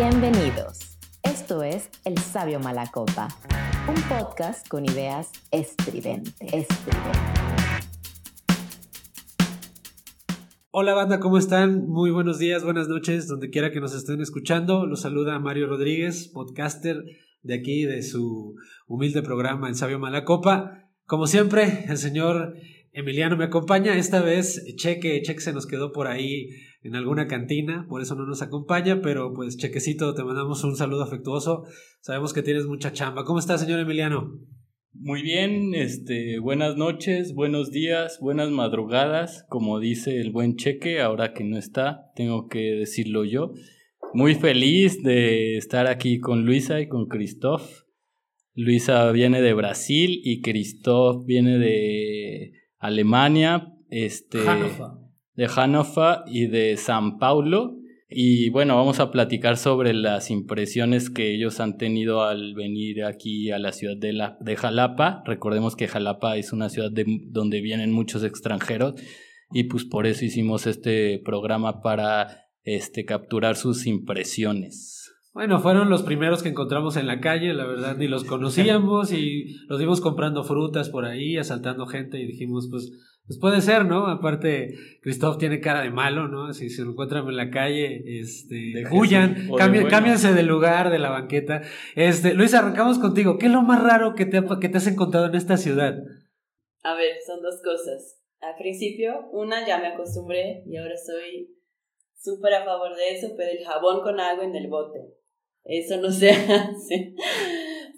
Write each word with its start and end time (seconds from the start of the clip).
Bienvenidos. 0.00 0.96
Esto 1.24 1.64
es 1.64 1.90
El 2.04 2.16
Sabio 2.18 2.60
Malacopa, 2.60 3.26
un 3.88 4.00
podcast 4.02 4.68
con 4.68 4.84
ideas 4.84 5.32
estridentes. 5.50 6.34
estridentes. 6.40 7.20
Hola 10.70 10.94
banda, 10.94 11.18
¿cómo 11.18 11.36
están? 11.36 11.88
Muy 11.88 12.12
buenos 12.12 12.38
días, 12.38 12.62
buenas 12.62 12.86
noches, 12.86 13.26
donde 13.26 13.50
quiera 13.50 13.72
que 13.72 13.80
nos 13.80 13.92
estén 13.92 14.20
escuchando. 14.20 14.86
Los 14.86 15.00
saluda 15.00 15.36
Mario 15.40 15.66
Rodríguez, 15.66 16.28
podcaster 16.28 17.02
de 17.42 17.54
aquí, 17.54 17.82
de 17.82 18.04
su 18.04 18.54
humilde 18.86 19.22
programa 19.22 19.68
El 19.68 19.74
Sabio 19.74 19.98
Malacopa. 19.98 20.92
Como 21.06 21.26
siempre, 21.26 21.86
el 21.88 21.96
señor 21.96 22.54
Emiliano 22.92 23.36
me 23.36 23.46
acompaña. 23.46 23.96
Esta 23.96 24.22
vez 24.22 24.64
Cheque, 24.76 25.22
Cheque 25.22 25.40
se 25.40 25.52
nos 25.52 25.66
quedó 25.66 25.90
por 25.90 26.06
ahí 26.06 26.50
en 26.82 26.94
alguna 26.94 27.26
cantina, 27.26 27.86
por 27.88 28.02
eso 28.02 28.14
no 28.14 28.24
nos 28.26 28.42
acompaña, 28.42 29.00
pero 29.02 29.34
pues 29.34 29.56
Chequecito, 29.56 30.14
te 30.14 30.24
mandamos 30.24 30.62
un 30.64 30.76
saludo 30.76 31.02
afectuoso. 31.02 31.64
Sabemos 32.00 32.32
que 32.32 32.42
tienes 32.42 32.66
mucha 32.66 32.92
chamba. 32.92 33.24
¿Cómo 33.24 33.38
está, 33.38 33.58
señor 33.58 33.80
Emiliano? 33.80 34.32
Muy 35.00 35.22
bien, 35.22 35.74
este, 35.74 36.38
buenas 36.40 36.76
noches, 36.76 37.34
buenos 37.34 37.70
días, 37.70 38.18
buenas 38.20 38.50
madrugadas, 38.50 39.44
como 39.48 39.78
dice 39.78 40.20
el 40.20 40.32
buen 40.32 40.56
Cheque, 40.56 41.00
ahora 41.00 41.34
que 41.34 41.44
no 41.44 41.56
está, 41.56 42.10
tengo 42.16 42.48
que 42.48 42.72
decirlo 42.72 43.24
yo. 43.24 43.52
Muy 44.14 44.34
feliz 44.34 45.02
de 45.02 45.56
estar 45.56 45.86
aquí 45.86 46.18
con 46.18 46.44
Luisa 46.44 46.80
y 46.80 46.88
con 46.88 47.06
Christoph. 47.06 47.82
Luisa 48.54 49.12
viene 49.12 49.40
de 49.40 49.54
Brasil 49.54 50.20
y 50.24 50.40
Christoph 50.40 51.24
viene 51.26 51.58
de 51.58 52.52
Alemania, 52.78 53.74
este, 53.90 54.38
de 55.38 55.46
Hannover 55.46 56.22
y 56.26 56.48
de 56.48 56.76
San 56.76 57.18
Paulo. 57.18 57.76
Y 58.10 58.50
bueno, 58.50 58.74
vamos 58.74 58.98
a 58.98 59.12
platicar 59.12 59.56
sobre 59.56 59.94
las 59.94 60.32
impresiones 60.32 61.10
que 61.10 61.32
ellos 61.32 61.60
han 61.60 61.76
tenido 61.76 62.24
al 62.24 62.54
venir 62.54 63.04
aquí 63.04 63.52
a 63.52 63.60
la 63.60 63.70
ciudad 63.70 63.96
de, 63.96 64.12
la, 64.12 64.36
de 64.40 64.56
Jalapa. 64.56 65.22
Recordemos 65.24 65.76
que 65.76 65.86
Jalapa 65.86 66.36
es 66.36 66.52
una 66.52 66.68
ciudad 66.70 66.90
de, 66.90 67.04
donde 67.28 67.60
vienen 67.60 67.92
muchos 67.92 68.24
extranjeros 68.24 69.00
y 69.52 69.64
pues 69.64 69.84
por 69.84 70.08
eso 70.08 70.24
hicimos 70.24 70.66
este 70.66 71.20
programa 71.24 71.82
para 71.82 72.48
este, 72.64 73.04
capturar 73.04 73.54
sus 73.54 73.86
impresiones. 73.86 74.98
Bueno, 75.34 75.60
fueron 75.60 75.88
los 75.88 76.02
primeros 76.02 76.42
que 76.42 76.48
encontramos 76.48 76.96
en 76.96 77.06
la 77.06 77.20
calle, 77.20 77.54
la 77.54 77.64
verdad, 77.64 77.96
ni 77.96 78.08
los 78.08 78.24
conocíamos 78.24 79.12
y 79.12 79.54
los 79.68 79.78
vimos 79.78 80.00
comprando 80.00 80.42
frutas 80.42 80.88
por 80.88 81.04
ahí, 81.04 81.36
asaltando 81.36 81.86
gente 81.86 82.20
y 82.20 82.26
dijimos, 82.26 82.66
pues 82.72 82.90
pues 83.28 83.38
puede 83.38 83.60
ser, 83.60 83.84
¿no? 83.84 84.06
Aparte, 84.06 84.74
Christoph 85.02 85.36
tiene 85.36 85.60
cara 85.60 85.82
de 85.82 85.90
malo, 85.90 86.28
¿no? 86.28 86.54
Si 86.54 86.70
se 86.70 86.82
lo 86.82 86.92
encuentran 86.92 87.28
en 87.28 87.36
la 87.36 87.50
calle, 87.50 88.02
este, 88.20 88.84
huyan, 88.90 89.50
cámbiense 89.90 90.32
del 90.32 90.46
lugar, 90.46 90.88
de 90.88 90.98
la 90.98 91.10
banqueta. 91.10 91.60
Este, 91.94 92.32
Luis, 92.32 92.54
arrancamos 92.54 92.98
contigo. 92.98 93.36
¿Qué 93.36 93.46
es 93.46 93.52
lo 93.52 93.60
más 93.60 93.82
raro 93.82 94.14
que 94.14 94.24
te, 94.24 94.42
que 94.62 94.68
te 94.70 94.78
has 94.78 94.86
encontrado 94.86 95.26
en 95.26 95.34
esta 95.34 95.58
ciudad? 95.58 95.98
A 96.82 96.94
ver, 96.94 97.18
son 97.26 97.42
dos 97.42 97.60
cosas. 97.62 98.18
Al 98.40 98.56
principio, 98.56 99.28
una 99.32 99.66
ya 99.66 99.78
me 99.78 99.88
acostumbré 99.88 100.62
y 100.66 100.78
ahora 100.78 100.96
soy 100.96 101.54
súper 102.16 102.54
a 102.54 102.64
favor 102.64 102.96
de 102.96 103.12
eso, 103.14 103.34
pero 103.36 103.50
el 103.50 103.62
jabón 103.62 104.00
con 104.00 104.18
agua 104.20 104.44
en 104.44 104.56
el 104.56 104.68
bote. 104.68 105.00
Eso 105.64 105.98
no 106.00 106.10
se 106.10 106.30
hace 106.30 107.14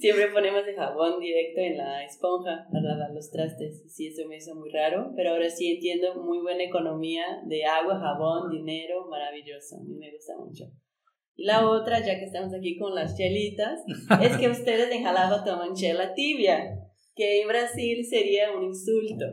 siempre 0.01 0.29
ponemos 0.33 0.67
el 0.67 0.75
jabón 0.75 1.21
directo 1.21 1.61
en 1.61 1.77
la 1.77 2.05
esponja 2.05 2.67
para 2.73 2.95
lavar 2.95 3.11
los 3.13 3.31
trastes. 3.31 3.85
Sí, 3.87 4.09
eso 4.09 4.27
me 4.27 4.39
hizo 4.39 4.55
muy 4.55 4.71
raro, 4.71 5.13
pero 5.15 5.31
ahora 5.31 5.51
sí 5.51 5.71
entiendo 5.71 6.15
muy 6.23 6.39
buena 6.41 6.65
economía 6.65 7.25
de 7.45 7.65
agua, 7.65 8.01
jabón, 8.01 8.51
dinero, 8.51 9.07
maravilloso. 9.09 9.77
A 9.77 9.85
mí 9.85 9.95
me 9.95 10.11
gusta 10.11 10.37
mucho. 10.39 10.65
Y 11.37 11.45
la 11.45 11.69
otra, 11.69 12.01
ya 12.01 12.19
que 12.19 12.25
estamos 12.25 12.53
aquí 12.55 12.79
con 12.79 12.95
las 12.95 13.17
chelitas, 13.17 13.81
es 14.23 14.37
que 14.39 14.49
ustedes 14.49 14.91
en 14.91 15.05
Jalapa 15.05 15.45
toman 15.45 15.75
chela 15.75 16.15
tibia, 16.15 16.79
que 17.15 17.43
en 17.43 17.49
Brasil 17.49 18.05
sería 18.07 18.53
un 18.57 18.65
insulto. 18.65 19.27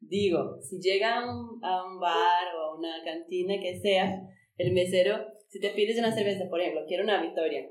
Digo, 0.00 0.58
si 0.60 0.78
llega 0.80 1.18
a 1.18 1.24
un, 1.24 1.64
a 1.64 1.84
un 1.84 1.98
bar 1.98 2.54
o 2.56 2.60
a 2.60 2.78
una 2.78 3.02
cantina 3.04 3.54
que 3.60 3.78
sea, 3.80 4.20
el 4.56 4.72
mesero, 4.72 5.16
si 5.48 5.60
te 5.60 5.70
pides 5.70 5.98
una 5.98 6.12
cerveza, 6.12 6.48
por 6.50 6.60
ejemplo, 6.60 6.84
quiero 6.86 7.04
una 7.04 7.22
Victoria, 7.22 7.66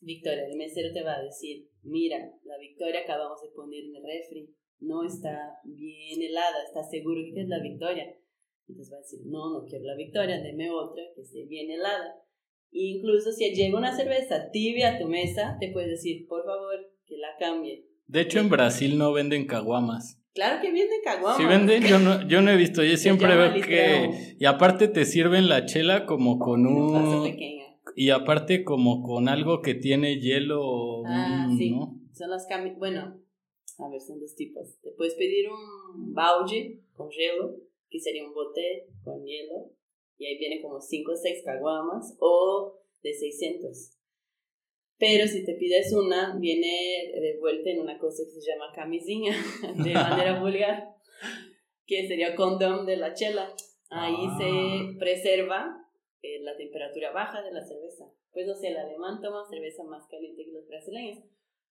Victoria, 0.00 0.44
el 0.46 0.56
mesero 0.56 0.92
te 0.92 1.02
va 1.02 1.16
a 1.16 1.22
decir, 1.22 1.66
mira, 1.84 2.18
la 2.44 2.58
Victoria 2.58 3.00
acabamos 3.00 3.40
de 3.42 3.50
poner 3.50 3.84
en 3.84 3.96
el 3.96 4.02
refri, 4.02 4.54
no 4.80 5.04
está 5.04 5.58
bien 5.64 6.20
helada, 6.20 6.62
¿estás 6.66 6.90
seguro 6.90 7.20
que 7.32 7.42
es 7.42 7.48
la 7.48 7.62
Victoria? 7.62 8.14
Entonces 8.68 8.92
va 8.92 8.98
a 8.98 9.00
decir, 9.00 9.20
no, 9.26 9.52
no 9.52 9.64
quiero 9.66 9.84
la 9.84 9.96
Victoria, 9.96 10.40
deme 10.40 10.70
otra 10.70 11.02
que 11.14 11.22
esté 11.22 11.44
bien 11.46 11.70
helada. 11.70 12.16
E 12.72 12.96
incluso 12.96 13.30
si 13.30 13.48
llega 13.54 13.78
una 13.78 13.94
cerveza 13.94 14.50
tibia 14.50 14.94
a 14.94 14.98
tu 14.98 15.06
mesa, 15.06 15.56
te 15.60 15.70
puedes 15.70 15.90
decir, 15.90 16.26
por 16.26 16.44
favor, 16.44 16.76
que 17.06 17.16
la 17.18 17.36
cambie. 17.38 17.86
De 18.06 18.22
hecho, 18.22 18.40
en 18.40 18.48
Brasil 18.48 18.98
no 18.98 19.12
venden 19.12 19.46
caguamas. 19.46 20.20
Claro 20.34 20.60
que 20.60 20.72
venden 20.72 21.00
caguamas. 21.04 21.36
Sí 21.36 21.44
venden, 21.44 21.84
yo 21.84 21.98
no, 21.98 22.26
yo 22.26 22.42
no 22.42 22.50
he 22.50 22.56
visto, 22.56 22.82
yo 22.82 22.96
siempre 22.96 23.36
veo 23.36 23.54
que... 23.54 24.34
Y 24.38 24.44
aparte 24.46 24.88
te 24.88 25.04
sirven 25.04 25.48
la 25.48 25.66
chela 25.66 26.06
como 26.06 26.38
con 26.38 26.66
un... 26.66 26.96
un 26.96 27.63
y 27.96 28.10
aparte 28.10 28.64
como 28.64 29.02
con 29.02 29.28
algo 29.28 29.62
que 29.62 29.74
tiene 29.74 30.20
hielo. 30.20 31.04
Ah, 31.06 31.48
sí. 31.56 31.74
Son 32.12 32.30
las 32.30 32.46
camisas. 32.46 32.78
Bueno, 32.78 33.20
a 33.78 33.88
ver, 33.88 34.00
son 34.00 34.20
dos 34.20 34.34
tipos. 34.34 34.80
Te 34.82 34.90
puedes 34.92 35.14
pedir 35.14 35.48
un 35.48 36.12
balde 36.12 36.80
con 36.94 37.08
hielo, 37.10 37.56
que 37.88 38.00
sería 38.00 38.26
un 38.26 38.34
bote 38.34 38.88
con 39.02 39.24
hielo. 39.24 39.70
Y 40.16 40.26
ahí 40.26 40.38
viene 40.38 40.62
como 40.62 40.80
5 40.80 41.12
o 41.12 41.16
6 41.16 41.42
caguamas 41.44 42.16
o 42.20 42.78
de 43.02 43.12
600. 43.12 43.90
Pero 44.98 45.26
si 45.26 45.44
te 45.44 45.54
pides 45.54 45.92
una, 45.92 46.36
viene 46.38 47.12
devuelta 47.20 47.70
en 47.70 47.80
una 47.80 47.98
cosa 47.98 48.22
que 48.24 48.40
se 48.40 48.50
llama 48.50 48.72
camisinha, 48.74 49.34
de 49.84 49.92
manera 49.92 50.40
vulgar, 50.42 50.94
que 51.86 52.06
sería 52.06 52.36
condón 52.36 52.86
de 52.86 52.96
la 52.96 53.12
chela. 53.12 53.54
Ahí 53.90 54.26
se 54.38 54.48
ah. 54.48 54.96
preserva 54.98 55.83
eh, 56.24 56.40
la 56.40 56.56
temperatura 56.56 57.12
baja 57.12 57.42
de 57.42 57.52
la 57.52 57.62
cerveza. 57.62 58.06
Pues 58.32 58.46
no 58.46 58.54
sé, 58.54 58.68
el 58.68 58.78
alemán 58.78 59.20
toma 59.20 59.44
cerveza 59.48 59.84
más 59.84 60.06
caliente 60.08 60.42
que 60.42 60.52
los 60.52 60.66
brasileños. 60.66 61.22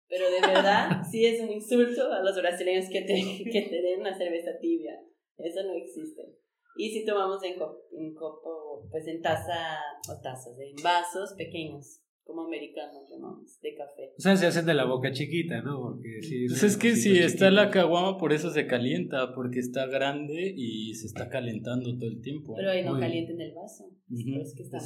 Pero 0.08 0.28
de 0.28 0.40
verdad, 0.40 1.02
sí 1.10 1.24
es 1.24 1.40
un 1.40 1.52
insulto 1.52 2.12
a 2.12 2.20
los 2.20 2.34
brasileños 2.36 2.86
que 2.90 3.02
te, 3.02 3.14
que 3.52 3.68
te 3.70 3.80
den 3.80 4.00
una 4.00 4.18
cerveza 4.18 4.58
tibia. 4.60 5.00
Eso 5.38 5.62
no 5.62 5.74
existe. 5.74 6.36
Y 6.76 6.90
si 6.90 7.04
tomamos 7.04 7.42
en, 7.44 7.54
en 7.92 8.14
copo, 8.14 8.88
pues 8.90 9.06
en 9.06 9.22
taza 9.22 9.78
o 10.08 10.20
tazas, 10.20 10.58
en 10.58 10.74
vasos 10.82 11.34
pequeños 11.34 12.02
como 12.24 12.42
americanos 12.42 13.08
llamamos, 13.10 13.60
de 13.60 13.74
café. 13.74 14.12
O 14.16 14.20
sea, 14.20 14.36
se 14.36 14.46
hacen 14.46 14.66
de 14.66 14.74
la 14.74 14.84
boca 14.84 15.12
chiquita, 15.12 15.62
¿no? 15.62 15.80
Porque 15.80 16.22
sí, 16.22 16.46
pues 16.48 16.62
es 16.62 16.76
que 16.76 16.96
si 16.96 17.18
está 17.18 17.50
la 17.50 17.70
caguama, 17.70 18.18
por 18.18 18.32
eso 18.32 18.50
se 18.50 18.66
calienta, 18.66 19.34
porque 19.34 19.58
está 19.58 19.86
grande 19.86 20.52
y 20.56 20.94
se 20.94 21.06
está 21.06 21.28
calentando 21.28 21.96
todo 21.96 22.08
el 22.08 22.20
tiempo. 22.20 22.54
Pero 22.56 22.70
ahí 22.70 22.84
no 22.84 22.98
calienta 22.98 23.32
en 23.32 23.40
el 23.40 23.54
vaso. 23.54 23.90
es 24.08 24.54
que 24.54 24.62
está 24.62 24.78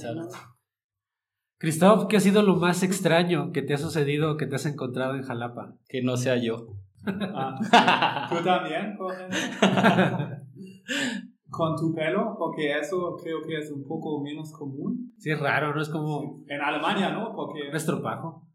Cristóbal, 1.58 2.08
¿qué 2.08 2.16
ha 2.16 2.20
sido 2.20 2.42
lo 2.42 2.56
más 2.56 2.82
extraño 2.82 3.52
que 3.52 3.62
te 3.62 3.74
ha 3.74 3.78
sucedido, 3.78 4.36
que 4.36 4.46
te 4.46 4.56
has 4.56 4.66
encontrado 4.66 5.14
en 5.14 5.22
Jalapa? 5.22 5.78
Que 5.88 6.02
no 6.02 6.16
sea 6.16 6.36
yo. 6.36 6.76
Ah, 7.06 8.28
¿Tú 8.30 8.42
también, 8.42 8.96
con 11.56 11.76
tu 11.76 11.94
pelo, 11.94 12.34
porque 12.38 12.72
eso 12.78 13.16
creo 13.22 13.42
que 13.42 13.58
es 13.58 13.70
un 13.70 13.84
poco 13.86 14.22
menos 14.22 14.52
común. 14.52 15.12
Sí, 15.18 15.30
es 15.30 15.40
raro, 15.40 15.74
¿no? 15.74 15.80
Es 15.80 15.88
como... 15.88 16.44
En 16.48 16.60
Alemania, 16.60 17.10
¿no? 17.10 17.32
Porque... 17.34 17.70
Nuestro 17.70 18.02
pajo. 18.02 18.48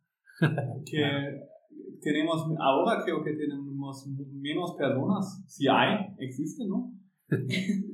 que 0.85 1.01
tenemos, 2.01 2.45
ahora 2.59 3.01
creo 3.03 3.23
que 3.23 3.33
tenemos 3.33 4.07
menos 4.33 4.75
personas, 4.77 5.43
si 5.47 5.67
hay, 5.67 5.97
existen, 6.19 6.67
¿no? 6.69 6.93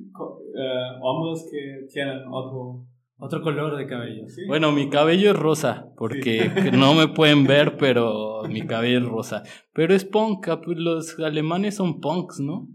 Eh, 0.58 1.00
hombres 1.02 1.46
que 1.52 1.86
tienen 1.92 2.20
otro... 2.32 2.88
Otro 3.18 3.42
color 3.42 3.76
de 3.76 3.86
cabello. 3.86 4.26
¿Sí? 4.30 4.46
Bueno, 4.48 4.72
mi 4.72 4.90
cabello 4.90 5.32
es 5.32 5.38
rosa, 5.38 5.92
porque 5.98 6.50
no 6.72 6.94
me 6.94 7.10
pueden 7.10 7.46
ver, 7.46 7.76
pero 7.76 8.44
mi 8.48 8.66
cabello 8.66 9.00
es 9.00 9.06
rosa. 9.06 9.44
Pero 9.74 9.94
es 9.94 10.06
punk, 10.06 10.48
pues 10.64 10.78
los 10.78 11.20
alemanes 11.20 11.76
son 11.76 12.00
punks, 12.00 12.40
¿no? 12.40 12.70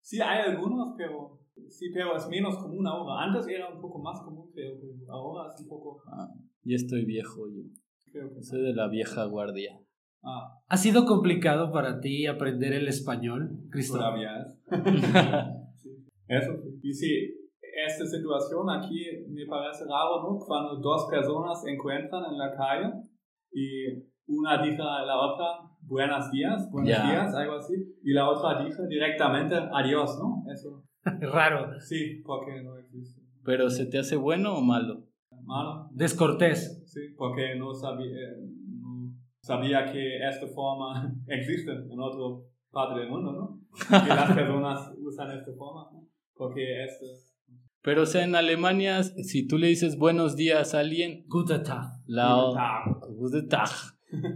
Sí, 0.00 0.22
hay 0.22 0.50
algunos, 0.50 0.94
pero 0.96 1.39
Sí, 1.70 1.90
pero 1.94 2.16
es 2.16 2.28
menos 2.28 2.56
común 2.56 2.86
ahora. 2.86 3.24
Antes 3.24 3.46
era 3.48 3.72
un 3.72 3.80
poco 3.80 4.00
más 4.00 4.20
común, 4.20 4.50
pero 4.54 4.74
ahora 5.08 5.48
es 5.48 5.60
un 5.62 5.68
poco... 5.68 6.02
Ah, 6.06 6.28
ya 6.64 6.76
estoy 6.76 7.04
viejo 7.04 7.48
yo. 7.48 7.62
Creo 8.12 8.34
que 8.34 8.42
Soy 8.42 8.62
de 8.62 8.74
la 8.74 8.88
vieja 8.88 9.24
guardia. 9.24 9.80
Ah. 10.22 10.58
¿Ha 10.68 10.76
sido 10.76 11.06
complicado 11.06 11.72
para 11.72 12.00
ti 12.00 12.26
aprender 12.26 12.72
el 12.72 12.88
español, 12.88 13.50
Cristóbal? 13.70 14.02
Todavía 14.02 14.30
es. 14.42 14.60
sí. 15.82 15.90
Eso 16.26 16.56
sí. 16.60 16.80
Y 16.82 16.92
sí, 16.92 17.40
esta 17.86 18.04
situación 18.04 18.68
aquí 18.68 19.06
me 19.28 19.46
parece 19.46 19.84
raro, 19.84 20.22
¿no? 20.22 20.38
Cuando 20.38 20.76
dos 20.80 21.06
personas 21.08 21.64
encuentran 21.66 22.24
en 22.30 22.36
la 22.38 22.54
calle 22.54 22.92
y 23.52 24.10
una 24.26 24.62
dice 24.62 24.82
a 24.82 25.04
la 25.04 25.16
otra, 25.18 25.46
buenos 25.80 26.30
días, 26.30 26.70
buenos 26.70 26.88
días, 26.88 27.34
algo 27.34 27.54
así, 27.54 27.74
y 28.02 28.12
la 28.12 28.28
otra 28.28 28.62
dice 28.62 28.86
directamente 28.88 29.54
adiós, 29.54 30.18
¿no? 30.18 30.44
Eso 30.52 30.84
Raro. 31.20 31.80
Sí, 31.80 32.22
porque 32.24 32.62
no 32.62 32.76
existe. 32.76 33.22
¿Pero 33.44 33.70
se 33.70 33.86
te 33.86 33.98
hace 33.98 34.16
bueno 34.16 34.54
o 34.54 34.60
malo? 34.62 35.06
malo. 35.44 35.88
Descortés. 35.92 36.82
Sí, 36.86 37.00
porque 37.16 37.54
no 37.56 37.72
sabía, 37.74 38.06
eh, 38.06 38.36
no 38.78 39.14
sabía 39.42 39.90
que 39.90 40.18
esta 40.18 40.46
forma 40.48 41.12
existe 41.26 41.72
en 41.72 41.98
otra 41.98 42.44
parte 42.70 43.00
del 43.00 43.08
mundo, 43.08 43.32
¿no? 43.32 43.60
Que 44.00 44.08
las 44.08 44.32
personas 44.34 44.92
usan 44.98 45.38
esta 45.38 45.52
forma, 45.56 45.90
¿no? 45.92 46.06
Porque 46.34 46.84
esto... 46.84 47.06
Pero, 47.82 48.02
o 48.02 48.06
sea, 48.06 48.24
en 48.24 48.34
Alemania, 48.34 49.02
si 49.02 49.48
tú 49.48 49.56
le 49.56 49.68
dices 49.68 49.96
buenos 49.96 50.36
días 50.36 50.74
a 50.74 50.80
alguien, 50.80 51.24
Guten 51.28 51.62
Tag. 51.62 52.02
la 52.06 52.84
Guten 53.08 53.48
Tag. 53.48 53.70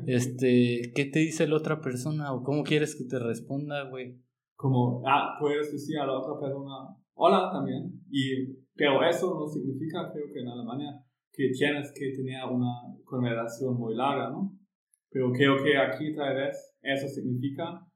Este, 0.06 0.92
¿qué 0.94 1.04
te 1.04 1.18
dice 1.18 1.46
la 1.46 1.56
otra 1.56 1.80
persona? 1.80 2.32
¿O 2.32 2.42
cómo 2.42 2.62
quieres 2.64 2.96
que 2.96 3.04
te 3.04 3.18
responda, 3.18 3.82
güey? 3.82 4.18
Como, 4.56 5.02
ah, 5.06 5.36
puedes 5.38 5.72
decir 5.72 5.98
a 5.98 6.06
la 6.06 6.18
otra 6.18 6.38
persona, 6.40 6.96
hola 7.14 7.50
también. 7.52 7.90
Y, 8.10 8.54
pero 8.74 9.02
eso 9.04 9.34
no 9.34 9.46
significa, 9.46 10.10
creo 10.12 10.26
que 10.32 10.40
en 10.40 10.48
Alemania, 10.48 11.04
que 11.32 11.50
tienes 11.50 11.92
que 11.92 12.12
tener 12.16 12.44
una 12.50 12.72
conversación 13.04 13.76
muy 13.76 13.94
larga, 13.94 14.30
¿no? 14.30 14.56
Pero 15.10 15.32
creo 15.32 15.56
que 15.62 15.76
aquí 15.76 16.14
tal 16.14 16.34
vez 16.34 16.76
eso 16.82 17.08
significa 17.08 17.86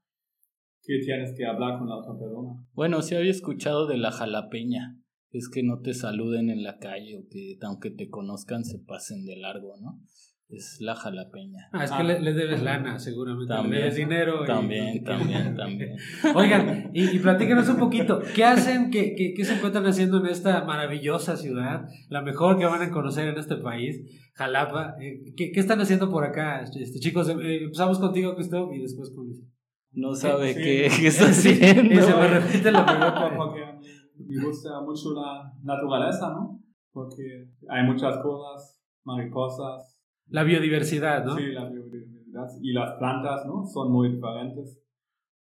que 0.81 0.99
tienes 0.99 1.33
que 1.35 1.45
hablar 1.45 1.77
con 1.77 1.89
la 1.89 1.97
otra 1.97 2.17
persona. 2.17 2.65
Bueno, 2.73 3.01
sí 3.01 3.15
había 3.15 3.31
escuchado 3.31 3.87
de 3.87 3.97
la 3.97 4.11
jalapeña. 4.11 4.97
Es 5.31 5.49
que 5.49 5.61
no 5.61 5.81
te 5.81 5.93
saluden 5.93 6.49
en 6.49 6.63
la 6.63 6.79
calle 6.79 7.17
o 7.17 7.27
que 7.29 7.57
aunque 7.61 7.91
te 7.91 8.09
conozcan 8.09 8.63
se 8.63 8.79
pasen 8.79 9.25
de 9.25 9.35
largo, 9.35 9.75
¿no? 9.79 10.01
Es 10.51 10.77
la 10.81 10.95
jalapeña. 10.95 11.69
Ah, 11.71 11.83
es 11.83 11.91
que 11.91 11.97
Ah. 11.97 12.03
le, 12.03 12.33
debes 12.33 12.63
lana, 12.63 12.97
seguramente. 12.97 13.53
También, 13.53 13.71
le 13.71 13.77
debes 13.81 13.95
dinero. 13.95 14.43
y- 14.43 14.47
También, 14.47 15.03
también, 15.03 15.55
también. 15.55 15.95
Oigan, 16.33 16.89
y, 16.91 17.03
y 17.15 17.19
platícanos 17.19 17.69
un 17.69 17.77
poquito, 17.77 18.19
¿qué 18.33 18.43
hacen, 18.45 18.89
qué, 18.89 19.13
qué, 19.15 19.33
qué 19.35 19.45
se 19.45 19.53
encuentran 19.55 19.85
haciendo 19.85 20.17
en 20.19 20.25
esta 20.25 20.63
maravillosa 20.65 21.37
ciudad? 21.37 21.85
La 22.09 22.23
mejor 22.23 22.57
que 22.57 22.65
van 22.65 22.81
a 22.81 22.89
conocer 22.89 23.27
en 23.27 23.37
este 23.37 23.57
país, 23.57 24.01
Jalapa. 24.33 24.95
Eh, 24.99 25.21
¿qué, 25.37 25.51
qué 25.51 25.59
están 25.59 25.81
haciendo 25.81 26.09
por 26.09 26.23
acá, 26.23 26.61
este, 26.63 26.99
chicos? 26.99 27.29
Eh, 27.29 27.65
empezamos 27.65 27.99
contigo, 27.99 28.33
Cristóbal, 28.35 28.75
y 28.75 28.81
después 28.81 29.11
con 29.15 29.25
Luis. 29.25 29.43
No 29.91 30.15
sabe 30.15 30.53
Sí. 30.55 30.61
qué, 30.63 30.89
qué 30.99 31.07
está 31.07 31.25
Y 31.29 31.33
se 31.33 31.49
haciendo. 31.59 32.17
me 32.17 32.27
repite 32.27 32.71
la 32.71 32.85
pregunta. 32.87 33.33
porque 33.37 33.63
a 33.65 33.73
mí 33.73 34.35
me 34.35 34.45
gusta 34.45 34.81
mucho 34.81 35.13
la 35.13 35.51
naturaleza, 35.61 36.29
¿no? 36.31 36.59
Porque 36.91 37.49
hay 37.69 37.83
muchas 37.85 38.17
cosas, 38.17 38.79
mariposas, 39.03 39.88
La 40.29 40.43
biodiversidad, 40.43 41.25
¿no? 41.25 41.35
sí, 41.35 41.47
la 41.47 41.69
biodiversidad 41.69 42.47
y 42.61 42.73
las 42.73 42.93
plantas, 42.93 43.45
¿no? 43.45 43.65
Son 43.65 43.91
muy 43.91 44.09
diferentes. 44.13 44.81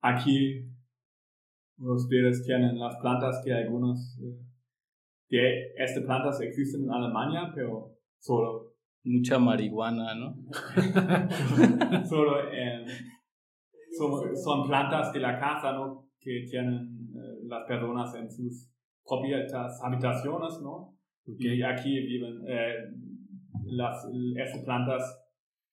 Aquí 0.02 0.70
ustedes 1.78 2.44
tienen 2.44 2.78
las 2.78 2.96
plantas 2.96 3.42
que 3.44 3.52
algunos 3.52 4.18
eh, 4.22 4.38
de 5.28 5.72
estas 5.76 6.04
plantas 6.04 6.40
existen 6.40 6.84
en 6.84 6.90
Alemania, 6.90 7.52
pero 7.54 7.96
solo 8.18 8.76
Mucha 9.08 9.38
marihuana, 9.38 10.16
¿no? 10.16 10.34
solo 12.08 12.52
en, 12.52 12.84
son, 13.96 14.36
son 14.36 14.66
plantas 14.66 15.12
de 15.12 15.20
la 15.20 15.38
casa, 15.38 15.72
¿no? 15.74 16.10
Que 16.18 16.44
tienen 16.50 17.08
eh, 17.14 17.46
las 17.46 17.64
personas 17.68 18.12
en 18.16 18.28
sus 18.28 18.68
propias 19.06 19.52
habitaciones, 19.80 20.60
¿no? 20.60 20.98
Y 21.24 21.62
aquí 21.62 22.00
viven, 22.00 22.42
eh, 22.48 22.74
las, 23.68 24.04
esas 24.36 24.64
plantas 24.64 25.02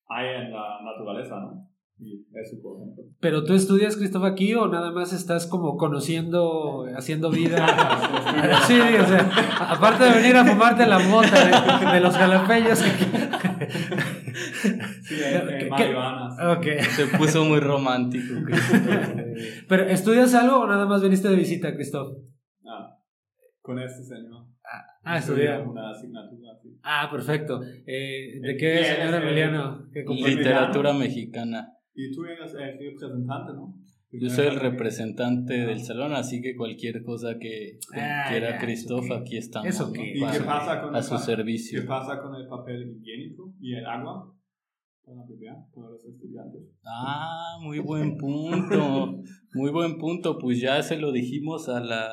hay 0.08 0.28
en 0.28 0.52
la 0.52 0.82
naturaleza, 0.84 1.40
¿no? 1.40 1.70
Y 2.00 2.26
eso, 2.34 2.58
por 2.62 2.78
ejemplo. 2.78 3.04
¿Pero 3.20 3.44
tú 3.46 3.54
estudias, 3.54 3.96
Cristóbal, 3.96 4.32
aquí 4.34 4.54
o 4.56 4.68
nada 4.68 4.92
más 4.92 5.14
estás 5.14 5.46
como 5.48 5.78
conociendo, 5.78 6.86
haciendo 6.98 7.30
vida? 7.30 7.66
sí, 8.68 8.80
o 8.80 9.06
sea, 9.06 9.30
aparte 9.70 10.04
de 10.06 10.12
venir 10.22 10.36
a 10.36 10.44
fumarte 10.44 10.86
la 10.88 11.00
mota 11.00 11.80
de, 11.86 11.92
de 11.94 12.00
los 12.02 12.16
jalapeños. 12.18 12.80
Sí, 15.04 15.16
en, 15.24 15.50
en 15.50 15.60
¿Qué- 15.60 15.70
marihuanas. 15.70 16.58
ok. 16.58 16.66
Se 16.90 17.06
puso 17.18 17.46
muy 17.46 17.60
romántico. 17.60 18.34
¿Pero 19.70 19.84
estudias 19.84 20.34
algo 20.34 20.62
o 20.62 20.68
nada 20.68 20.86
más 20.86 21.02
viniste 21.02 21.28
de 21.30 21.36
visita, 21.36 21.74
Cristóbal? 21.76 22.16
Ah, 22.66 22.98
con 23.62 23.80
este 23.80 24.04
señor. 24.04 24.46
Ah, 25.04 25.18
Estudié 25.18 25.44
estudiar. 25.46 25.68
Una 25.68 25.90
asignatura, 25.92 26.58
sí. 26.62 26.78
Ah, 26.84 27.10
perfecto. 27.12 27.62
Eh, 27.86 28.40
¿De 28.42 28.56
qué, 28.58 28.72
Bien, 28.74 28.86
señor 28.86 29.14
eh, 29.14 29.18
Emiliano? 29.28 29.86
Literatura 29.94 30.94
mexicana. 30.94 31.74
Y 31.94 32.12
tú 32.12 32.24
eres 32.26 32.54
el 32.54 32.80
representante, 32.80 33.54
¿no? 33.54 33.76
Yo 34.16 34.30
soy 34.30 34.46
el 34.46 34.60
representante 34.60 35.54
del 35.54 35.80
salón, 35.80 36.14
así 36.14 36.40
que 36.40 36.56
cualquier 36.56 37.04
cosa 37.04 37.40
que 37.40 37.80
que 37.92 38.00
Ah, 38.00 38.26
quiera 38.30 38.60
¿eso 38.62 39.02
qué? 39.02 39.14
aquí 39.16 39.38
estamos. 39.38 39.68
¿Eso 39.70 39.88
¿no? 39.88 39.94
qué? 39.94 40.10
¿Y 40.10 40.20
qué 40.20 40.40
pasa 40.46 40.82
con 40.82 40.96
a 40.96 41.00
el 41.00 41.04
su 41.04 41.18
servicio. 41.18 41.82
¿Qué 41.82 41.88
pasa 41.88 42.22
con 42.22 42.36
el 42.36 42.48
papel 42.48 42.96
higiénico 43.02 43.56
y 43.60 43.74
el 43.74 43.86
agua 43.88 44.32
para 45.04 45.26
beber 45.28 45.56
para 45.74 45.90
los 45.90 46.06
estudiantes? 46.06 46.62
Ah, 46.86 47.58
muy 47.62 47.80
buen 47.80 48.18
punto. 48.18 49.20
Muy 49.56 49.70
buen 49.72 49.98
punto. 50.00 50.38
Pues 50.40 50.60
ya 50.60 50.82
se 50.82 50.98
lo 50.98 51.12
dijimos 51.12 51.70
a 51.70 51.80
la, 51.80 52.10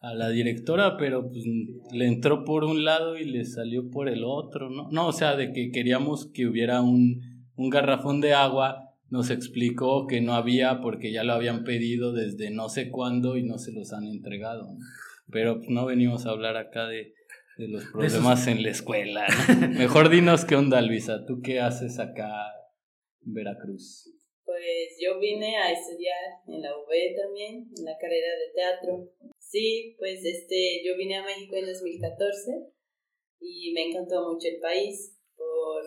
a 0.00 0.14
la 0.14 0.28
directora, 0.28 0.96
pero 0.96 1.28
pues 1.28 1.44
le 1.92 2.06
entró 2.06 2.44
por 2.44 2.64
un 2.64 2.84
lado 2.84 3.16
y 3.16 3.24
le 3.24 3.44
salió 3.44 3.90
por 3.90 4.08
el 4.08 4.24
otro, 4.24 4.70
¿no? 4.70 4.88
No, 4.90 5.08
o 5.08 5.12
sea, 5.12 5.36
de 5.36 5.52
que 5.52 5.70
queríamos 5.70 6.30
que 6.32 6.46
hubiera 6.46 6.82
un, 6.82 7.48
un 7.56 7.70
garrafón 7.70 8.20
de 8.20 8.32
agua. 8.32 8.84
Nos 9.10 9.30
explicó 9.30 10.06
que 10.06 10.20
no 10.20 10.34
había 10.34 10.80
porque 10.80 11.10
ya 11.12 11.24
lo 11.24 11.32
habían 11.32 11.64
pedido 11.64 12.12
desde 12.12 12.50
no 12.50 12.68
sé 12.68 12.90
cuándo 12.90 13.38
y 13.38 13.42
no 13.42 13.58
se 13.58 13.72
los 13.72 13.92
han 13.92 14.04
entregado. 14.06 14.64
¿no? 14.64 14.78
Pero 15.30 15.58
pues, 15.58 15.70
no 15.70 15.86
venimos 15.86 16.26
a 16.26 16.30
hablar 16.30 16.56
acá 16.56 16.86
de, 16.86 17.14
de 17.56 17.68
los 17.68 17.86
problemas 17.86 18.46
en 18.46 18.62
la 18.62 18.70
escuela. 18.70 19.26
¿no? 19.26 19.68
Mejor 19.78 20.10
dinos 20.10 20.44
qué 20.44 20.56
onda, 20.56 20.82
Luisa. 20.82 21.24
¿Tú 21.26 21.40
qué 21.42 21.58
haces 21.58 21.98
acá 21.98 22.30
en 23.24 23.32
Veracruz? 23.32 24.12
Pues 24.44 24.98
yo 25.00 25.18
vine 25.18 25.56
a 25.56 25.72
estudiar 25.72 26.16
en 26.46 26.62
la 26.62 26.70
UB 26.70 27.16
también, 27.22 27.68
en 27.76 27.84
la 27.84 27.96
carrera 27.98 28.28
de 28.28 28.52
teatro. 28.54 29.10
Sí, 29.48 29.96
pues 29.98 30.22
este, 30.24 30.82
yo 30.84 30.94
vine 30.98 31.16
a 31.16 31.24
México 31.24 31.56
en 31.56 31.64
2014 31.64 32.68
y 33.40 33.72
me 33.72 33.88
encantó 33.88 34.30
mucho 34.30 34.46
el 34.46 34.60
país 34.60 35.16
por, 35.36 35.82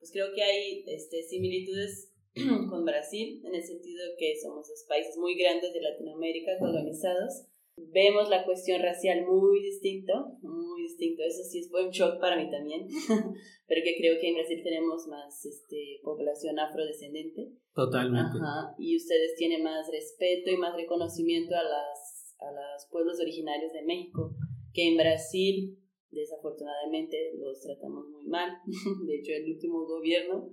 pues 0.00 0.10
creo 0.10 0.34
que 0.34 0.42
hay 0.42 0.84
este, 0.88 1.22
similitudes 1.22 2.10
con 2.34 2.84
Brasil 2.84 3.40
en 3.44 3.54
el 3.54 3.62
sentido 3.62 4.02
que 4.18 4.34
somos 4.42 4.66
dos 4.66 4.84
países 4.88 5.16
muy 5.16 5.36
grandes 5.36 5.72
de 5.72 5.82
Latinoamérica 5.82 6.58
colonizados. 6.58 7.46
Vemos 7.76 8.28
la 8.28 8.44
cuestión 8.44 8.82
racial 8.82 9.24
muy 9.24 9.62
distinto, 9.62 10.12
muy 10.42 10.82
distinto. 10.82 11.22
Eso 11.22 11.44
sí 11.44 11.68
fue 11.70 11.86
un 11.86 11.90
shock 11.90 12.20
para 12.20 12.36
mí 12.36 12.50
también, 12.50 12.88
pero 13.68 13.82
que 13.84 13.96
creo 13.96 14.18
que 14.20 14.28
en 14.28 14.34
Brasil 14.34 14.60
tenemos 14.64 15.06
más 15.06 15.44
este, 15.44 16.00
población 16.02 16.58
afrodescendente. 16.58 17.52
Totalmente. 17.72 18.38
Ajá, 18.40 18.74
y 18.78 18.96
ustedes 18.96 19.36
tienen 19.36 19.62
más 19.62 19.86
respeto 19.90 20.50
y 20.50 20.56
más 20.56 20.76
reconocimiento 20.76 21.54
a, 21.54 21.62
las, 21.62 22.13
a 22.44 22.52
los 22.52 22.88
pueblos 22.90 23.20
originarios 23.20 23.72
de 23.72 23.82
México, 23.82 24.34
que 24.72 24.88
en 24.88 24.96
Brasil 24.96 25.78
desafortunadamente 26.10 27.32
los 27.38 27.60
tratamos 27.60 28.08
muy 28.08 28.26
mal. 28.26 28.50
De 29.06 29.16
hecho, 29.16 29.32
el 29.32 29.52
último 29.52 29.84
gobierno 29.84 30.52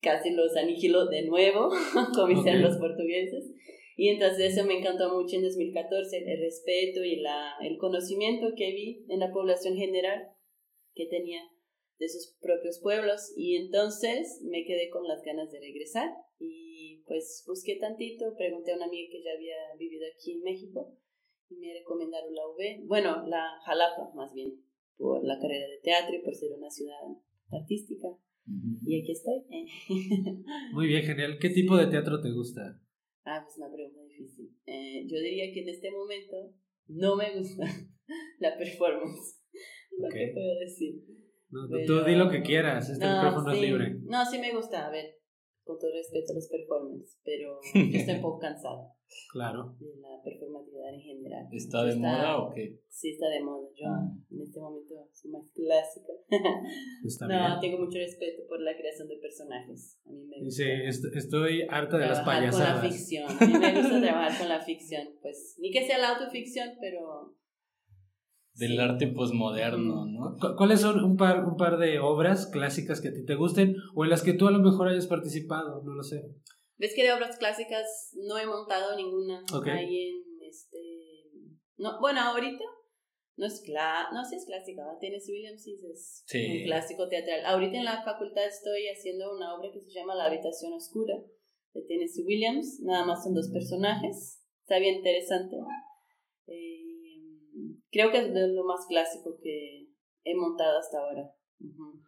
casi 0.00 0.30
los 0.30 0.54
aniquiló 0.56 1.06
de 1.06 1.22
nuevo, 1.26 1.70
como 2.14 2.32
hicieron 2.32 2.62
los 2.62 2.76
portugueses. 2.76 3.52
Y 3.96 4.08
entonces 4.08 4.52
eso 4.52 4.66
me 4.66 4.78
encantó 4.78 5.14
mucho 5.14 5.36
en 5.36 5.42
2014, 5.42 6.18
el 6.18 6.40
respeto 6.40 7.02
y 7.02 7.16
la, 7.16 7.54
el 7.62 7.78
conocimiento 7.78 8.48
que 8.54 8.72
vi 8.72 9.06
en 9.08 9.20
la 9.20 9.32
población 9.32 9.74
general 9.76 10.28
que 10.94 11.06
tenía 11.06 11.40
de 11.98 12.08
sus 12.08 12.36
propios 12.40 12.78
pueblos. 12.82 13.32
Y 13.36 13.56
entonces 13.56 14.42
me 14.44 14.64
quedé 14.64 14.90
con 14.90 15.08
las 15.08 15.22
ganas 15.22 15.50
de 15.50 15.60
regresar 15.60 16.10
y 16.38 17.02
pues 17.06 17.42
busqué 17.46 17.76
tantito, 17.76 18.34
pregunté 18.36 18.72
a 18.72 18.76
una 18.76 18.86
amiga 18.86 19.08
que 19.10 19.22
ya 19.22 19.32
había 19.32 19.56
vivido 19.78 20.04
aquí 20.14 20.32
en 20.32 20.42
México 20.42 20.98
y 21.48 21.56
me 21.56 21.72
recomendaron 21.78 22.34
la 22.34 22.46
UB, 22.48 22.86
bueno, 22.86 23.26
la 23.26 23.58
Jalapa 23.64 24.12
más 24.14 24.32
bien, 24.34 24.52
por 24.96 25.24
la 25.24 25.38
carrera 25.38 25.66
de 25.68 25.80
teatro 25.82 26.16
y 26.16 26.22
por 26.22 26.34
ser 26.34 26.52
una 26.56 26.70
ciudad 26.70 26.98
artística. 27.50 28.08
Y 28.84 29.00
aquí 29.02 29.12
estoy. 29.12 29.42
Muy 30.72 30.86
bien, 30.86 31.02
genial. 31.02 31.38
¿Qué 31.40 31.50
tipo 31.50 31.76
de 31.76 31.88
teatro 31.88 32.20
te 32.20 32.30
gusta? 32.30 32.62
Ah, 33.24 33.42
pues 33.44 33.58
una 33.58 33.72
pregunta 33.72 34.00
difícil. 34.02 34.50
Eh, 34.66 35.04
yo 35.06 35.18
diría 35.18 35.52
que 35.52 35.62
en 35.62 35.68
este 35.68 35.90
momento 35.90 36.54
no 36.86 37.16
me 37.16 37.36
gusta 37.36 37.64
la 38.38 38.56
performance. 38.56 39.40
Lo 39.98 40.08
que 40.08 40.30
puedo 40.32 40.58
decir. 40.60 40.94
No, 41.50 41.68
Pero- 41.70 41.86
Tú 41.86 42.04
di 42.04 42.16
lo 42.16 42.28
que 42.28 42.42
quieras, 42.42 42.90
este 42.90 43.06
micrófono 43.06 43.50
sí. 43.50 43.56
es 43.56 43.62
libre. 43.62 43.96
No, 44.02 44.24
sí 44.26 44.38
me 44.38 44.52
gusta, 44.54 44.86
a 44.86 44.90
ver, 44.90 45.14
con 45.66 45.78
todo 45.78 45.90
respeto 45.92 46.32
a 46.32 46.36
los 46.36 46.48
performances, 46.48 47.18
pero 47.24 47.58
yo 47.74 47.98
estoy 47.98 48.14
un 48.14 48.22
poco 48.22 48.38
cansada 48.38 48.92
Claro. 49.32 49.74
de 49.78 49.86
la 50.00 50.20
performatividad 50.22 50.92
en 50.94 51.00
general. 51.00 51.46
¿Está 51.52 51.84
de 51.84 51.94
moda 51.96 52.38
o 52.42 52.52
qué? 52.54 52.80
Sí, 52.88 53.10
está 53.10 53.28
de 53.28 53.40
moda. 53.42 53.68
Yo 53.74 53.86
Ah. 53.86 54.02
en 54.30 54.40
este 54.42 54.58
momento 54.60 54.94
soy 55.12 55.30
más 55.30 55.48
clásica. 55.54 56.12
Está 57.04 57.26
no, 57.28 57.34
bien. 57.38 57.60
tengo 57.60 57.84
mucho 57.84 57.98
respeto 57.98 58.42
por 58.48 58.60
la 58.60 58.76
creación 58.76 59.06
de 59.08 59.16
personajes. 59.18 59.98
A 60.06 60.10
mí 60.10 60.24
me 60.24 60.40
gusta. 60.42 60.62
Sí, 60.62 60.68
est- 60.68 61.14
estoy 61.16 61.62
harta 61.70 61.98
de 61.98 62.06
las 62.06 62.22
trabajar 62.24 62.50
con 62.50 62.58
la 62.60 62.64
payasadas. 62.66 62.92
ficción. 62.96 63.30
A 63.30 63.46
mí 63.46 63.52
me 63.58 63.80
gusta 63.80 64.00
trabajar 64.06 64.38
con 64.40 64.48
la 64.48 64.60
ficción. 64.60 65.08
Pues 65.22 65.56
ni 65.60 65.70
que 65.70 65.86
sea 65.86 65.98
la 65.98 66.16
autoficción, 66.16 66.70
pero 66.80 67.34
del 68.56 68.72
Sí. 68.72 68.78
arte 68.78 69.06
posmoderno, 69.08 70.06
¿no? 70.06 70.36
¿Cu- 70.40 70.56
¿Cuáles 70.56 70.80
son 70.80 71.02
un 71.04 71.16
par, 71.16 71.44
un 71.44 71.56
par 71.56 71.78
de 71.78 71.98
obras 71.98 72.46
clásicas 72.46 73.00
que 73.00 73.08
a 73.08 73.12
ti 73.12 73.24
te 73.24 73.34
gusten 73.34 73.76
o 73.94 74.04
en 74.04 74.10
las 74.10 74.22
que 74.22 74.32
tú 74.32 74.46
a 74.48 74.50
lo 74.50 74.58
mejor 74.60 74.88
hayas 74.88 75.06
participado? 75.06 75.82
No 75.84 75.94
lo 75.94 76.02
sé. 76.02 76.22
¿Ves 76.78 76.92
que 76.94 77.02
de 77.04 77.12
obras 77.12 77.38
clásicas 77.38 78.10
no 78.26 78.38
he 78.38 78.46
montado 78.46 78.96
ninguna 78.96 79.42
Ok. 79.54 79.66
ahí 79.68 80.08
en 80.08 80.22
este... 80.48 80.78
No, 81.78 82.00
bueno, 82.00 82.20
ahorita 82.20 82.64
no 83.36 83.44
es 83.46 83.60
cla 83.64 84.08
no 84.14 84.24
sí 84.24 84.36
es 84.36 84.46
clásica. 84.46 84.82
Tennessee 85.00 85.32
Williams 85.32 85.62
sí 85.62 85.78
es 85.92 86.22
Sí. 86.26 86.58
un 86.60 86.64
clásico 86.64 87.08
teatral. 87.08 87.44
Ahorita 87.46 87.76
en 87.78 87.84
la 87.84 88.02
facultad 88.02 88.46
estoy 88.46 88.88
haciendo 88.88 89.34
una 89.34 89.54
obra 89.54 89.70
que 89.72 89.80
se 89.80 89.90
llama 89.90 90.14
La 90.14 90.24
habitación 90.26 90.72
oscura 90.72 91.14
de 91.74 91.82
Tennessee 91.82 92.24
Williams. 92.24 92.80
Nada 92.82 93.04
más 93.04 93.22
son 93.24 93.34
dos 93.34 93.50
personajes. 93.50 94.42
Está 94.62 94.78
bien 94.78 94.96
interesante. 94.96 95.56
Eh, 96.46 96.85
creo 97.96 98.12
que 98.12 98.18
es 98.18 98.28
lo 98.28 98.64
más 98.64 98.86
clásico 98.86 99.38
que 99.42 99.88
he 100.24 100.34
montado 100.34 100.78
hasta 100.78 100.98
ahora. 100.98 101.34
Ujú. 101.60 102.02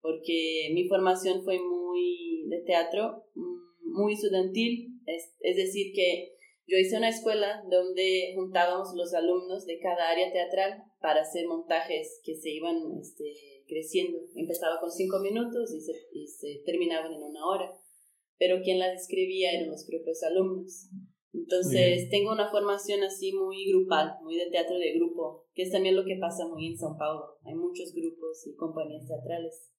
Porque 0.00 0.70
mi 0.72 0.86
formación 0.88 1.42
fue 1.42 1.58
muy 1.58 2.46
de 2.48 2.60
teatro, 2.60 3.24
mm, 3.34 3.92
muy 3.92 4.14
estudiantil. 4.14 5.00
Es, 5.06 5.34
es 5.40 5.56
decir, 5.56 5.92
que 5.92 6.36
yo 6.68 6.78
hice 6.78 6.96
una 6.96 7.08
escuela 7.08 7.64
donde 7.68 8.32
juntábamos 8.36 8.94
los 8.94 9.14
alumnos 9.14 9.66
de 9.66 9.80
cada 9.80 10.10
área 10.10 10.32
teatral 10.32 10.84
para 11.00 11.22
hacer 11.22 11.46
montajes 11.48 12.20
que 12.24 12.36
se 12.36 12.50
iban 12.50 12.76
este, 13.00 13.64
creciendo. 13.66 14.18
Empezaba 14.36 14.78
con 14.80 14.92
cinco 14.92 15.18
minutos 15.20 15.74
y 15.74 15.80
se, 15.80 15.92
y 16.12 16.28
se 16.28 16.62
terminaban 16.64 17.12
en 17.12 17.22
una 17.22 17.44
hora. 17.46 17.72
Pero 18.38 18.62
quien 18.62 18.78
las 18.78 19.00
escribía 19.00 19.52
eran 19.52 19.70
los 19.70 19.84
propios 19.86 20.22
alumnos. 20.22 20.88
Entonces, 21.36 22.08
tengo 22.10 22.32
una 22.32 22.50
formación 22.50 23.02
así 23.02 23.32
muy 23.32 23.66
grupal, 23.70 24.14
muy 24.22 24.36
de 24.36 24.50
teatro 24.50 24.78
de 24.78 24.94
grupo, 24.94 25.44
que 25.54 25.62
es 25.62 25.70
también 25.70 25.94
lo 25.96 26.04
que 26.04 26.16
pasa 26.20 26.46
muy 26.48 26.66
en 26.66 26.76
São 26.76 26.96
Paulo. 26.98 27.38
Hay 27.44 27.54
muchos 27.54 27.92
grupos 27.94 28.46
y 28.46 28.54
compañías 28.56 29.06
teatrales. 29.06 29.70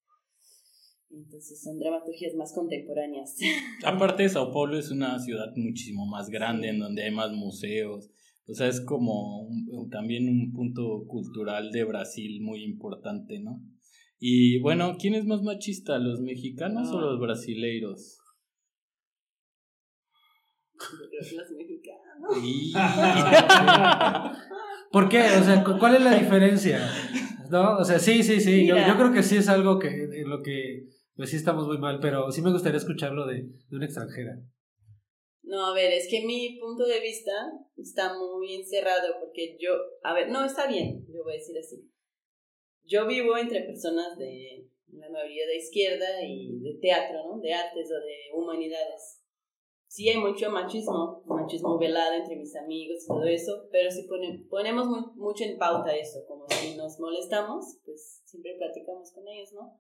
Entonces, 1.10 1.62
son 1.64 1.80
dramaturgias 1.80 2.36
más 2.36 2.54
contemporáneas. 2.54 3.36
Aparte, 3.86 4.28
Sao 4.30 4.52
Paulo 4.52 4.78
es 4.78 4.92
una 4.92 5.18
ciudad 5.20 5.52
muchísimo 5.56 6.06
más 6.06 6.30
grande 6.30 6.70
en 6.70 6.80
donde 6.80 7.04
hay 7.04 7.12
más 7.12 7.32
museos. 7.32 8.10
O 8.50 8.54
sea, 8.54 8.68
es 8.68 8.82
como 8.82 9.42
un- 9.48 9.90
también 9.90 10.28
un 10.30 10.54
punto 10.54 11.06
cultural 11.08 11.72
de 11.72 11.84
Brasil 11.86 12.42
muy 12.42 12.64
importante, 12.64 13.40
¿no? 13.40 13.62
Y 14.20 14.60
bueno, 14.60 14.96
¿quién 15.00 15.16
es 15.16 15.26
más 15.26 15.42
machista, 15.44 15.98
los 16.00 16.20
mexicanos 16.22 16.90
o 16.92 16.98
Ah. 16.98 17.02
los 17.02 17.20
brasileiros? 17.20 18.20
Yo 20.80 21.10
creo 21.10 21.22
que 21.30 21.36
los 21.36 21.52
mexicanos. 21.52 22.38
¿Por 24.92 25.10
qué? 25.10 25.20
O 25.40 25.44
sea, 25.44 25.64
cu- 25.64 25.78
¿cuál 25.80 25.96
es 25.96 26.02
la 26.02 26.16
diferencia? 26.16 26.80
¿No? 27.50 27.78
O 27.78 27.84
sea, 27.86 28.00
sí, 28.00 28.24
sí, 28.24 28.40
sí. 28.40 28.68
Yo 28.68 28.76
creo 28.98 29.12
que 29.12 29.24
sí 29.24 29.38
es 29.38 29.50
algo 29.50 29.80
que 29.80 29.88
en 29.90 30.30
lo 30.30 30.42
que 30.42 30.86
pues 31.16 31.32
sí 31.32 31.36
estamos 31.36 31.68
muy 31.68 31.78
mal, 31.80 32.00
pero 32.00 32.32
sí 32.32 32.42
me 32.42 32.52
gustaría 32.52 32.78
escucharlo 32.78 33.26
de, 33.26 33.44
de 33.70 33.76
una 33.76 33.86
extranjera. 33.86 34.38
No, 35.44 35.68
a 35.68 35.74
ver, 35.74 35.92
es 35.94 36.08
que 36.10 36.26
mi 36.26 36.60
punto 36.60 36.86
de 36.86 37.00
vista 37.00 37.32
está 37.78 38.14
muy 38.18 38.54
encerrado 38.54 39.16
porque 39.20 39.58
yo, 39.60 39.72
a 40.04 40.14
ver, 40.14 40.30
no, 40.30 40.46
está 40.46 40.68
bien, 40.68 41.06
yo 41.08 41.24
voy 41.24 41.34
a 41.34 41.38
decir 41.38 41.58
así. 41.58 41.90
Yo 42.84 43.08
vivo 43.08 43.36
entre 43.38 43.62
personas 43.64 44.18
de 44.18 44.68
la 44.94 45.10
mayoría 45.10 45.48
de 45.48 45.58
izquierda 45.58 46.22
y 46.24 46.60
de 46.60 46.78
teatro, 46.82 47.20
¿no? 47.36 47.42
De 47.42 47.54
artes 47.54 47.90
o 47.92 48.06
de 48.06 48.16
humanidades. 48.34 49.24
Sí 49.90 50.10
hay 50.10 50.18
mucho 50.18 50.52
machismo, 50.52 51.24
machismo 51.26 51.78
velado 51.78 52.14
entre 52.14 52.36
mis 52.36 52.56
amigos 52.56 53.04
y 53.04 53.08
todo 53.08 53.24
eso, 53.24 53.68
pero 53.72 53.90
si 53.90 54.04
pone- 54.04 54.46
ponemos 54.50 54.88
mu- 54.88 55.14
mucho 55.16 55.46
en 55.46 55.58
pauta 55.58 55.96
eso, 55.96 56.26
como 56.28 56.46
si 56.50 56.76
nos 56.76 57.00
molestamos, 57.00 57.78
pues 57.86 58.22
siempre 58.26 58.56
platicamos 58.58 59.12
con 59.14 59.28
ellos, 59.28 59.54
¿no? 59.54 59.80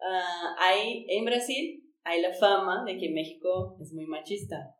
Ah, 0.00 0.54
hay, 0.58 1.06
en 1.08 1.24
Brasil 1.24 1.82
hay 2.04 2.20
la 2.20 2.32
fama 2.34 2.84
de 2.84 2.98
que 2.98 3.08
México 3.08 3.76
es 3.80 3.92
muy 3.92 4.06
machista. 4.06 4.76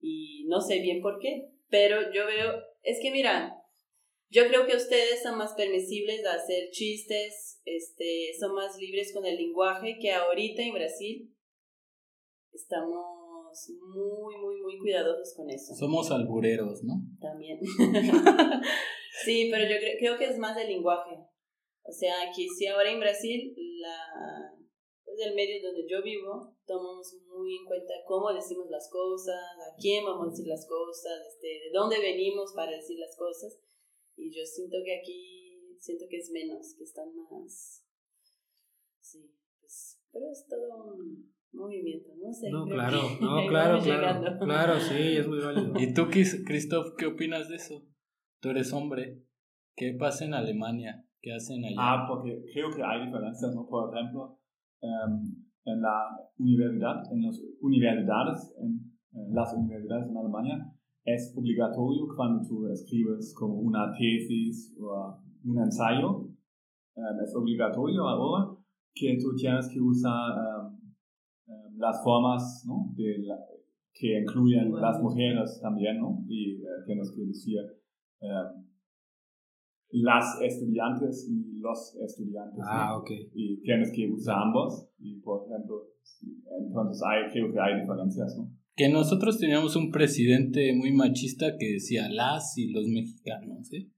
Y 0.00 0.46
no 0.48 0.60
sé 0.60 0.80
bien 0.80 1.02
por 1.02 1.18
qué, 1.18 1.50
pero 1.68 2.12
yo 2.12 2.26
veo, 2.26 2.54
es 2.82 2.98
que 3.02 3.10
mira, 3.10 3.54
yo 4.30 4.46
creo 4.48 4.66
que 4.66 4.76
ustedes 4.76 5.22
son 5.22 5.36
más 5.36 5.52
permisibles 5.54 6.24
a 6.24 6.34
hacer 6.34 6.70
chistes, 6.70 7.60
este, 7.66 8.32
son 8.40 8.54
más 8.54 8.78
libres 8.78 9.12
con 9.12 9.26
el 9.26 9.36
lenguaje 9.36 9.98
que 10.00 10.12
ahorita 10.12 10.62
en 10.62 10.72
Brasil 10.72 11.34
estamos 12.52 13.56
muy, 13.94 14.36
muy, 14.36 14.60
muy 14.62 14.78
cuidadosos 14.78 15.34
con 15.36 15.50
eso 15.50 15.74
Somos 15.74 16.10
albureros, 16.10 16.82
¿no? 16.84 16.94
también. 17.20 17.58
sí, 19.24 19.48
pero 19.50 19.64
yo 19.64 19.76
cre- 19.76 19.96
creo 19.98 20.18
que 20.18 20.26
es 20.26 20.38
más 20.38 20.56
el 20.56 20.68
lenguaje. 20.68 21.16
O 21.82 21.92
sea, 21.92 22.14
que 22.34 22.46
si 22.48 22.66
ahora 22.66 22.90
en 22.92 23.00
Brasil, 23.00 23.54
la, 23.80 23.96
pues 25.04 25.18
el 25.26 25.34
medio 25.34 25.60
donde 25.62 25.86
yo 25.88 26.02
vivo, 26.02 26.54
tomamos 26.66 27.12
muy 27.26 27.56
en 27.56 27.64
cuenta 27.66 27.94
cómo 28.06 28.32
decimos 28.32 28.66
las 28.70 28.88
cosas, 28.90 29.34
a 29.34 29.74
quién 29.80 30.04
vamos 30.04 30.28
a 30.28 30.30
decir 30.30 30.46
las 30.46 30.66
cosas, 30.68 31.26
este, 31.26 31.46
de 31.48 31.70
dónde 31.72 31.98
venimos 31.98 32.52
para 32.54 32.70
decir 32.72 32.98
las 32.98 33.16
cosas. 33.16 33.58
Y 34.16 34.30
yo 34.30 34.44
siento 34.44 34.76
que 34.84 35.00
aquí, 35.00 35.76
siento 35.80 36.04
que 36.08 36.18
es 36.18 36.30
menos, 36.30 36.74
que 36.76 36.84
están 36.84 37.08
más... 37.16 37.84
Sí, 39.00 39.34
pues, 39.58 39.98
pero 40.12 40.30
es 40.30 40.46
todo 40.46 40.94
un 40.94 41.34
movimiento, 41.52 42.08
no 42.22 42.32
sé. 42.32 42.50
No, 42.50 42.64
claro, 42.66 42.98
no, 43.20 43.46
claro, 43.48 43.78
claro. 43.82 44.38
Claro, 44.44 44.80
sí, 44.80 45.16
es 45.16 45.26
muy 45.28 45.38
válido. 45.40 45.72
¿Y 45.78 45.92
tú, 45.94 46.02
Chris- 46.10 46.42
Christoph, 46.46 46.94
qué 46.98 47.06
opinas 47.06 47.48
de 47.48 47.56
eso? 47.56 47.82
Tú 48.40 48.50
eres 48.50 48.72
hombre. 48.72 49.22
¿Qué 49.76 49.94
pasa 49.98 50.24
en 50.24 50.34
Alemania? 50.34 51.04
¿Qué 51.20 51.32
hacen 51.34 51.64
allá? 51.64 51.76
Ah, 51.78 52.06
porque 52.08 52.42
creo 52.52 52.70
que 52.70 52.82
hay 52.82 53.06
diferencias, 53.06 53.54
¿no? 53.54 53.66
Por 53.68 53.94
ejemplo, 53.94 54.38
em, 54.80 55.44
en 55.64 55.80
la 55.82 56.16
universidad, 56.38 57.02
en 57.12 57.22
las 57.22 57.40
universidades, 57.60 58.54
en, 58.58 58.80
en 59.12 59.34
las 59.34 59.52
universidades 59.54 60.08
en 60.08 60.16
Alemania, 60.16 60.72
es 61.04 61.34
obligatorio 61.36 62.06
cuando 62.16 62.46
tú 62.48 62.66
escribes 62.68 63.34
como 63.38 63.54
una 63.60 63.92
tesis 63.92 64.74
o 64.80 65.18
un 65.44 65.58
ensayo, 65.62 66.28
em, 66.96 67.20
es 67.24 67.34
obligatorio 67.34 68.08
ahora 68.08 68.56
que 68.94 69.16
tú 69.20 69.34
tienes 69.36 69.68
que 69.72 69.80
usar 69.80 70.32
em, 70.36 70.59
las 71.80 72.02
formas, 72.04 72.64
¿no? 72.66 72.92
De 72.96 73.18
la- 73.18 73.38
que 73.92 74.20
incluyen 74.20 74.70
Bueno. 74.70 74.86
las 74.86 75.00
mujeres 75.02 75.58
también, 75.60 75.98
¿no? 75.98 76.24
Y 76.28 76.56
eh, 76.62 76.66
tienes 76.86 77.10
que 77.10 77.22
decir 77.22 77.58
em, 78.20 78.64
las 79.92 80.40
estudiantes 80.40 81.26
y 81.28 81.58
los 81.60 81.96
estudiantes. 81.96 82.58
¿no? 82.58 82.64
Ah, 82.66 82.96
ok. 82.96 83.10
Y 83.34 83.60
tienes 83.62 83.90
que 83.92 84.08
usar 84.08 84.36
ambos. 84.38 84.88
Y 84.98 85.20
por 85.20 85.46
ejemplo, 85.46 85.88
sí, 86.02 86.42
entonces 86.64 87.02
hay, 87.04 87.30
creo 87.32 87.52
que 87.52 87.58
hay 87.60 87.80
diferencias, 87.80 88.36
¿no? 88.38 88.50
Que 88.76 88.88
nosotros 88.88 89.38
teníamos 89.38 89.74
un 89.76 89.90
presidente 89.90 90.72
muy 90.74 90.92
machista 90.92 91.56
que 91.58 91.72
decía 91.72 92.08
las 92.08 92.56
y 92.56 92.70
los 92.72 92.86
mexicanos, 92.86 93.70
¿eh? 93.72 93.90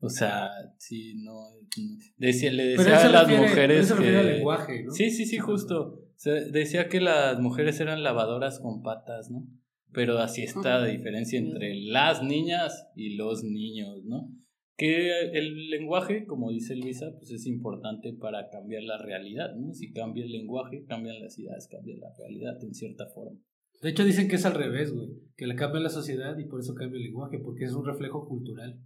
O 0.00 0.08
sea, 0.08 0.48
sí, 0.78 1.22
no. 1.22 1.32
no. 1.32 1.96
Decía, 2.16 2.50
le 2.52 2.64
decía 2.68 3.04
a 3.06 3.08
las 3.08 3.28
refiere- 3.28 3.42
mujeres 3.48 3.84
eso 3.86 3.94
refiere 3.96 4.18
al 4.18 4.26
que. 4.26 4.32
lenguaje, 4.32 4.82
¿no? 4.84 4.90
Sí, 4.92 5.10
sí, 5.10 5.26
sí, 5.26 5.38
justo. 5.38 6.01
Se 6.22 6.52
decía 6.52 6.88
que 6.88 7.00
las 7.00 7.40
mujeres 7.40 7.80
eran 7.80 8.04
lavadoras 8.04 8.60
con 8.60 8.80
patas, 8.80 9.28
¿no? 9.28 9.44
Pero 9.92 10.18
así 10.18 10.44
está 10.44 10.78
la 10.78 10.86
diferencia 10.86 11.36
entre 11.36 11.74
las 11.74 12.22
niñas 12.22 12.86
y 12.94 13.16
los 13.16 13.42
niños, 13.42 14.04
¿no? 14.04 14.30
Que 14.76 15.32
el 15.32 15.68
lenguaje, 15.68 16.24
como 16.24 16.52
dice 16.52 16.76
Luisa, 16.76 17.10
pues 17.18 17.32
es 17.32 17.44
importante 17.48 18.12
para 18.12 18.50
cambiar 18.50 18.84
la 18.84 18.98
realidad, 18.98 19.56
¿no? 19.56 19.74
Si 19.74 19.92
cambia 19.92 20.24
el 20.24 20.30
lenguaje, 20.30 20.84
cambian 20.84 21.18
las 21.18 21.36
ideas, 21.40 21.66
cambia 21.68 21.96
la 21.96 22.14
realidad 22.16 22.54
en 22.62 22.72
cierta 22.72 23.08
forma. 23.08 23.40
De 23.80 23.90
hecho, 23.90 24.04
dicen 24.04 24.28
que 24.28 24.36
es 24.36 24.46
al 24.46 24.54
revés, 24.54 24.94
güey. 24.94 25.08
Que 25.36 25.48
le 25.48 25.56
cambia 25.56 25.80
la 25.80 25.90
sociedad 25.90 26.38
y 26.38 26.44
por 26.44 26.60
eso 26.60 26.72
cambia 26.76 26.98
el 26.98 27.06
lenguaje, 27.06 27.40
porque 27.40 27.64
es 27.64 27.72
un 27.72 27.84
reflejo 27.84 28.28
cultural. 28.28 28.80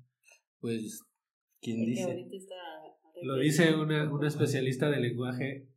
Pues, 0.59 1.03
¿quién 1.61 1.81
Es 1.81 1.85
que 1.85 1.91
dice? 1.91 2.05
ahorita 2.05 2.37
está 2.37 2.55
Lo 3.25 3.37
dice 3.37 3.75
una, 3.75 4.11
una 4.11 4.27
especialista 4.27 4.89
de 4.89 5.01
lenguaje 5.01 5.76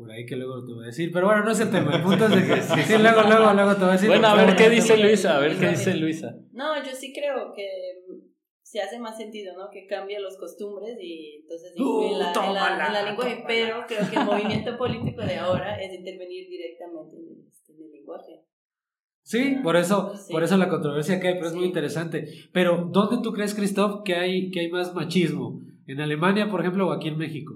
por 0.00 0.10
ahí 0.10 0.24
que 0.24 0.34
luego 0.34 0.64
te 0.64 0.72
voy 0.72 0.84
a 0.84 0.86
decir. 0.86 1.10
Pero 1.12 1.26
bueno, 1.26 1.44
no 1.44 1.50
es 1.50 1.60
el 1.60 1.70
tema. 1.70 1.94
El 1.94 2.02
punto 2.02 2.24
es 2.24 2.30
de 2.34 2.46
que 2.54 2.62
sí, 2.86 2.92
luego, 2.98 3.22
luego, 3.22 3.52
luego 3.52 3.74
te 3.74 3.80
voy 3.80 3.88
a 3.90 3.92
decir. 3.92 4.08
Bueno, 4.08 4.28
a 4.28 4.34
ver 4.34 4.56
qué 4.56 4.70
dice 4.70 4.96
Luisa, 4.96 5.36
a 5.36 5.40
ver 5.40 5.58
qué 5.58 5.68
dice 5.68 5.94
Luisa. 5.94 6.34
No, 6.52 6.82
yo 6.82 6.92
sí 6.94 7.12
creo 7.12 7.52
que 7.54 7.66
se 8.62 8.80
hace 8.80 8.98
más 8.98 9.18
sentido, 9.18 9.54
¿no? 9.58 9.68
Que 9.70 9.86
cambia 9.86 10.18
los 10.20 10.38
costumbres 10.38 10.96
y 11.00 11.40
entonces 11.42 11.72
Uh, 11.76 11.82
influye 11.82 12.12
en 12.12 12.18
la, 12.18 12.18
en 12.18 12.26
la, 12.26 12.32
tómala, 12.32 12.86
en 12.86 12.92
la 12.94 13.02
lenguaje. 13.02 13.44
Pero 13.46 13.84
creo 13.86 14.10
que 14.10 14.16
el 14.16 14.24
movimiento 14.24 14.78
político 14.78 15.20
de 15.22 15.36
ahora 15.36 15.78
es 15.82 15.92
intervenir 15.92 16.48
directamente 16.48 17.16
en 17.16 17.22
el, 17.28 17.46
este, 17.46 17.72
en 17.74 17.82
el 17.82 17.90
lenguaje. 17.92 18.40
Sí, 19.22 19.56
por 19.62 19.76
eso, 19.76 20.12
Sí. 20.16 20.32
por 20.32 20.42
eso 20.42 20.56
la 20.56 20.68
controversia 20.68 21.20
que 21.20 21.28
hay, 21.28 21.34
pero 21.34 21.48
es 21.48 21.54
muy 21.54 21.66
interesante. 21.66 22.26
Pero, 22.52 22.88
¿dónde 22.90 23.18
tú 23.22 23.32
crees, 23.32 23.54
Christoph, 23.54 24.02
que 24.02 24.14
hay, 24.14 24.50
que 24.50 24.60
hay 24.60 24.70
más 24.70 24.94
machismo? 24.94 25.60
¿En 25.86 26.00
Alemania, 26.00 26.48
por 26.50 26.60
ejemplo, 26.60 26.88
o 26.88 26.92
aquí 26.92 27.08
en 27.08 27.18
México? 27.18 27.54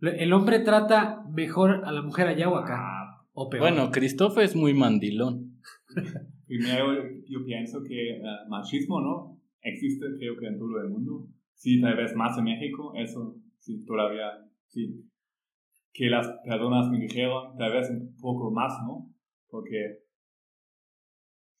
¿El 0.00 0.32
hombre 0.32 0.60
trata 0.60 1.24
mejor 1.30 1.82
a 1.84 1.92
la 1.92 2.02
mujer 2.02 2.28
allá 2.28 2.48
o 2.48 2.56
acá? 2.56 3.26
¿O 3.32 3.48
peor? 3.48 3.62
Bueno, 3.62 3.90
Christoph 3.90 4.38
es 4.38 4.56
muy 4.56 4.74
mandilón. 4.74 5.60
Primero, 6.46 6.94
yo 7.28 7.44
pienso 7.44 7.82
que 7.82 8.16
eh, 8.16 8.22
machismo, 8.48 9.00
¿no? 9.00 9.40
existe, 9.62 10.06
creo 10.18 10.36
que 10.36 10.46
en 10.46 10.58
todo 10.58 10.80
el 10.80 10.90
mundo. 10.90 11.28
Sí, 11.54 11.80
tal 11.80 11.96
vez 11.96 12.14
más 12.14 12.36
en 12.38 12.44
México, 12.44 12.92
eso 12.96 13.36
sí, 13.58 13.84
todavía, 13.84 14.30
sí. 14.66 15.04
Que 15.92 16.08
las 16.08 16.26
personas 16.44 16.88
me 16.90 17.00
dijeron, 17.00 17.56
tal 17.58 17.72
vez 17.72 17.90
un 17.90 18.16
poco 18.20 18.50
más, 18.50 18.72
¿no? 18.86 19.12
Porque, 19.48 19.98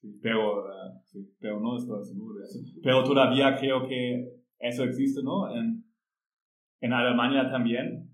sí, 0.00 0.18
pero, 0.22 0.64
uh, 0.64 1.00
sí, 1.04 1.34
pero 1.38 1.60
no 1.60 1.76
estoy 1.76 2.04
seguro 2.04 2.38
de 2.38 2.44
eso. 2.44 2.58
Pero 2.82 3.04
todavía 3.04 3.56
creo 3.56 3.86
que 3.86 4.24
eso 4.58 4.84
existe, 4.84 5.22
¿no? 5.22 5.54
En, 5.54 5.84
en 6.80 6.92
Alemania 6.92 7.50
también. 7.50 8.09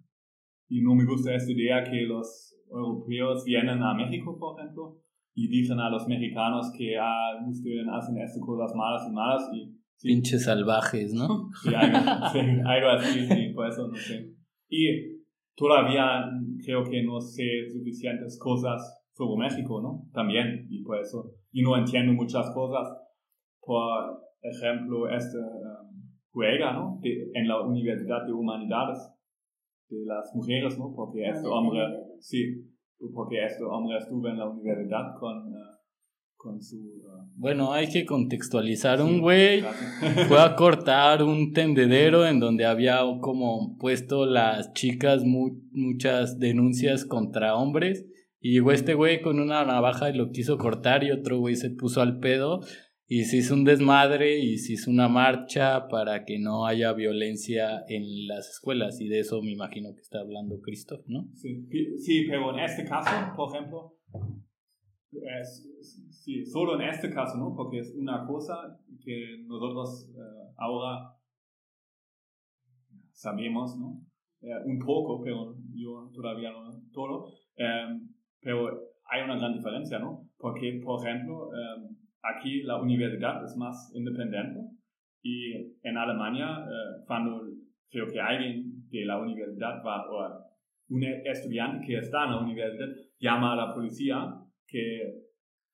Y 0.69 0.83
no 0.83 0.95
me 0.95 1.05
gusta 1.05 1.35
esta 1.35 1.53
idea 1.53 1.85
que 1.85 2.03
los 2.03 2.55
europeos 2.71 3.45
vienen 3.45 3.83
a 3.83 3.95
México, 3.95 4.37
por 4.39 4.61
ejemplo, 4.61 4.99
y 5.35 5.49
dicen 5.49 5.79
a 5.79 5.91
los 5.91 6.07
mexicanos 6.09 6.73
que 6.77 6.97
ah, 6.99 7.39
ustedes 7.49 7.87
hacen 7.93 8.19
estas 8.19 8.43
cosas 8.45 8.75
malas 8.75 9.07
y 9.09 9.13
malas 9.13 9.51
y 9.55 9.77
Pinches 10.03 10.45
salvajes, 10.45 11.15
¿no? 11.15 11.49
Sí, 11.63 11.75
algo, 11.75 11.99
sí, 12.33 12.39
algo 12.65 12.89
así, 12.91 13.27
sí, 13.27 13.49
por 13.55 13.69
eso 13.69 13.89
no 13.89 13.97
sé. 13.97 14.31
Y 14.69 14.89
todavía 15.57 16.25
creo 16.63 16.85
que 16.85 17.03
no 17.03 17.21
sé 17.21 17.45
suficientes 17.73 18.39
cosas 18.39 19.03
sobre 19.13 19.49
México, 19.49 19.81
¿no? 19.81 20.07
También, 20.13 20.67
y 20.69 20.83
por 20.83 20.99
eso, 20.99 21.33
y 21.51 21.63
no 21.63 21.77
entiendo 21.77 22.13
muchas 22.13 22.51
cosas. 22.51 22.87
Por 23.61 24.21
ejemplo, 24.43 25.09
este 25.09 25.39
um, 25.39 26.11
juega, 26.31 26.75
¿no? 26.75 26.99
De, 27.01 27.31
en 27.35 27.49
la 27.49 27.63
Universidad 27.63 28.27
de 28.27 28.33
Humanidades 28.33 28.99
de 29.89 30.05
las 30.07 30.35
mujeres, 30.35 30.79
¿no? 30.79 30.93
Porque 30.95 31.29
este 31.29 31.47
hombre, 31.47 31.81
sí, 32.21 32.65
porque 33.15 33.45
este 33.45 33.65
hombre 33.65 33.99
estuvo 33.99 34.29
en 34.29 34.39
la 34.39 34.49
universidad 34.49 35.15
con... 35.19 35.53
Uh, 35.53 35.77
con 36.37 36.61
su... 36.61 36.77
Uh, 36.77 37.31
bueno, 37.35 37.73
hay 37.73 37.89
que 37.89 38.05
contextualizar. 38.05 39.01
Un 39.01 39.21
güey 39.21 39.63
fue 40.29 40.41
a 40.41 40.55
cortar 40.55 41.23
un 41.23 41.53
tendedero 41.55 42.27
en 42.27 42.41
donde 42.41 42.67
había 42.67 43.01
como 43.21 43.77
puesto 43.79 44.27
las 44.27 44.73
chicas 44.73 45.23
muchas 45.25 46.39
denuncias 46.39 47.05
contra 47.05 47.57
hombres. 47.57 48.07
Y 48.41 48.53
llegó 48.53 48.71
este 48.71 48.95
güey 48.95 49.23
con 49.23 49.41
una 49.41 49.65
navaja 49.65 50.11
y 50.11 50.17
lo 50.17 50.31
quiso 50.31 50.59
cortar 50.59 51.03
y 51.03 51.11
otro 51.11 51.39
güey 51.39 51.57
se 51.57 51.71
puso 51.71 52.01
al 52.01 52.21
pedo 52.21 52.61
y 53.09 53.25
se 53.25 53.37
hizo 53.39 53.55
un 53.55 53.65
desmadre 53.65 54.39
y 54.39 54.59
se 54.59 54.73
hizo 54.73 54.91
una 54.91 55.09
marcha 55.09 55.87
para 55.89 56.25
que 56.25 56.39
no 56.39 56.67
haya 56.67 56.93
violencia 56.93 57.85
en 57.89 58.27
las 58.27 58.49
escuelas 58.51 59.01
y 59.01 59.09
de 59.09 59.21
eso 59.21 59.41
me 59.43 59.53
imagino 59.53 59.95
que 59.95 60.01
está 60.01 60.21
hablando 60.21 60.61
Christoph, 60.61 61.07
¿no? 61.07 61.29
Sí, 61.35 61.67
sí 61.99 62.27
pero 62.29 62.53
en 62.53 62.65
este 62.65 62.85
caso, 62.85 63.11
por 63.37 63.55
ejemplo, 63.55 63.97
es, 65.13 65.69
sí, 66.11 66.45
solo 66.45 66.81
en 66.81 66.89
este 66.89 67.11
caso, 67.11 67.39
¿no? 67.39 67.55
Porque 67.55 67.79
es 67.79 67.95
una 67.97 68.27
cosa 68.27 68.55
que 69.05 69.45
nosotros 69.47 70.11
uh, 70.15 70.53
ahora 70.57 71.17
sabemos, 73.13 73.77
¿no? 73.79 74.03
Uh, 74.41 74.69
un 74.69 74.79
poco, 74.79 75.23
pero 75.23 75.57
yo 75.73 76.11
todavía 76.13 76.51
no 76.51 76.71
todo. 76.93 77.27
Um, 77.59 78.15
pero 78.41 78.69
hay 79.09 79.23
una 79.23 79.37
gran 79.37 79.55
diferencia, 79.55 79.99
¿no? 79.99 80.29
Porque, 80.37 80.81
por 80.85 81.07
ejemplo, 81.07 81.49
um, 81.49 81.96
aquí 82.35 82.63
la 82.63 82.81
universidad 82.81 83.45
es 83.45 83.57
más 83.57 83.93
independiente 83.95 84.61
y 85.23 85.77
en 85.83 85.97
Alemania, 85.97 86.59
uh, 86.61 87.05
cuando 87.07 87.43
creo 87.91 88.07
que 88.07 88.21
alguien 88.21 88.89
de 88.91 89.05
la 89.05 89.19
universidad 89.19 89.83
va, 89.85 90.09
o 90.09 90.47
un 90.89 91.03
estudiante 91.03 91.85
que 91.85 91.99
está 91.99 92.25
en 92.25 92.31
la 92.31 92.41
universidad 92.41 92.89
llama 93.19 93.53
a 93.53 93.57
la 93.57 93.75
policía 93.75 94.17
que 94.67 95.15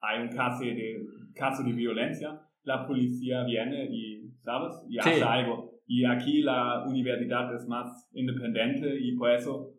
hay 0.01 0.23
un 0.23 0.29
caso 0.29 0.65
de, 0.65 1.07
caso 1.35 1.63
de 1.63 1.73
violencia, 1.73 2.41
la 2.65 2.87
policía 2.87 3.45
viene 3.45 3.89
y, 3.91 4.31
¿sabes? 4.41 4.75
Y 4.89 4.99
hace 4.99 5.23
algo. 5.23 5.71
Y 5.87 6.05
aquí 6.05 6.43
la 6.43 6.85
universidad 6.87 7.55
es 7.55 7.67
más 7.69 8.09
independiente 8.13 8.99
y 9.01 9.17
por 9.17 9.31
eso 9.31 9.75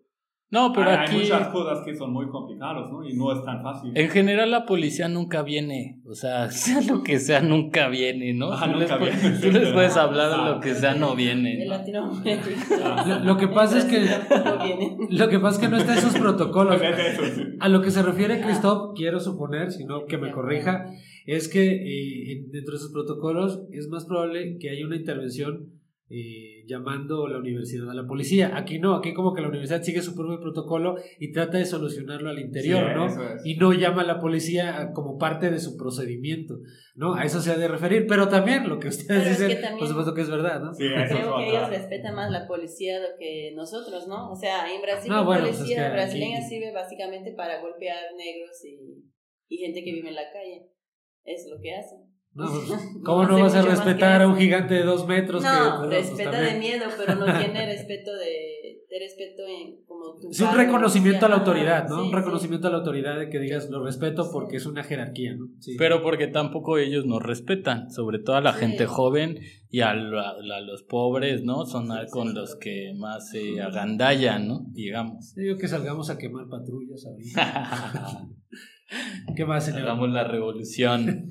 no, 0.54 0.72
pero 0.72 0.90
hay, 0.90 0.96
aquí... 0.98 1.16
hay 1.16 1.22
muchas 1.24 1.48
cosas 1.50 1.84
que 1.84 1.96
son 1.96 2.14
muy 2.14 2.28
complicadas, 2.30 2.90
¿no? 2.92 3.04
Y 3.04 3.14
no 3.14 3.34
es 3.34 3.44
tan 3.44 3.62
fácil. 3.62 3.92
En 3.96 4.10
general 4.10 4.52
la 4.52 4.66
policía 4.66 5.08
nunca 5.10 5.42
viene, 5.42 6.00
o 6.06 6.14
sea, 6.16 6.50
sea 6.64 6.80
lo 6.82 7.04
que 7.04 7.20
sea, 7.20 7.42
nunca 7.42 7.90
viene, 7.90 8.34
¿no? 8.34 8.54
Ah, 8.54 8.72
tú 8.72 8.80
nunca 8.80 8.98
les, 8.98 9.22
viene, 9.22 9.38
tú 9.40 9.52
les 9.52 9.68
sí, 9.68 9.74
puedes 9.74 9.98
hablar 9.98 10.30
de 10.30 10.36
Ah, 10.36 10.50
lo 10.52 10.60
que 10.62 10.74
sea, 10.76 10.94
no 10.96 11.16
viene. 11.16 11.58
De 11.58 11.66
¿no? 11.66 11.72
Latinoamérica. 11.72 13.06
Lo, 13.08 13.20
lo 13.26 13.38
que 13.38 13.48
pasa 13.50 13.78
es 13.80 13.86
que 13.86 14.00
viene. 14.64 14.98
lo 15.10 15.28
que 15.30 15.40
pasa 15.40 15.56
es 15.56 15.62
que 15.66 15.70
no 15.70 15.78
está 15.78 15.96
en 15.96 16.02
sus 16.02 16.14
protocolos. 16.18 16.82
A 17.60 17.70
lo 17.70 17.82
que 17.82 17.92
se 17.92 18.02
refiere 18.04 18.42
Christoph, 18.42 18.94
quiero 18.96 19.20
suponer, 19.20 19.72
si 19.72 19.86
no 19.86 20.06
que 20.06 20.18
me 20.18 20.32
corrija, 20.32 20.86
es 21.26 21.48
que 21.48 21.64
eh, 21.64 22.32
en- 22.34 22.52
dentro 22.52 22.74
de 22.74 22.80
sus 22.80 22.92
protocolos 22.92 23.64
es 23.72 23.88
más 23.88 24.06
probable 24.06 24.58
que 24.60 24.70
haya 24.70 24.86
una 24.86 24.96
intervención 24.98 25.68
eh, 26.10 26.64
llamando 26.68 27.28
la 27.28 27.38
universidad 27.40 27.90
a 27.90 27.94
la 27.94 28.06
policía. 28.06 28.56
Aquí 28.58 28.78
no, 28.78 28.96
aquí 28.96 29.14
como 29.14 29.34
que 29.34 29.42
la 29.42 29.48
universidad 29.48 29.82
sigue 29.82 30.02
su 30.02 30.16
propio 30.16 30.40
protocolo 30.40 30.96
y 31.18 31.32
trata 31.32 31.58
de 31.58 31.66
solucionarlo 31.66 32.30
al 32.30 32.40
interior, 32.40 32.84
Sí, 32.90 32.94
¿no? 32.96 33.06
eso 33.08 33.24
es. 33.24 33.46
Y 33.46 33.56
no 33.56 33.74
llama 33.74 34.02
a 34.02 34.06
la 34.06 34.20
policía 34.20 34.92
como 34.94 35.18
parte 35.18 35.50
de 35.50 35.60
su 35.60 35.76
procedimiento, 35.78 36.56
¿no? 36.96 37.16
A 37.16 37.24
eso 37.24 37.40
se 37.42 37.52
ha 37.52 37.58
de 37.58 37.68
referir, 37.68 38.06
pero 38.08 38.28
también 38.28 38.68
lo 38.68 38.80
que 38.80 38.90
ustedes 38.90 39.08
Pero 39.08 39.22
es 39.32 39.40
dicen, 39.40 39.48
que 39.48 39.62
también- 39.62 39.80
por 39.80 39.88
supuesto 39.88 40.14
que 40.14 40.22
es 40.22 40.30
verdad, 40.30 40.62
¿no? 40.62 40.74
Sí, 40.74 40.84
eso 40.86 41.02
es 41.04 41.10
Creo 41.22 41.38
que 41.38 41.50
ellos 41.50 41.70
respetan 41.70 42.16
más 42.16 42.30
la 42.32 42.48
policía 42.48 43.00
que 43.18 43.54
nosotros, 43.56 44.08
¿no? 44.08 44.30
O 44.32 44.36
sea, 44.36 44.72
en 44.74 44.82
Brasil 44.82 45.10
No, 45.10 45.18
la 45.20 45.24
bueno, 45.24 45.42
pues 45.44 45.54
es 45.56 45.58
policía 45.62 45.88
que 45.88 45.94
brasileña 45.94 46.38
aquí- 46.40 46.48
sirve 46.48 46.72
básicamente 46.74 47.34
para 47.36 47.62
golpear 47.62 47.98
negros 48.18 48.52
y, 48.66 49.04
y 49.50 49.58
gente 49.58 49.84
que 49.84 49.94
vive 49.94 50.10
en 50.10 50.16
la 50.16 50.32
calle. 50.32 50.68
Es 51.24 51.48
lo 51.50 51.60
que 51.62 51.74
hacen. 51.74 52.13
No, 52.36 52.46
pues, 52.46 52.80
¿Cómo 53.04 53.24
No 53.24 53.38
no 53.38 53.44
vas 53.44 53.54
a 53.56 53.62
respetar 53.62 54.22
a 54.24 54.28
un 54.28 54.36
gigante 54.38 54.74
de 54.74 54.84
dos 54.84 55.08
metros? 55.08 55.44
que, 55.44 55.50
No, 55.50 55.78
pues, 55.80 55.90
respeta 55.92 56.32
pues, 56.32 56.54
de 56.54 56.60
miedo, 56.60 56.86
pero 56.98 57.16
no 57.16 57.26
tiene 57.40 57.66
respeto 57.66 58.12
de, 58.16 58.82
de 58.90 59.00
respeto 59.00 59.44
en 59.48 59.84
como 59.86 60.16
tu 60.20 60.30
Es 60.32 60.40
un 60.42 60.56
reconocimiento 60.56 61.26
a 61.28 61.30
la 61.30 61.36
autoridad, 61.36 61.88
¿no? 61.90 61.96
sí, 61.98 62.02
un 62.02 62.10
sí. 62.10 62.16
reconocimiento 62.16 62.68
a 62.68 62.72
la 62.72 62.78
autoridad 62.78 63.20
de 63.20 63.30
que 63.30 63.38
digas 63.40 63.70
lo 63.70 63.84
respeto 63.84 64.30
porque 64.32 64.58
es 64.58 64.66
una 64.66 64.84
jerarquía, 64.84 65.36
¿no? 65.36 65.48
Sí. 65.60 65.76
Pero 65.78 66.02
porque 66.02 66.28
tampoco 66.28 66.78
ellos 66.80 67.06
nos 67.06 67.22
respetan, 67.22 67.92
sobre 67.92 68.18
todo 68.20 68.36
a 68.38 68.42
la 68.42 68.54
Sí. 68.54 68.60
gente 68.62 68.86
joven 68.88 69.40
y 69.70 69.82
a, 69.82 69.94
la- 69.94 70.32
a 70.32 70.62
los 70.62 70.82
pobres, 70.84 71.44
¿no? 71.44 71.66
Son 71.68 71.86
Sí, 71.88 71.92
a- 71.94 72.06
sí, 72.06 72.12
con 72.12 72.30
sí. 72.30 72.34
los 72.36 72.56
que 72.56 72.94
más 72.98 73.30
se 73.30 73.62
agandallan, 73.62 74.48
¿no? 74.48 74.66
Digamos. 74.72 75.34
Yo 75.36 75.44
digo 75.44 75.58
que 75.58 75.68
salgamos 75.68 76.10
a 76.10 76.18
quemar 76.18 76.48
patrullas 76.50 77.06
ahorita. 77.06 78.28
¿Qué 79.36 79.46
más, 79.46 79.66
señor? 79.66 79.82
Hagamos 79.84 80.10
la 80.10 80.24
revolución. 80.24 81.30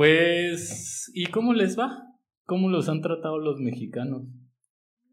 Pues, 0.00 1.12
¿y 1.12 1.26
cómo 1.26 1.52
les 1.52 1.78
va? 1.78 2.06
¿Cómo 2.46 2.70
los 2.70 2.88
han 2.88 3.02
tratado 3.02 3.38
los 3.38 3.60
mexicanos? 3.60 4.22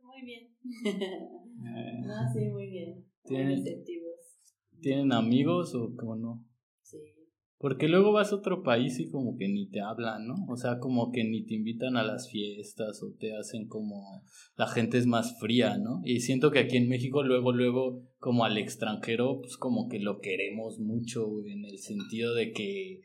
Muy 0.01 0.21
bien. 0.23 0.47
Eh, 0.85 2.01
no, 2.05 2.33
sí, 2.33 2.45
muy 2.45 2.69
bien. 2.69 2.93
Muy 2.93 3.05
Tiene- 3.25 3.55
receptivos. 3.57 4.15
¿Tienen 4.79 5.11
amigos 5.11 5.75
o 5.75 5.93
cómo 5.93 6.15
no? 6.15 6.45
Sí. 6.83 6.99
Porque 7.57 7.89
luego 7.89 8.13
vas 8.13 8.31
a 8.31 8.37
otro 8.37 8.63
país 8.63 8.97
y 9.01 9.09
como 9.09 9.35
que 9.35 9.49
ni 9.49 9.67
te 9.69 9.81
hablan, 9.81 10.25
¿no? 10.25 10.35
O 10.47 10.55
sea, 10.55 10.79
como 10.79 11.11
que 11.11 11.25
ni 11.25 11.45
te 11.45 11.55
invitan 11.55 11.97
a 11.97 12.03
las 12.03 12.31
fiestas 12.31 13.03
o 13.03 13.13
te 13.19 13.35
hacen 13.35 13.67
como... 13.67 14.23
La 14.55 14.67
gente 14.67 14.97
es 14.97 15.05
más 15.05 15.37
fría, 15.37 15.77
¿no? 15.77 15.99
Y 16.05 16.21
siento 16.21 16.49
que 16.49 16.59
aquí 16.59 16.77
en 16.77 16.87
México 16.87 17.23
luego, 17.23 17.51
luego, 17.51 18.03
como 18.19 18.45
al 18.45 18.57
extranjero, 18.57 19.41
pues 19.41 19.57
como 19.57 19.89
que 19.89 19.99
lo 19.99 20.21
queremos 20.21 20.79
mucho 20.79 21.27
en 21.45 21.65
el 21.65 21.77
sentido 21.77 22.33
de 22.33 22.53
que 22.53 23.01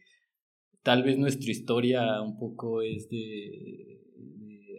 tal 0.83 1.03
vez 1.03 1.19
nuestra 1.19 1.51
historia 1.51 2.21
un 2.23 2.39
poco 2.39 2.83
es 2.83 3.09
de, 3.09 4.01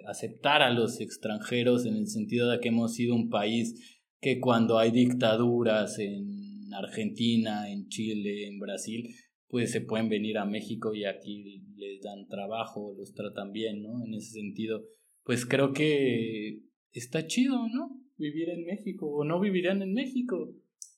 aceptar 0.06 0.62
a 0.62 0.70
los 0.70 1.00
extranjeros 1.00 1.86
en 1.86 1.96
el 1.96 2.08
sentido 2.08 2.50
de 2.50 2.60
que 2.60 2.68
hemos 2.70 2.94
sido 2.94 3.16
un 3.16 3.30
país 3.30 4.02
que 4.20 4.40
cuando 4.40 4.78
hay 4.78 4.92
dictaduras 4.92 5.98
en 5.98 6.74
Argentina, 6.74 7.70
en 7.70 7.88
Chile, 7.88 8.48
en 8.48 8.60
Brasil, 8.60 9.10
pues 9.48 9.72
se 9.72 9.82
pueden 9.82 10.10
venir 10.10 10.38
a 10.38 10.46
México 10.46 10.94
y 10.94 11.06
aquí 11.06 11.64
les 11.76 12.02
dan 12.02 12.28
trabajo, 12.28 12.94
los 12.98 13.14
tratan 13.14 13.52
bien, 13.52 13.82
¿no? 13.82 14.04
En 14.04 14.14
ese 14.14 14.32
sentido, 14.32 14.84
pues 15.24 15.46
creo 15.46 15.74
que 15.74 16.64
está 16.92 17.28
chido, 17.28 17.68
¿no? 17.70 18.00
Vivir 18.18 18.50
en 18.50 18.66
México 18.66 19.08
o 19.08 19.24
no 19.24 19.40
vivirían 19.40 19.82
en 19.82 19.94
México. 19.94 20.54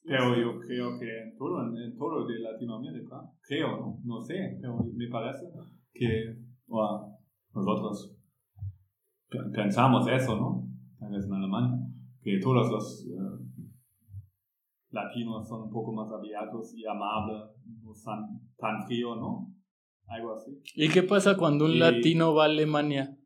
Pero 0.07 0.35
yo 0.35 0.59
creo 0.59 0.99
que 0.99 1.23
en 1.23 1.35
todo, 1.37 1.61
en 1.75 1.97
todo 1.97 2.27
de 2.27 2.39
Latinoamérica, 2.39 3.21
creo, 3.41 3.77
¿no? 3.77 3.99
No 4.03 4.21
sé, 4.21 4.57
pero 4.61 4.77
me 4.93 5.07
parece 5.09 5.45
que 5.93 6.35
bueno, 6.67 7.17
nosotros 7.53 8.15
pe- 9.29 9.49
pensamos 9.53 10.07
eso, 10.07 10.35
¿no? 10.35 10.67
Tal 10.99 11.11
vez 11.11 11.25
en 11.25 11.33
Alemania, 11.33 11.77
que 12.21 12.39
todos 12.39 12.69
los 12.71 13.05
eh, 13.07 13.71
latinos 14.91 15.47
son 15.47 15.63
un 15.63 15.71
poco 15.71 15.91
más 15.91 16.11
abiertos 16.11 16.73
y 16.75 16.85
amables, 16.85 17.41
no 17.83 17.93
son 17.93 18.39
tan 18.57 18.85
fríos, 18.85 19.17
¿no? 19.17 19.51
Algo 20.07 20.35
así. 20.35 20.51
¿Y 20.75 20.89
qué 20.89 21.01
pasa 21.03 21.35
cuando 21.35 21.65
un 21.65 21.71
Y- 21.71 21.79
latino 21.79 22.33
va 22.35 22.43
a 22.43 22.45
Alemania? 22.47 23.17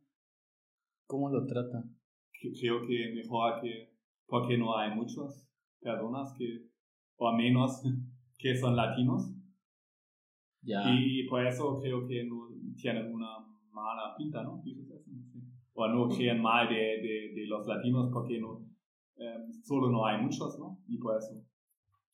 ¿Cómo 1.08 1.30
lo 1.30 1.46
tratan? 1.46 1.96
que 2.42 2.54
creo 2.58 2.80
que 2.88 3.14
mejor 3.16 3.60
que 3.62 3.90
porque 4.26 4.58
no 4.58 4.78
hay 4.78 4.96
muchas 4.96 5.46
personas 5.82 6.34
que 6.38 6.69
o 7.20 7.32
menos 7.34 7.82
que 8.40 8.56
son 8.56 8.76
latinos 8.76 9.32
Ya. 10.62 10.82
y 10.92 11.28
por 11.28 11.46
eso 11.46 11.80
creo 11.82 12.08
que 12.08 12.24
no 12.26 12.48
tienen 12.76 13.14
una 13.14 13.38
mala 13.72 14.16
pinta, 14.18 14.44
¿no? 14.44 14.62
O 15.74 15.88
no 15.88 16.08
quieren 16.10 16.42
mal 16.42 16.68
de, 16.68 16.76
de, 16.76 17.34
de 17.36 17.48
los 17.48 17.66
latinos 17.68 18.10
porque 18.12 18.40
no, 18.40 18.66
eh, 19.18 19.46
solo 19.64 19.90
no 19.90 20.06
hay 20.06 20.22
muchos, 20.22 20.58
¿no? 20.60 20.80
Y 20.88 20.98
por 20.98 21.18
eso. 21.18 21.42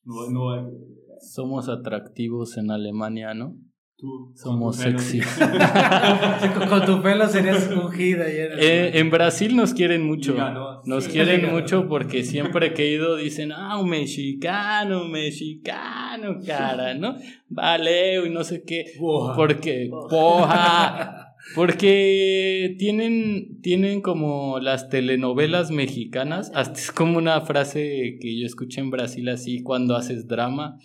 No, 0.04 0.30
no, 0.30 0.54
eh, 0.56 0.72
Somos 1.20 1.68
atractivos 1.68 2.56
en 2.58 2.70
Alemania, 2.70 3.34
¿no? 3.34 3.56
Tú, 3.96 4.32
Somos 4.36 4.76
con 4.76 4.84
tu 4.84 4.90
pelo- 4.90 4.98
sexy. 4.98 5.20
Sí, 6.40 6.48
con, 6.68 6.84
tu 6.84 7.02
pelo 7.02 7.26
serías 7.28 7.68
ungida. 7.70 8.30
y 8.30 8.36
eres- 8.36 8.58
Eh, 8.60 8.98
en 8.98 9.10
Brasil 9.10 9.56
nos 9.56 9.72
quieren 9.74 10.02
mucho. 10.06 10.36
Nos 10.84 11.04
Sí. 11.04 11.12
quieren 11.12 11.50
mucho 11.50 11.88
porque 11.88 12.22
siempre 12.24 12.74
que 12.74 12.84
he 12.84 12.92
ido 12.92 13.16
dicen, 13.16 13.52
ah, 13.52 13.78
un 13.78 13.88
mexicano, 13.88 15.02
un 15.04 15.10
mexicano, 15.12 16.38
cara, 16.46 16.94
¿no? 16.94 17.16
Vale, 17.48 18.26
y 18.26 18.30
no 18.30 18.44
sé 18.44 18.62
qué. 18.64 18.84
Buah. 18.98 19.34
Porque, 19.34 19.88
poja. 20.10 21.22
Porque 21.54 22.74
tienen, 22.78 23.60
tienen 23.62 24.00
como 24.02 24.58
las 24.58 24.88
telenovelas 24.88 25.70
mexicanas. 25.70 26.50
Hasta 26.54 26.78
es 26.80 26.90
como 26.92 27.18
una 27.18 27.40
frase 27.42 28.18
que 28.20 28.38
yo 28.38 28.46
escuché 28.46 28.80
en 28.80 28.90
Brasil 28.90 29.28
así 29.28 29.62
cuando 29.62 29.94
haces 29.96 30.26
drama. 30.26 30.76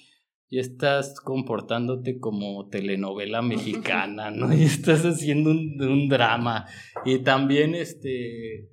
Y 0.54 0.60
estás 0.60 1.20
comportándote 1.22 2.20
como 2.20 2.68
telenovela 2.68 3.42
mexicana, 3.42 4.32
¿no? 4.32 4.54
Y 4.54 4.64
estás 4.64 5.04
haciendo 5.06 5.50
un, 5.50 5.82
un 5.82 6.10
drama. 6.10 6.68
Y 7.06 7.20
también 7.20 7.74
este. 7.74 8.70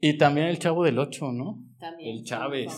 Y 0.00 0.16
también 0.16 0.46
el 0.46 0.58
Chavo 0.58 0.82
del 0.84 0.98
Ocho, 0.98 1.30
¿no? 1.30 1.62
También. 1.78 2.16
El 2.16 2.24
Chávez. 2.24 2.72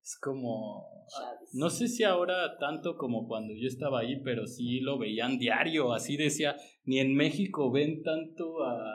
Es 0.00 0.16
como. 0.22 0.86
Chávez. 1.08 1.50
No 1.54 1.70
sé 1.70 1.88
si 1.88 2.04
ahora 2.04 2.56
tanto 2.58 2.96
como 2.96 3.26
cuando 3.26 3.52
yo 3.52 3.66
estaba 3.66 4.00
ahí, 4.00 4.20
pero 4.22 4.46
sí 4.46 4.78
lo 4.80 4.96
veían 4.98 5.36
diario. 5.38 5.92
Así 5.92 6.16
decía, 6.16 6.54
ni 6.84 7.00
en 7.00 7.14
México 7.16 7.70
ven 7.72 8.02
tanto 8.04 8.62
a- 8.62 8.94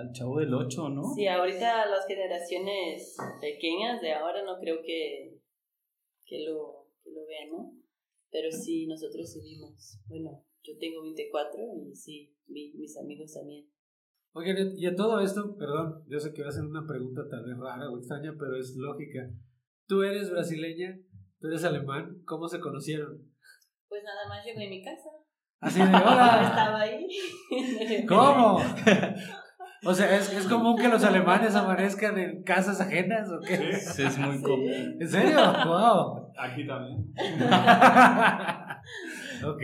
al 0.00 0.12
Chavo 0.12 0.38
del 0.38 0.54
Ocho, 0.54 0.88
¿no? 0.88 1.02
Sí, 1.14 1.26
ahorita 1.26 1.86
las 1.86 2.06
generaciones 2.06 3.16
pequeñas 3.40 4.00
de 4.00 4.14
ahora 4.14 4.42
no 4.44 4.58
creo 4.60 4.76
que, 4.84 5.40
que, 6.24 6.44
lo, 6.46 6.75
lo 7.26 7.28
vean, 7.28 7.50
¿no? 7.50 7.72
Pero 8.30 8.50
sí, 8.50 8.86
nosotros 8.86 9.30
sí 9.30 9.40
vimos. 9.40 9.98
Bueno, 10.06 10.44
yo 10.62 10.74
tengo 10.78 11.02
24 11.02 11.60
y 11.90 11.94
sí, 11.94 12.36
vi, 12.46 12.74
mis 12.76 12.96
amigos 12.98 13.32
también. 13.32 13.66
Oigan, 14.32 14.56
y 14.76 14.86
a 14.86 14.94
todo 14.94 15.20
esto, 15.20 15.56
perdón, 15.56 16.04
yo 16.08 16.20
sé 16.20 16.34
que 16.34 16.42
va 16.42 16.48
a 16.48 16.52
ser 16.52 16.64
una 16.64 16.86
pregunta 16.86 17.22
tal 17.30 17.44
vez 17.46 17.56
rara 17.56 17.90
o 17.90 17.96
extraña, 17.96 18.34
pero 18.38 18.56
es 18.56 18.74
lógica. 18.76 19.30
Tú 19.86 20.02
eres 20.02 20.30
brasileña, 20.30 20.98
tú 21.40 21.46
eres 21.48 21.64
alemán, 21.64 22.20
¿cómo 22.26 22.46
se 22.48 22.60
conocieron? 22.60 23.32
Pues 23.88 24.02
nada 24.04 24.28
más 24.28 24.44
llego 24.44 24.60
a 24.60 24.68
mi 24.68 24.82
casa. 24.82 25.08
Así 25.60 25.78
de, 25.78 25.86
hola, 25.86 26.42
Estaba 26.50 26.80
ahí. 26.80 27.08
¿cómo? 28.08 28.58
O 29.86 29.94
sea, 29.94 30.16
¿es, 30.16 30.32
¿es 30.32 30.46
común 30.46 30.76
que 30.76 30.88
los 30.88 31.02
alemanes 31.04 31.54
amanezcan 31.54 32.18
en 32.18 32.42
casas 32.42 32.80
ajenas 32.80 33.30
o 33.30 33.40
qué? 33.40 33.72
Sí, 33.74 34.02
es 34.02 34.18
muy 34.18 34.42
común. 34.42 34.96
¿En 35.00 35.08
serio? 35.08 35.38
¡Wow! 35.64 36.25
Aquí 36.38 36.66
también. 36.66 36.98
ok. 39.44 39.62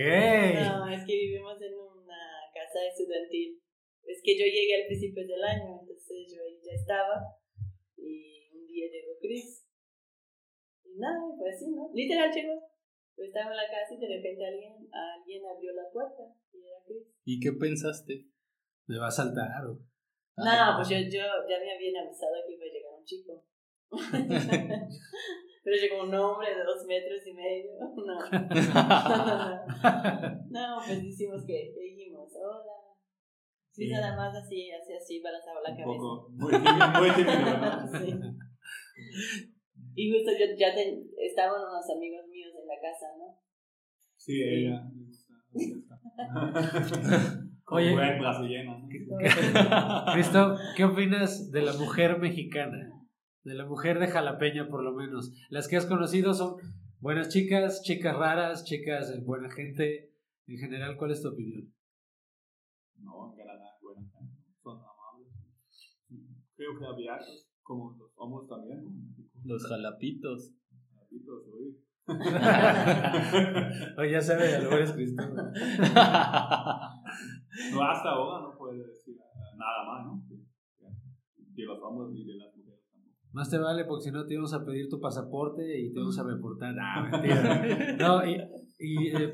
No, 0.57 0.89
es 0.89 1.05
que 1.05 1.15
vivimos 1.17 1.61
en 1.61 1.75
una 1.75 2.23
casa 2.55 2.79
estudiantil. 2.89 3.61
Es 4.05 4.21
que 4.25 4.37
yo 4.39 4.45
llegué 4.45 4.83
al 4.83 4.87
principio 4.87 5.27
del 5.27 5.43
año, 5.45 5.81
entonces 5.81 6.33
yo 6.33 6.43
ahí 6.43 6.59
ya 6.65 6.73
estaba. 6.73 7.21
Y 7.97 8.49
un 8.57 8.67
día 8.67 8.87
llegó 8.91 9.13
Chris. 9.21 9.67
Y 10.85 10.99
nada, 10.99 11.21
fue 11.39 11.51
así, 11.51 11.71
¿no? 11.71 11.91
Literal 11.95 12.31
llegó. 12.33 12.55
Yo 13.17 13.25
estaba 13.25 13.51
en 13.51 13.57
la 13.57 13.69
casa 13.69 13.95
y 13.95 13.99
de 14.01 14.09
repente 14.17 14.47
alguien, 14.47 14.73
alguien 14.91 15.43
abrió 15.47 15.73
la 15.75 15.91
puerta 15.93 16.23
y 16.53 16.59
era 16.67 16.79
Chris. 16.87 17.07
¿Y 17.25 17.39
qué 17.41 17.53
pensaste? 17.53 18.27
Me 18.87 18.99
va 18.99 19.09
a 19.09 19.11
saltar. 19.11 19.65
o- 19.67 19.79
No, 20.37 20.77
pues 20.77 20.89
yo, 20.89 20.97
yo 20.97 21.23
ya 21.49 21.59
me 21.61 21.73
habían 21.77 21.97
avisado 22.03 22.35
que 22.47 22.55
iba 22.55 22.65
a 22.65 22.73
llegar 22.73 22.93
un 22.99 23.05
chico. 23.05 23.45
Pero 25.65 25.77
llegó 25.77 26.03
un 26.03 26.13
hombre 26.15 26.49
de 26.55 26.65
dos 26.65 26.85
metros 26.87 27.27
y 27.27 27.33
medio. 27.35 27.71
No. 28.03 28.19
No, 30.51 30.77
pues 30.85 31.03
hicimos 31.03 31.45
que 31.47 31.73
dijimos, 31.79 32.29
hola. 32.37 32.73
Sí, 33.71 33.87
Sí. 33.87 33.93
nada 33.93 34.15
más 34.17 34.35
así, 34.37 34.71
así, 34.71 34.93
así, 34.93 35.21
balanzaba 35.23 35.61
la 35.63 35.71
Un 35.71 35.77
cabeza. 35.77 35.97
poco, 35.97 36.29
muy 36.33 36.53
tímido, 36.53 36.89
muy 37.01 37.11
tímido, 37.17 37.57
¿no? 37.59 37.71
Sí. 37.99 38.09
Y 39.95 40.11
justo 40.13 40.31
yo 40.39 40.47
ya 40.59 40.75
ten- 40.75 41.05
estaban 41.19 41.61
unos 41.61 41.89
amigos 41.97 42.27
míos 42.29 42.53
en 42.61 42.67
la 42.69 42.79
casa, 42.81 43.07
¿no? 43.19 43.27
Sí, 44.17 44.43
ella. 44.43 44.77
Oye. 47.71 47.93
buen 47.93 48.19
brasileño, 48.19 48.79
¿no? 48.79 48.89
Cristo, 50.13 50.57
¿qué 50.77 50.85
opinas 50.85 51.51
de 51.51 51.63
la 51.63 51.73
mujer 51.73 52.19
mexicana? 52.19 52.91
De 53.45 53.55
la 53.55 53.67
mujer 53.67 53.99
de 53.99 54.09
jalapeña, 54.09 54.69
por 54.69 54.83
lo 54.83 54.93
menos. 54.93 55.33
Las 55.51 55.69
que 55.69 55.77
has 55.77 55.87
conocido 55.87 56.35
son 56.35 56.57
buenas 57.01 57.29
chicas, 57.29 57.83
chicas 57.83 58.17
raras, 58.17 58.65
chicas 58.65 59.13
de 59.13 59.21
buena 59.21 59.51
gente. 59.51 60.13
En 60.47 60.59
general, 60.59 60.97
¿cuál 60.97 61.11
es 61.11 61.23
tu 61.23 61.29
opinión? 61.29 61.73
No, 62.99 63.31
en 63.31 63.37
Canadá, 63.37 63.77
bueno, 63.81 64.09
son 64.63 64.79
amables. 64.79 65.33
Creo 66.57 66.79
que 66.79 66.87
abiertos, 66.87 67.49
como 67.63 67.97
los 67.99 68.13
hombres 68.17 68.49
también. 68.49 68.85
¿no? 68.85 68.93
Los 69.45 69.67
jalapitos. 69.67 70.55
Ratitos, 70.95 71.47
uy. 71.49 71.83
Oye, 73.99 74.11
ya 74.11 74.35
lo 74.35 74.65
mejor 74.65 74.81
es 74.81 74.93
Cristo. 74.93 75.23
No, 77.73 77.83
hasta 77.83 78.09
ahora 78.09 78.43
no 78.43 78.57
puede 78.57 78.79
decir 78.87 79.17
nada 79.57 79.85
más, 79.87 80.07
¿no? 80.07 80.23
De, 80.29 81.65
los 81.65 81.79
hombres 81.83 82.19
y 82.19 82.25
de 82.25 82.35
las. 82.37 82.52
Más 83.33 83.49
te 83.49 83.57
vale 83.59 83.85
porque 83.87 84.05
si 84.05 84.11
no 84.11 84.27
te 84.27 84.35
íbamos 84.35 84.53
a 84.53 84.65
pedir 84.65 84.89
tu 84.91 85.01
pasaporte 85.01 85.81
y 85.81 85.93
te 85.93 86.01
vamos 86.01 86.19
a 86.19 86.23
reportar. 86.25 86.75
Ah, 86.79 87.09
mentira. 87.11 87.97
No, 87.99 88.27
y, 88.27 88.35
y, 88.79 89.09
eh, 89.09 89.33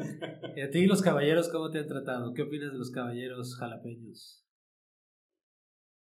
y 0.56 0.60
a 0.60 0.70
ti 0.70 0.86
los 0.86 1.02
caballeros, 1.02 1.48
¿cómo 1.48 1.70
te 1.70 1.80
han 1.80 1.88
tratado? 1.88 2.32
¿Qué 2.32 2.42
opinas 2.42 2.72
de 2.72 2.78
los 2.78 2.92
caballeros 2.92 3.56
jalapeños? 3.56 4.44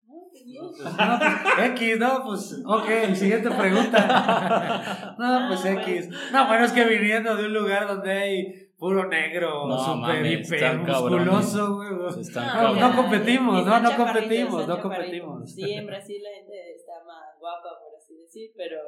No, 0.08 0.30
pues. 0.30 0.43
No, 0.45 1.19
pues, 1.19 1.69
X, 1.71 1.99
no, 1.99 2.23
pues, 2.25 2.63
ok, 2.65 3.15
siguiente 3.15 3.49
pregunta. 3.49 5.15
No, 5.19 5.47
pues 5.49 5.65
Ah, 5.65 5.82
X. 5.82 6.10
No, 6.32 6.47
bueno, 6.47 6.65
es 6.65 6.71
que 6.71 6.86
viniendo 6.86 7.36
de 7.36 7.45
un 7.45 7.54
lugar 7.54 7.88
donde 7.88 8.12
hay 8.12 8.68
puro 8.79 9.07
negro, 9.07 9.67
No, 9.67 9.77
super 9.77 10.25
hiper 10.25 10.77
musculoso, 10.79 11.75
güey. 11.75 11.89
No, 11.91 12.75
no 12.75 12.95
competimos, 12.95 13.65
no, 13.65 13.79
no 13.81 13.95
competimos, 13.97 14.67
no 14.67 14.81
competimos. 14.81 15.53
Sí, 15.53 15.71
en 15.73 15.85
Brasil 15.85 16.21
la 16.23 16.29
gente 16.37 16.75
está 16.75 16.93
más 17.05 17.37
guapa, 17.39 17.69
por 17.83 17.95
así 17.97 18.15
decir, 18.15 18.51
pero... 18.55 18.79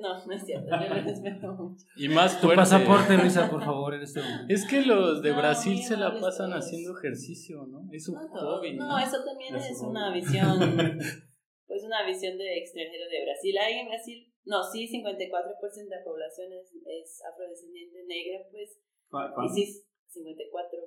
No, 0.00 0.24
no 0.24 0.32
es 0.32 0.44
cierto, 0.46 0.70
yo 0.70 0.94
respeto 1.02 1.52
mucho. 1.52 1.84
Y 1.96 2.08
más 2.08 2.36
Tu 2.40 2.46
fuerte. 2.46 2.60
pasaporte, 2.62 3.16
Luisa, 3.16 3.50
por 3.50 3.58
favor, 3.64 3.92
en 3.94 4.02
este 4.02 4.20
momento. 4.22 4.46
Es 4.54 4.64
que 4.68 4.82
los 4.82 5.20
de 5.20 5.30
No, 5.30 5.38
Brasil 5.38 5.82
se 5.82 5.96
la 5.96 6.12
pasan 6.20 6.50
todos. 6.50 6.64
haciendo 6.64 6.96
ejercicio, 6.96 7.66
¿no? 7.66 7.82
Es 7.90 8.08
un 8.08 8.14
No, 8.14 8.28
hobby. 8.38 8.76
no, 8.76 8.96
eso 9.00 9.24
también 9.24 9.56
Es 9.56 9.70
es 9.70 9.80
un 9.80 9.88
una 9.90 10.10
hobby. 10.10 10.20
visión, 10.20 10.58
pues 11.66 11.82
una 11.82 12.06
visión 12.06 12.38
de 12.38 12.58
extranjero 12.58 13.10
de 13.10 13.24
Brasil. 13.24 13.58
Ahí 13.58 13.74
en 13.80 13.88
Brasil, 13.88 14.32
no, 14.44 14.62
sí, 14.62 14.86
54% 14.86 15.02
de 15.02 15.90
la 15.90 16.04
población 16.04 16.52
es, 16.52 16.70
es 16.86 17.22
afrodescendiente 17.26 17.98
negra, 18.06 18.46
pues, 18.52 18.78
¿Cuál- 19.14 19.30
y 19.30 19.34
cuál? 19.34 19.48
sí, 19.54 19.62
54, 20.10 20.78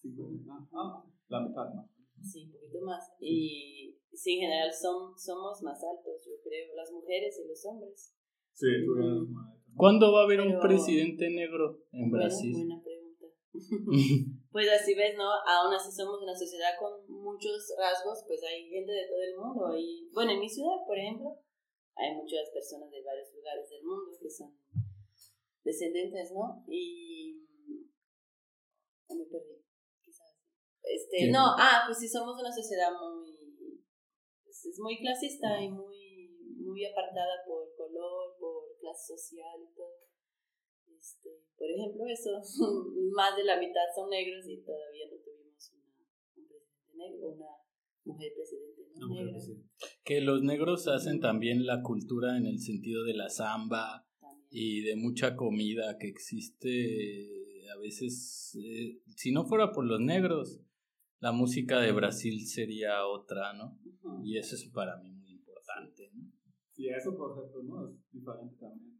Cincuenta. 0.00 0.52
Ah, 0.72 1.04
la 1.28 1.40
mitad 1.40 1.68
más. 1.74 1.86
sí, 2.22 2.46
un 2.46 2.52
poquito 2.52 2.80
más. 2.84 3.02
Y 3.20 3.96
sí, 4.12 4.34
en 4.36 4.40
general 4.48 4.72
son, 4.72 5.12
somos 5.18 5.60
más 5.62 5.76
altos, 5.84 6.24
yo 6.24 6.40
creo, 6.42 6.74
las 6.74 6.90
mujeres 6.92 7.38
y 7.44 7.48
los 7.48 7.60
hombres. 7.66 8.14
Sí, 8.52 8.66
tú 8.84 8.96
eres 8.96 9.12
una- 9.28 9.52
¿Cuándo 9.76 10.10
va 10.12 10.22
a 10.22 10.24
haber 10.24 10.40
un 10.40 10.56
Pero- 10.56 10.60
presidente 10.62 11.28
negro 11.28 11.84
en 11.92 12.08
Buena- 12.10 12.24
Brasil? 12.26 12.52
Buena 12.56 12.80
pregunta. 12.82 13.26
Pues 14.56 14.68
así 14.72 14.94
ves, 14.96 15.12
¿no? 15.18 15.28
Aún 15.44 15.74
así 15.76 15.92
somos 15.92 16.16
una 16.22 16.32
sociedad 16.34 16.72
con 16.80 17.04
muchos 17.12 17.60
rasgos, 17.76 18.24
pues 18.26 18.40
hay 18.42 18.64
gente 18.70 18.88
de 18.90 19.04
todo 19.04 19.20
el 19.20 19.36
mundo. 19.36 19.76
Y, 19.76 20.08
bueno, 20.14 20.32
en 20.32 20.40
mi 20.40 20.48
ciudad, 20.48 20.80
por 20.86 20.96
ejemplo, 20.96 21.28
hay 21.94 22.16
muchas 22.16 22.48
personas 22.56 22.88
de 22.90 23.02
varios 23.04 23.28
lugares 23.36 23.68
del 23.68 23.84
mundo 23.84 24.16
que 24.18 24.30
son 24.30 24.56
descendientes, 25.62 26.32
¿no? 26.32 26.64
Y... 26.68 27.44
me 29.14 29.26
perdí. 29.26 29.62
Quizás. 30.02 30.34
Este, 30.82 31.26
¿Qué? 31.26 31.30
no, 31.30 31.54
ah, 31.58 31.84
pues 31.86 31.98
sí, 31.98 32.08
somos 32.08 32.38
una 32.40 32.50
sociedad 32.50 32.90
muy... 32.90 33.84
pues, 34.44 34.66
es 34.66 34.78
muy 34.80 34.98
clasista 34.98 35.62
y 35.62 35.70
muy, 35.70 36.30
muy 36.58 36.84
apartada 36.84 37.44
por 37.46 37.74
color, 37.76 38.36
por 38.38 38.76
clase 38.80 39.14
social 39.14 39.62
y 39.62 39.74
todo. 39.74 40.06
Este, 40.98 41.30
por 41.56 41.70
ejemplo, 41.70 42.04
eso, 42.08 42.30
más 43.14 43.36
de 43.36 43.44
la 43.44 43.58
mitad 43.58 43.86
son 43.94 44.10
negros 44.10 44.46
y 44.48 44.62
todavía 44.62 45.06
no 45.10 45.18
tuvimos 45.22 45.72
una, 45.72 45.92
un 46.36 46.48
presidente 46.48 46.96
negro, 46.96 47.28
una 47.34 47.50
mujer 48.04 48.32
presidente 48.34 48.82
¿no? 48.94 49.08
Negra. 49.08 49.38
que 50.04 50.20
los 50.20 50.42
negros 50.42 50.88
hacen 50.88 51.20
también 51.20 51.66
la 51.66 51.82
cultura 51.82 52.36
en 52.36 52.46
el 52.46 52.58
sentido 52.58 53.04
de 53.04 53.14
la 53.14 53.28
samba 53.28 54.06
y 54.50 54.82
de 54.82 54.96
mucha 54.96 55.36
comida 55.36 55.98
que 55.98 56.08
existe 56.08 57.45
a 57.70 57.76
veces, 57.76 58.56
eh, 58.60 59.00
si 59.14 59.32
no 59.32 59.44
fuera 59.44 59.72
por 59.72 59.84
los 59.84 60.00
negros, 60.00 60.60
la 61.20 61.32
música 61.32 61.80
de 61.80 61.92
Brasil 61.92 62.46
sería 62.46 63.06
otra, 63.06 63.52
¿no? 63.54 63.78
Y 64.22 64.36
eso 64.38 64.54
es 64.54 64.70
para 64.72 64.96
mí 64.98 65.10
muy 65.10 65.30
importante, 65.32 66.10
¿no? 66.14 66.30
Sí, 66.72 66.88
eso 66.88 67.16
por 67.16 67.32
ejemplo, 67.32 67.62
¿no? 67.62 67.88
Es 67.88 68.12
diferente 68.12 68.56
también. 68.56 68.96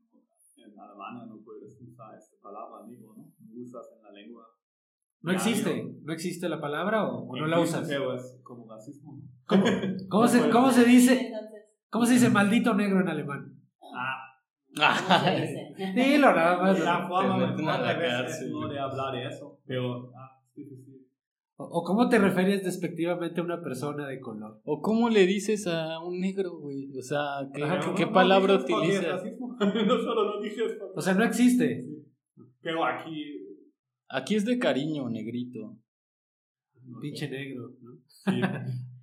En 0.57 0.81
Alemania 0.81 1.27
no 1.27 1.43
puedes 1.45 1.79
usar 1.81 2.17
esta 2.17 2.37
palabra 2.43 2.87
negro, 2.87 3.15
¿no? 3.17 3.35
No 3.39 3.63
usas 3.63 3.87
en 3.97 4.03
la 4.03 4.11
lengua. 4.11 4.47
¿No 5.21 5.33
existe? 5.33 5.97
¿No 6.03 6.13
existe 6.13 6.49
la 6.49 6.61
palabra 6.61 7.05
o, 7.07 7.29
o 7.29 7.37
no 7.37 7.47
la 7.47 7.61
usas? 7.61 7.87
Pero 7.87 8.15
es 8.15 8.41
como 8.43 8.69
racismo, 8.69 9.19
¿no? 9.19 9.29
¿Cómo, 9.47 9.65
cómo 10.09 10.29
se. 10.29 10.51
¿Cómo 10.51 10.71
se 10.71 10.85
dice? 10.85 11.33
¿Cómo 11.91 12.07
se 12.07 12.15
dice 12.15 12.31
maldito 12.31 12.75
negro 12.75 13.01
en 13.01 13.09
alemán? 13.09 13.61
Ah, 13.95 14.26
¿cómo 14.77 15.21
se 15.25 15.41
dice? 15.41 15.93
Dilo 15.95 16.33
nada 16.35 16.63
más. 16.63 16.79
la 16.81 17.09
forma 17.09 17.55
cárcel. 17.99 18.51
no 18.53 18.69
de 18.69 18.79
hablar 18.79 19.15
de 19.15 19.27
eso, 19.27 19.61
pero 19.67 20.13
ah, 20.15 20.41
es 20.55 20.55
difícil. 20.69 21.07
O, 21.59 21.65
o 21.65 21.85
cómo 21.85 22.09
te 22.11 22.19
refieres 22.19 22.63
despectivamente 22.65 23.41
a 23.41 23.45
una 23.45 23.63
persona 23.63 24.07
de 24.07 24.21
color. 24.21 24.61
¿O 24.65 24.83
cómo 24.83 25.09
le 25.09 25.27
dices 25.27 25.67
a 25.67 25.99
un 26.01 26.21
negro, 26.21 26.59
güey? 26.59 26.91
O 26.99 27.03
sea, 27.03 27.49
¿qué, 27.55 27.63
Ajá, 27.65 27.81
qué- 27.81 28.03
no- 28.03 28.09
no 28.09 28.13
palabra 28.13 28.55
es 28.57 28.63
utilizas? 28.65 29.23
no 29.59 29.99
solo 29.99 30.35
no 30.37 30.41
dices 30.43 30.75
porque- 30.79 30.93
O 30.95 31.01
sea, 31.01 31.15
no 31.15 31.25
existe. 31.25 31.87
Pero 32.61 32.85
aquí. 32.85 33.43
Aquí 34.09 34.35
es 34.37 34.45
de 34.45 34.59
cariño, 34.59 35.09
negrito. 35.09 35.77
no. 36.85 37.01
Pinche 37.01 37.29
negro, 37.29 37.71
¿no? 37.81 37.93
Sí. 38.07 38.41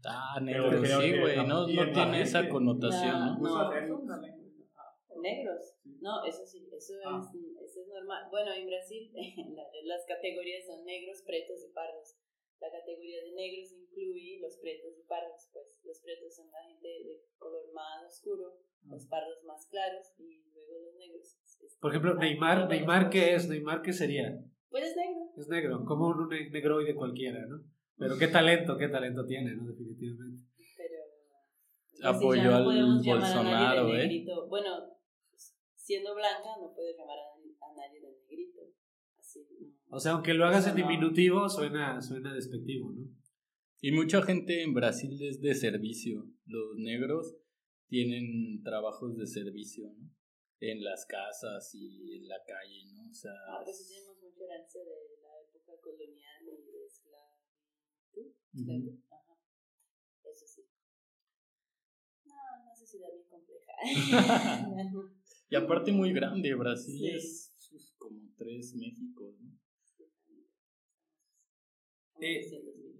Ah, 0.05 0.38
negro, 0.41 0.69
sí, 0.83 1.17
güey, 1.17 1.38
no, 1.47 1.65
no 1.65 1.83
en 1.83 1.93
tiene 1.93 2.21
esa 2.21 2.49
connotación, 2.49 3.19
¿no? 3.19 3.38
No. 3.38 3.41
¿Usas 3.41 3.83
eso? 3.86 4.03
Negros. 5.23 5.63
No, 6.03 6.23
eso 6.27 6.43
sí, 6.45 6.67
eso, 6.75 6.93
Ah. 7.07 7.23
es, 7.23 7.31
eso 7.63 7.81
es 7.81 7.88
normal. 7.88 8.27
Bueno, 8.29 8.51
en 8.51 8.67
Brasil 8.67 9.09
la- 9.55 9.71
las 9.86 10.05
categorías 10.05 10.65
son 10.67 10.83
negros, 10.86 11.23
pretos 11.25 11.63
y 11.63 11.71
pardos. 11.73 12.19
La 12.59 12.69
categoría 12.71 13.23
de 13.23 13.31
negros 13.31 13.71
incluye 13.71 14.39
los 14.39 14.57
pretos 14.57 14.93
y 14.99 15.03
pardos, 15.07 15.49
pues 15.51 15.67
los 15.83 15.99
pretos 16.01 16.36
son 16.36 16.51
la 16.51 16.63
gente 16.67 16.88
de 16.88 17.21
color 17.38 17.71
más 17.73 18.05
oscuro, 18.07 18.59
los 18.88 19.05
pardos 19.07 19.43
más 19.43 19.65
claros 19.67 20.13
y 20.19 20.43
luego 20.53 20.79
los 20.86 20.95
negros. 20.95 21.39
Por 21.81 21.91
ejemplo, 21.91 22.13
ah, 22.15 22.19
Neymar, 22.19 22.67
Neymar 22.69 23.09
¿qué 23.09 23.33
es? 23.36 23.47
Neymar 23.49 23.81
¿qué 23.81 23.91
sería? 23.93 24.38
Pues 24.69 24.86
es 24.86 24.95
negro. 24.95 25.21
Es 25.38 25.47
negro, 25.49 25.83
como 25.86 26.07
un 26.07 26.29
ne- 26.29 26.49
negroide 26.51 26.95
cualquiera, 26.95 27.45
¿no? 27.47 27.63
Pero 27.97 28.17
qué 28.17 28.27
talento, 28.27 28.77
qué 28.77 28.88
talento 28.88 29.25
tiene, 29.25 29.55
¿no? 29.55 29.67
Definitivamente. 29.67 30.45
pero 30.77 30.99
no 32.01 32.09
al 32.55 33.01
Bolsonaro, 33.03 33.88
de 33.88 34.05
¿eh? 34.05 34.25
Bueno, 34.49 34.92
siendo 35.84 36.15
blanca 36.15 36.50
no 36.62 36.74
puedes 36.74 36.96
llamar 36.98 37.17
a, 37.19 37.67
a 37.67 37.76
nadie 37.76 38.00
de 38.02 38.12
negrito. 38.22 38.62
Así. 39.19 39.46
no. 39.60 39.98
O 39.98 40.00
sea, 40.00 40.13
aunque 40.13 40.34
lo 40.34 40.46
hagas 40.46 40.65
en 40.67 40.76
no. 40.80 40.88
diminutivo, 40.88 41.50
suena, 41.50 42.02
suena 42.02 42.34
despectivo, 42.34 42.91
¿no? 42.93 43.08
Y 43.82 43.91
mucha 43.91 44.22
gente 44.22 44.63
en 44.63 44.74
Brasil 44.74 45.22
es 45.22 45.41
de 45.41 45.54
servicio. 45.54 46.26
Los 46.46 46.78
negros 46.78 47.36
tienen 47.88 48.63
trabajos 48.63 49.17
de 49.17 49.28
servicio, 49.28 49.91
¿no? 49.98 50.10
En 50.62 50.82
las 50.84 51.06
casas 51.06 51.76
y 51.76 52.15
en 52.15 52.28
la 52.30 52.38
calle, 52.48 52.86
¿no? 52.93 53.10
O 53.12 53.13
sea, 53.13 53.34
Ah, 53.50 53.62
pues 53.63 53.78
sí 53.78 53.93
tenemos 53.93 54.17
mucha 54.24 54.46
herencia 54.46 54.82
de 54.82 55.19
la 55.22 55.38
época 55.41 55.74
colonial 55.82 56.43
y 56.43 56.72
de 56.72 56.86
esclavitud. 56.86 58.32
esclavitud, 58.54 59.00
Ajá. 59.12 59.36
Eso 60.24 60.48
sí. 60.48 60.62
No, 62.26 62.34
una 62.63 62.74
sociedad 62.74 63.10
bien 63.12 63.28
compleja. 63.28 63.74
y 65.53 65.55
aparte 65.55 65.91
muy 65.91 66.11
grande, 66.11 66.55
Brasil 66.55 66.97
Sí. 66.97 67.09
es 67.75 67.95
como 67.95 68.19
tres 68.35 68.73
Méxicos, 68.75 69.35
¿no? 69.39 69.51
Eh, 72.19 72.41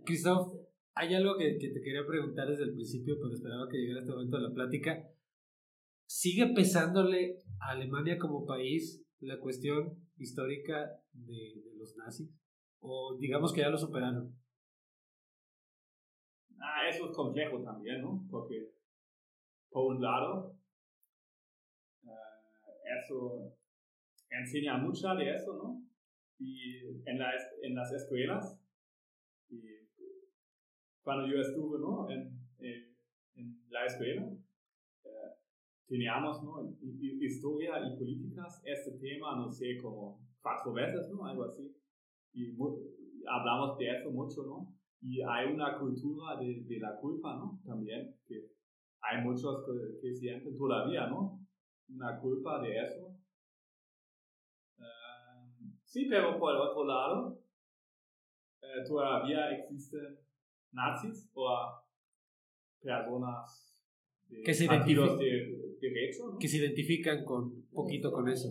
Christoph, 0.06 0.54
Hay 0.96 1.16
algo 1.16 1.36
que, 1.36 1.58
que 1.58 1.70
te 1.70 1.82
quería 1.82 2.06
preguntar 2.06 2.48
desde 2.48 2.66
el 2.66 2.74
principio, 2.74 3.16
pero 3.20 3.34
esperaba 3.34 3.68
que 3.68 3.80
llegara 3.80 4.02
este 4.02 4.12
momento 4.12 4.38
de 4.38 4.44
la 4.44 4.54
plática. 4.54 5.10
¿Sigue 6.06 6.54
pesándole 6.54 7.40
a 7.60 7.72
Alemania 7.72 8.20
como 8.20 8.46
país 8.46 9.04
la 9.20 9.40
cuestión 9.40 9.98
histórica 10.18 10.92
de, 11.14 11.62
de 11.66 11.76
los 11.76 11.96
nazis? 11.98 12.30
¿O 12.82 13.18
digamos 13.20 13.52
que 13.52 13.62
ya 13.62 13.70
lo 13.70 13.78
superaron? 13.80 14.38
Ah, 16.60 16.88
eso 16.88 17.10
es 17.10 17.16
complejo 17.16 17.64
también, 17.64 18.02
¿no? 18.04 18.24
Porque, 18.30 18.70
por 19.72 19.96
un 19.96 20.02
lado, 20.04 20.56
eso 22.84 23.54
enseña 24.30 24.78
mucho 24.78 25.14
de 25.16 25.36
eso, 25.36 25.56
¿no? 25.56 25.82
Y 26.40 26.80
en, 27.06 27.20
la, 27.20 27.32
en 27.62 27.76
las 27.76 27.92
escuelas, 27.94 28.60
cuando 31.04 31.28
yo 31.28 31.40
estuve, 31.40 31.80
¿no? 31.80 32.10
En, 32.10 32.44
la 33.70 33.86
escuela, 33.86 34.32
eh, 35.04 35.10
teníamos, 35.88 36.44
¿no? 36.44 36.78
Historia 37.20 37.74
y 37.80 37.98
políticas, 37.98 38.62
este 38.64 38.92
tema, 39.00 39.36
no 39.36 39.52
sé, 39.52 39.78
como 39.82 40.22
cuatro 40.42 40.74
veces, 40.74 41.10
¿no? 41.10 41.26
Algo 41.26 41.46
así. 41.46 41.76
Y, 42.34 42.56
hablamos 43.28 43.78
de 43.80 43.90
eso 43.90 44.12
mucho, 44.12 44.44
¿no? 44.44 44.76
Y 45.02 45.22
hay 45.24 45.52
una 45.52 45.80
cultura 45.80 46.38
de, 46.40 46.64
de 46.64 46.80
la 46.80 46.96
culpa, 46.98 47.36
¿no? 47.36 47.60
También, 47.66 48.16
que 48.28 48.52
hay 49.02 49.24
muchos 49.24 49.66
que, 49.66 50.00
que 50.00 50.14
sienten 50.14 50.56
todavía, 50.56 51.08
¿no? 51.08 51.43
Una 51.90 52.20
culpa 52.20 52.62
de 52.62 52.78
eso. 52.84 53.16
Eh, 54.80 55.74
sí, 55.84 56.08
pero 56.10 56.40
por 56.40 56.54
el 56.56 56.62
otro 56.62 56.86
lado, 56.86 57.40
eh, 58.62 58.84
todavía 58.88 59.52
existen 59.52 60.20
nazis 60.72 61.30
o 61.34 61.84
personas 62.82 63.78
de 64.28 64.42
Que 64.42 64.54
se 64.54 64.66
partidos 64.68 65.20
de, 65.20 65.76
derecho, 65.80 66.32
¿no? 66.32 66.40
Que 66.40 66.48
se 66.48 66.58
identifican 66.58 67.24
con 67.24 67.64
poquito 67.72 68.12
con 68.12 68.28
eso. 68.30 68.50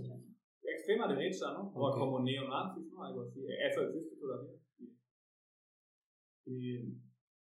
extrema 0.63 1.07
derecha, 1.09 1.53
¿no? 1.53 1.73
O 1.75 1.89
Ok. 1.89 1.99
como 1.99 2.21
neonazis, 2.21 2.87
¿no? 2.91 3.05
Algo 3.05 3.23
así. 3.23 3.41
Eso 3.47 3.83
existe 3.83 4.17
todavía. 4.17 4.55
Y 6.47 6.95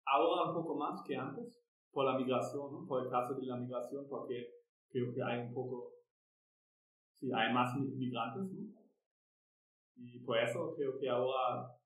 ahora 0.04 0.50
un 0.50 0.54
poco 0.54 0.76
más 0.76 1.02
que 1.06 1.16
antes, 1.16 1.62
por 1.90 2.04
la 2.06 2.18
migración, 2.18 2.72
¿no? 2.72 2.86
Por 2.86 3.04
el 3.04 3.10
caso 3.10 3.34
de 3.34 3.46
la 3.46 3.56
migración, 3.56 4.06
porque 4.08 4.59
creo 4.90 5.12
que 5.14 5.22
hay 5.22 5.40
un 5.46 5.54
poco, 5.54 5.92
sí, 7.14 7.30
hay 7.34 7.52
más 7.52 7.76
mi- 7.76 7.90
migrantes, 7.96 8.42
¿no? 8.52 8.80
Y 9.96 10.20
por 10.20 10.38
eso 10.38 10.74
creo 10.76 10.98
que 10.98 11.08
ahora, 11.08 11.76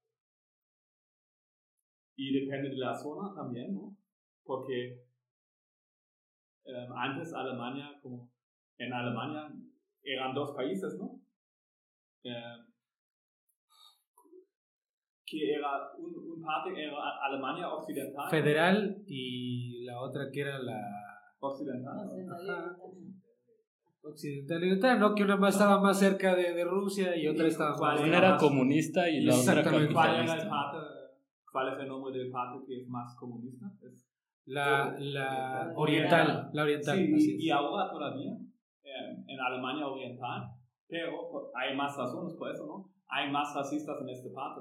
y 2.17 2.41
depende 2.41 2.71
de 2.71 2.77
la 2.77 2.95
zona 2.95 3.35
también, 3.35 3.75
¿no? 3.75 3.97
Porque 4.45 5.03
eh, 6.65 6.87
antes 6.97 7.33
Alemania, 7.35 7.99
como 8.03 8.31
en 8.79 8.93
Alemania 8.93 9.53
eran 10.03 10.35
dos 10.35 10.55
países, 10.55 10.97
¿no? 10.99 11.21
Eh, 12.25 12.65
que 15.27 15.55
era 15.55 15.93
un, 15.97 16.15
un 16.15 16.43
parte 16.43 16.71
era 16.81 16.95
Alemania 17.23 17.69
occidental. 17.69 18.31
Federal 18.31 19.03
y 19.07 19.85
la 19.85 20.01
otra 20.01 20.31
que 20.31 20.41
era 20.43 20.59
la 20.59 21.14
Occidental. 21.41 22.09
occidental 24.03 24.63
y 24.63 24.67
oriental, 24.67 25.01
¿no? 25.01 25.15
Que 25.15 25.23
una 25.23 25.37
más 25.37 25.55
estaba 25.55 25.81
más 25.81 25.99
cerca 25.99 26.35
de, 26.35 26.53
de 26.53 26.65
Rusia 26.65 27.17
y 27.17 27.27
otra 27.27 27.47
estaba 27.47 27.75
¿Cuál 27.77 27.97
más... 28.01 28.09
Una 28.09 28.19
era 28.19 28.37
comunista 28.37 29.09
y 29.09 29.21
la 29.23 29.35
otra 29.35 29.53
Exactamente. 29.61 29.93
¿Cuál 29.95 30.11
era 30.11 30.21
el 30.23 30.27
capitalista. 30.29 30.79
¿Cuál 31.53 31.73
es 31.75 31.81
el 31.81 31.89
nombre 31.89 32.19
del 32.19 32.31
parte 32.31 32.65
que 32.67 32.81
es 32.81 32.89
más 32.89 33.17
comunista? 33.19 33.67
Es- 33.83 34.11
La, 34.47 34.95
la 34.99 35.73
oriental, 35.77 36.51
la 36.53 36.63
oriental, 36.65 36.97
sí, 36.99 37.15
así 37.15 37.37
y, 37.41 37.51
ahora 37.51 37.91
todavía 37.91 38.33
eh, 38.83 39.25
en 39.27 39.41
Alemania 39.41 39.87
Oriental, 39.87 40.51
pero 40.87 41.51
hay 41.55 41.75
más 41.75 41.97
razones 41.97 42.35
por 42.35 42.51
eso, 42.51 42.67
¿no? 42.67 42.91
Hay 43.09 43.31
más 43.31 43.55
racistas 43.55 43.97
en 44.03 44.09
esta 44.11 44.29
parte. 44.35 44.61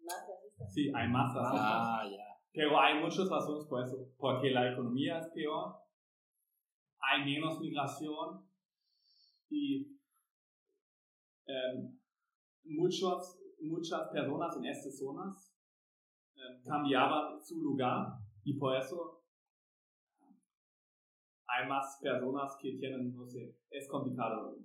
Más 0.00 0.24
racistas. 0.26 0.72
Sí, 0.72 0.90
hay 0.94 1.08
más 1.08 1.34
racistas. 1.34 1.60
Ah, 1.62 2.02
ya. 2.10 2.24
Pero 2.52 2.80
hay 2.80 3.02
muchas 3.02 3.28
razones 3.28 3.66
por 3.68 3.82
eso. 3.84 3.96
Porque 4.16 4.50
la 4.50 4.72
economía 4.72 5.18
es 5.18 5.28
peor, 5.34 5.74
migración 7.60 8.44
y 9.50 9.98
em, 11.46 11.98
muchos, 12.64 13.38
muchas 13.60 14.08
personas 14.10 14.56
en 14.56 14.64
estas 14.66 14.98
zonas 14.98 15.54
em, 16.34 16.62
cambiaban 16.62 17.40
su 17.42 17.60
lugar 17.60 18.18
y 18.44 18.54
por 18.54 18.76
eso 18.76 19.22
hay 21.46 21.68
más 21.68 21.98
personas 22.02 22.56
que 22.60 22.76
tienen, 22.76 23.14
no 23.14 23.26
sé, 23.26 23.56
es 23.70 23.88
complicado, 23.88 24.56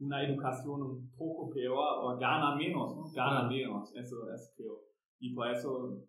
una 0.00 0.24
educación 0.24 0.82
un 0.82 1.10
poco 1.16 1.50
peor 1.50 2.04
o 2.04 2.18
ganan 2.18 2.58
menos, 2.58 2.96
¿no? 2.96 3.04
Ganan 3.14 3.48
menos, 3.48 3.94
eso 3.94 4.28
es 4.34 4.52
peor. 4.56 4.80
Y 5.20 5.32
por 5.32 5.48
eso 5.48 6.04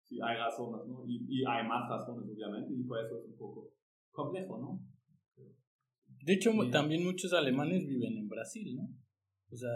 sí 0.00 0.20
hay 0.22 0.36
razones, 0.36 0.86
¿no? 0.86 1.04
Y, 1.04 1.26
y 1.28 1.44
hay 1.44 1.66
más 1.66 1.90
razones, 1.90 2.30
obviamente, 2.30 2.72
y 2.72 2.84
por 2.84 3.04
eso 3.04 3.18
es 3.18 3.24
un 3.26 3.36
poco 3.36 3.72
complejo, 4.14 4.58
¿no? 4.58 4.80
De 6.24 6.32
hecho, 6.32 6.52
Bien. 6.52 6.70
también 6.70 7.04
muchos 7.04 7.34
alemanes 7.34 7.86
viven 7.86 8.16
en 8.16 8.28
Brasil, 8.28 8.74
¿no? 8.74 8.88
O 9.50 9.56
sea, 9.56 9.74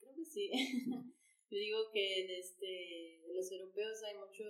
Creo 0.00 0.14
que 0.16 0.24
sí. 0.24 0.50
Yo 1.50 1.58
digo 1.58 1.78
que 1.92 2.26
desde 2.26 3.20
los 3.28 3.52
europeos 3.52 4.02
hay 4.02 4.16
mucho, 4.16 4.42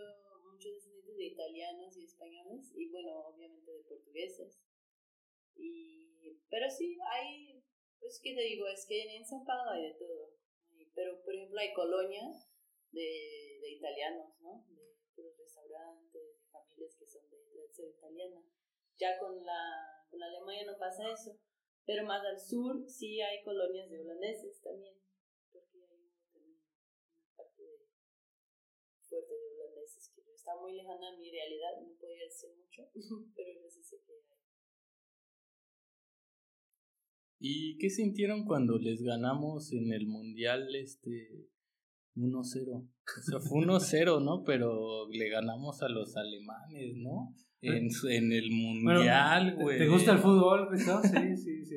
muchos 0.50 0.72
descendientes 0.74 1.16
de 1.16 1.26
italianos 1.26 1.96
y 1.98 2.04
españoles, 2.04 2.72
y 2.74 2.88
bueno, 2.90 3.26
obviamente 3.26 3.72
de 3.72 3.84
portugueses. 3.84 4.62
Y, 5.56 6.38
pero 6.48 6.70
sí, 6.70 6.96
hay, 7.12 7.60
pues, 7.98 8.20
¿qué 8.22 8.34
te 8.34 8.42
digo? 8.42 8.68
Es 8.68 8.86
que 8.86 9.02
en 9.02 9.24
São 9.24 9.44
Paulo 9.44 9.72
hay 9.72 9.82
de 9.82 9.94
todo. 9.98 10.38
Pero, 10.94 11.20
por 11.24 11.34
ejemplo, 11.34 11.58
hay 11.58 11.72
colonias 11.74 12.48
de, 12.92 13.58
de 13.60 13.70
italianos, 13.72 14.40
¿no? 14.40 14.64
De 14.68 14.91
restaurantes, 15.52 16.12
de 16.12 16.48
familias 16.50 16.96
que 16.96 17.06
son 17.06 17.28
de 17.28 17.36
tradición 17.52 17.90
italiana. 17.90 18.42
Ya 18.96 19.18
con 19.18 19.44
la, 19.44 20.06
con 20.08 20.18
la 20.20 20.26
Alemania 20.26 20.64
no 20.66 20.78
pasa 20.78 21.12
eso. 21.12 21.38
Pero 21.84 22.06
más 22.06 22.24
al 22.24 22.38
sur 22.38 22.88
sí 22.88 23.20
hay 23.20 23.42
colonias 23.42 23.90
de 23.90 24.00
holandeses 24.00 24.60
también. 24.62 24.94
Porque 25.52 25.78
hay 25.82 26.08
también 26.32 26.56
una 26.56 27.36
parte 27.36 27.62
de, 27.62 27.88
fuerte 29.02 29.34
de 29.34 29.60
holandeses 29.60 30.12
que 30.14 30.32
está 30.32 30.56
muy 30.60 30.72
lejana 30.74 31.08
a 31.08 31.16
mi 31.16 31.30
realidad. 31.30 31.80
No 31.82 31.94
podría 31.98 32.24
decir 32.24 32.50
mucho, 32.56 32.88
pero 33.34 33.52
yo 33.60 33.68
sí 33.68 33.82
sé 33.82 34.00
que 34.06 34.12
hay. 34.12 34.22
¿Y 37.44 37.76
qué 37.78 37.90
sintieron 37.90 38.46
cuando 38.46 38.78
les 38.78 39.02
ganamos 39.02 39.72
en 39.72 39.92
el 39.92 40.06
mundial 40.06 40.76
este 40.76 41.50
1-0? 42.16 42.40
O 42.40 43.22
sea, 43.22 43.40
fue 43.40 43.60
1-0, 43.60 44.22
¿no? 44.22 44.42
Pero 44.44 45.08
le 45.10 45.28
ganamos 45.28 45.82
a 45.82 45.88
los 45.88 46.16
alemanes, 46.16 46.96
¿no? 46.96 47.34
En, 47.60 47.90
su, 47.90 48.08
en 48.08 48.32
el 48.32 48.50
mundial, 48.50 49.54
güey. 49.54 49.78
¿Te 49.78 49.88
gusta 49.88 50.12
el 50.12 50.18
fútbol, 50.18 50.68
Cristo? 50.68 51.00
Sí, 51.02 51.36
sí, 51.36 51.64
sí. 51.64 51.76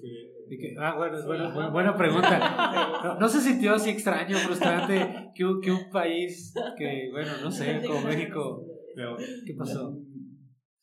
sí. 0.00 0.58
Que, 0.58 0.74
ah, 0.76 0.96
bueno, 0.96 1.16
es 1.16 1.24
buena, 1.24 1.54
buena, 1.54 1.70
buena 1.70 1.96
pregunta. 1.96 3.00
No, 3.04 3.20
no, 3.20 3.28
se 3.28 3.40
sintió 3.40 3.74
así 3.74 3.90
extraño, 3.90 4.36
frustrante 4.38 5.30
que, 5.32 5.44
que 5.62 5.70
un 5.70 5.88
país 5.90 6.52
que, 6.76 7.08
bueno, 7.12 7.30
no 7.40 7.50
sé, 7.52 7.80
como 7.86 8.02
México. 8.02 8.66
Pero, 8.96 9.16
¿Qué 9.46 9.54
pasó? 9.54 9.96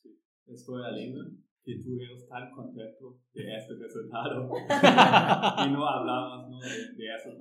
Sí, 0.02 0.18
estoy 0.48 0.82
alegre 0.86 1.20
que 1.68 1.84
tú 1.84 2.00
eres 2.00 2.26
tan 2.30 2.50
contento 2.50 3.20
de 3.34 3.44
este 3.44 3.74
resultado. 3.76 4.48
y 5.68 5.72
no 5.74 5.86
hablamos 5.86 6.50
¿no? 6.50 6.60
De, 6.60 6.70
de, 6.96 7.14
eso 7.14 7.36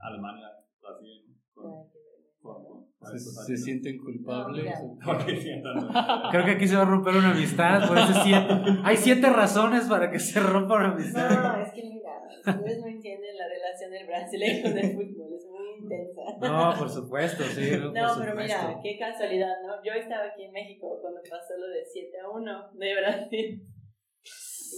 Alemania, 0.00 0.48
Brasil. 0.80 1.24
Con, 1.54 1.88
con, 2.40 2.64
con, 2.64 2.88
se, 3.18 3.18
se 3.18 3.56
sienten 3.56 3.98
culpables. 3.98 4.74
No, 5.04 5.18
Creo 6.30 6.44
que 6.44 6.50
aquí 6.52 6.66
se 6.68 6.76
va 6.76 6.82
a 6.82 6.86
romper 6.86 7.16
una 7.16 7.30
amistad. 7.30 7.86
Por 7.88 7.98
eso 7.98 8.12
siete, 8.22 8.48
hay 8.84 8.96
siete 8.96 9.28
razones 9.30 9.84
para 9.84 10.10
que 10.10 10.18
se 10.18 10.40
rompa 10.40 10.76
una 10.76 10.92
amistad. 10.92 11.30
No, 11.30 11.62
es 11.62 11.72
que 11.72 11.82
mira, 11.82 12.12
ustedes 12.38 12.80
no 12.80 12.86
entienden 12.86 13.36
la 13.36 13.48
relación 13.48 13.90
del 13.90 14.06
brasileño 14.06 14.62
con 14.62 14.78
el 14.78 14.92
fútbol, 14.92 15.34
es 15.34 15.46
muy 15.46 15.78
intensa. 15.82 16.22
No, 16.40 16.78
por 16.78 16.90
supuesto, 16.90 17.44
sí. 17.44 17.70
No, 17.76 17.84
por 17.84 17.92
pero 17.92 18.08
supuesto. 18.14 18.36
mira, 18.42 18.80
qué 18.82 18.98
casualidad, 18.98 19.54
¿no? 19.66 19.82
Yo 19.84 19.92
estaba 19.92 20.24
aquí 20.26 20.44
en 20.44 20.52
México 20.52 20.98
cuando 21.00 21.20
pasó 21.22 21.56
lo 21.58 21.68
de 21.68 21.84
7 21.84 22.18
a 22.20 22.28
1 22.30 22.70
de 22.74 22.94
Brasil 23.00 23.68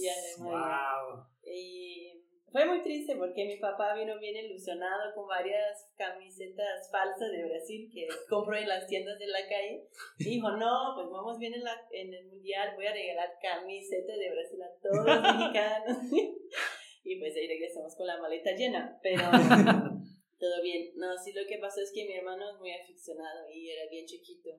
y 0.01 0.07
Alemania. 0.07 0.77
Wow. 1.07 1.25
Y 1.43 2.20
fue 2.51 2.65
muy 2.65 2.83
triste 2.83 3.15
porque 3.15 3.45
mi 3.45 3.57
papá 3.57 3.95
vino 3.95 4.19
bien 4.19 4.35
ilusionado 4.35 5.15
con 5.15 5.27
varias 5.27 5.89
camisetas 5.95 6.91
falsas 6.91 7.31
de 7.31 7.45
Brasil 7.45 7.89
que 7.93 8.07
compró 8.27 8.57
en 8.57 8.67
las 8.67 8.87
tiendas 8.87 9.17
de 9.19 9.27
la 9.27 9.47
calle. 9.47 9.87
Y 10.19 10.35
dijo, 10.35 10.51
no, 10.51 10.93
pues 10.95 11.07
vamos 11.09 11.39
bien 11.39 11.53
en, 11.53 11.63
la, 11.63 11.75
en 11.91 12.13
el 12.13 12.25
mundial, 12.27 12.75
voy 12.75 12.87
a 12.87 12.93
regalar 12.93 13.29
camisetas 13.41 14.17
de 14.17 14.31
Brasil 14.31 14.61
a 14.61 14.81
todos 14.81 15.05
los 15.05 15.21
mexicanos. 15.21 15.97
y 17.03 17.19
pues 17.19 17.35
ahí 17.37 17.47
regresamos 17.47 17.95
con 17.95 18.07
la 18.07 18.19
maleta 18.19 18.51
llena. 18.51 18.99
Pero 19.01 19.23
todo 20.39 20.61
bien. 20.61 20.91
No, 20.95 21.17
sí, 21.17 21.31
lo 21.31 21.47
que 21.47 21.57
pasó 21.57 21.79
es 21.79 21.91
que 21.93 22.05
mi 22.05 22.15
hermano 22.15 22.51
es 22.51 22.59
muy 22.59 22.73
aficionado 22.73 23.49
y 23.49 23.69
era 23.69 23.89
bien 23.89 24.05
chiquito. 24.05 24.49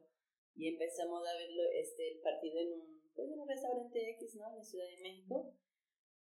Y 0.55 0.69
empezamos 0.69 1.27
a 1.29 1.37
verlo, 1.37 1.63
este, 1.75 2.13
el 2.13 2.21
partido 2.21 2.59
en 2.59 2.73
un, 2.73 3.03
pues 3.15 3.29
en 3.31 3.39
un 3.39 3.49
restaurante 3.49 4.11
X, 4.13 4.37
¿no? 4.37 4.49
En 4.49 4.57
la 4.57 4.63
Ciudad 4.63 4.87
de 4.89 5.03
México. 5.03 5.53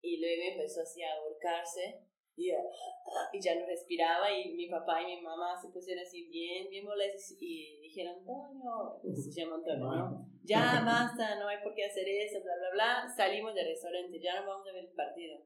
Y 0.05 0.21
luego 0.21 0.43
empezó 0.53 0.83
así 0.83 1.03
a 1.03 1.15
ahorcarse 1.15 2.05
y, 2.37 2.51
y 2.51 3.41
ya 3.41 3.55
no 3.55 3.67
respiraba 3.67 4.31
y 4.31 4.55
mi 4.55 4.69
papá 4.69 5.01
y 5.01 5.17
mi 5.17 5.23
mamá 5.23 5.57
se 5.57 5.69
pusieron 5.69 6.05
así 6.05 6.29
bien, 6.29 6.69
bien 6.69 6.85
molestos 6.85 7.37
y 7.41 7.81
dijeron, 7.81 8.19
Antonio, 8.19 9.01
se 9.15 9.31
llama 9.31 9.57
Antonio, 9.57 9.85
¿no? 9.87 10.29
Ya 10.43 10.83
basta, 10.85 11.39
no 11.39 11.49
hay 11.49 11.63
por 11.63 11.75
qué 11.75 11.87
hacer 11.87 12.07
eso, 12.07 12.43
bla, 12.43 12.53
bla, 12.59 12.71
bla. 12.73 13.09
Salimos 13.17 13.55
del 13.55 13.67
restaurante, 13.67 14.21
ya 14.21 14.41
no 14.41 14.49
vamos 14.49 14.69
a 14.69 14.73
ver 14.73 14.85
el 14.85 14.93
partido. 14.93 15.41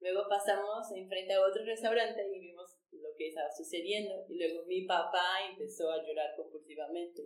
Luego 0.00 0.28
pasamos 0.28 0.90
enfrente 0.92 1.32
a 1.32 1.40
otro 1.40 1.64
restaurante 1.64 2.26
y 2.34 2.40
vimos 2.40 2.76
lo 2.90 3.08
que 3.16 3.28
estaba 3.28 3.50
sucediendo. 3.50 4.26
Y 4.28 4.36
luego 4.36 4.66
mi 4.66 4.84
papá 4.84 5.46
empezó 5.48 5.90
a 5.90 6.04
llorar 6.04 6.34
compulsivamente. 6.36 7.22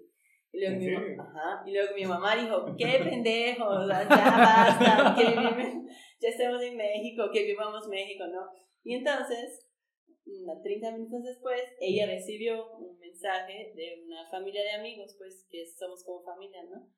Y 0.56 0.60
luego, 0.60 0.78
mi, 0.78 1.20
ajá, 1.20 1.62
y 1.66 1.72
luego 1.72 1.94
mi 1.94 2.04
mamá 2.06 2.34
dijo, 2.34 2.64
qué 2.78 2.98
pendejos, 3.04 3.86
ya 3.88 4.08
basta, 4.08 5.14
que 5.14 5.34
ya 6.18 6.28
estamos 6.30 6.62
en 6.62 6.78
México, 6.78 7.28
que 7.30 7.44
vivamos 7.44 7.86
México, 7.88 8.24
¿no? 8.26 8.40
Y 8.82 8.94
entonces, 8.94 9.68
30 10.62 10.92
minutos 10.92 11.22
después, 11.24 11.60
ella 11.78 12.06
recibió 12.06 12.74
un 12.78 12.98
mensaje 12.98 13.74
de 13.74 14.02
una 14.06 14.30
familia 14.30 14.62
de 14.62 14.70
amigos, 14.72 15.14
pues 15.18 15.46
que 15.50 15.66
somos 15.66 16.02
como 16.04 16.24
familia, 16.24 16.62
¿no? 16.70 16.88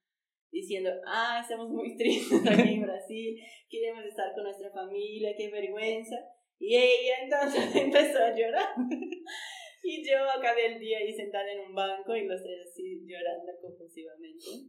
Diciendo, 0.53 0.91
ah, 1.05 1.41
estamos 1.43 1.69
muy 1.69 1.97
tristes 1.99 2.47
aquí 2.47 2.75
en 2.75 2.83
Brasil, 2.83 3.43
queremos 3.69 4.05
estar 4.05 4.33
con 4.35 4.45
nuestra 4.45 4.71
familia, 4.71 5.35
qué 5.37 5.51
vergüenza. 5.51 6.15
Y 6.61 6.77
ella 6.77 7.15
entonces 7.25 7.75
empezó 7.75 8.19
a 8.19 8.37
llorar. 8.37 8.69
Y 9.89 10.05
yo 10.05 10.21
acabé 10.29 10.77
el 10.77 10.79
día 10.79 10.99
ahí 10.99 11.17
sentada 11.17 11.49
en 11.51 11.65
un 11.65 11.75
banco 11.75 12.15
y 12.15 12.29
los 12.29 12.43
tres 12.43 12.61
así 12.61 13.01
llorando 13.09 13.57
compulsivamente. 13.59 14.69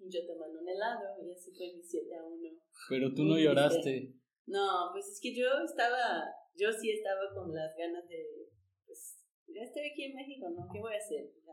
Y 0.00 0.08
yo 0.08 0.24
tomando 0.26 0.60
un 0.64 0.68
helado 0.68 1.12
y 1.20 1.30
así 1.30 1.52
fue 1.52 1.76
mi 1.76 1.82
7 1.82 2.08
a 2.16 2.24
1. 2.24 2.40
Pero 2.88 3.12
tú 3.12 3.24
no 3.24 3.36
lloraste. 3.36 4.16
No, 4.46 4.88
pues 4.92 5.12
es 5.12 5.20
que 5.20 5.36
yo 5.36 5.44
estaba, 5.60 6.24
yo 6.54 6.72
sí 6.72 6.88
estaba 6.88 7.28
con 7.34 7.52
las 7.52 7.76
ganas 7.76 8.08
de, 8.08 8.48
pues 8.86 9.28
ya 9.46 9.60
estoy 9.60 9.92
aquí 9.92 10.04
en 10.04 10.14
México, 10.14 10.48
¿no? 10.48 10.64
¿Qué 10.72 10.80
voy 10.80 10.94
a 10.94 11.04
hacer? 11.04 11.28
Ya, 11.44 11.52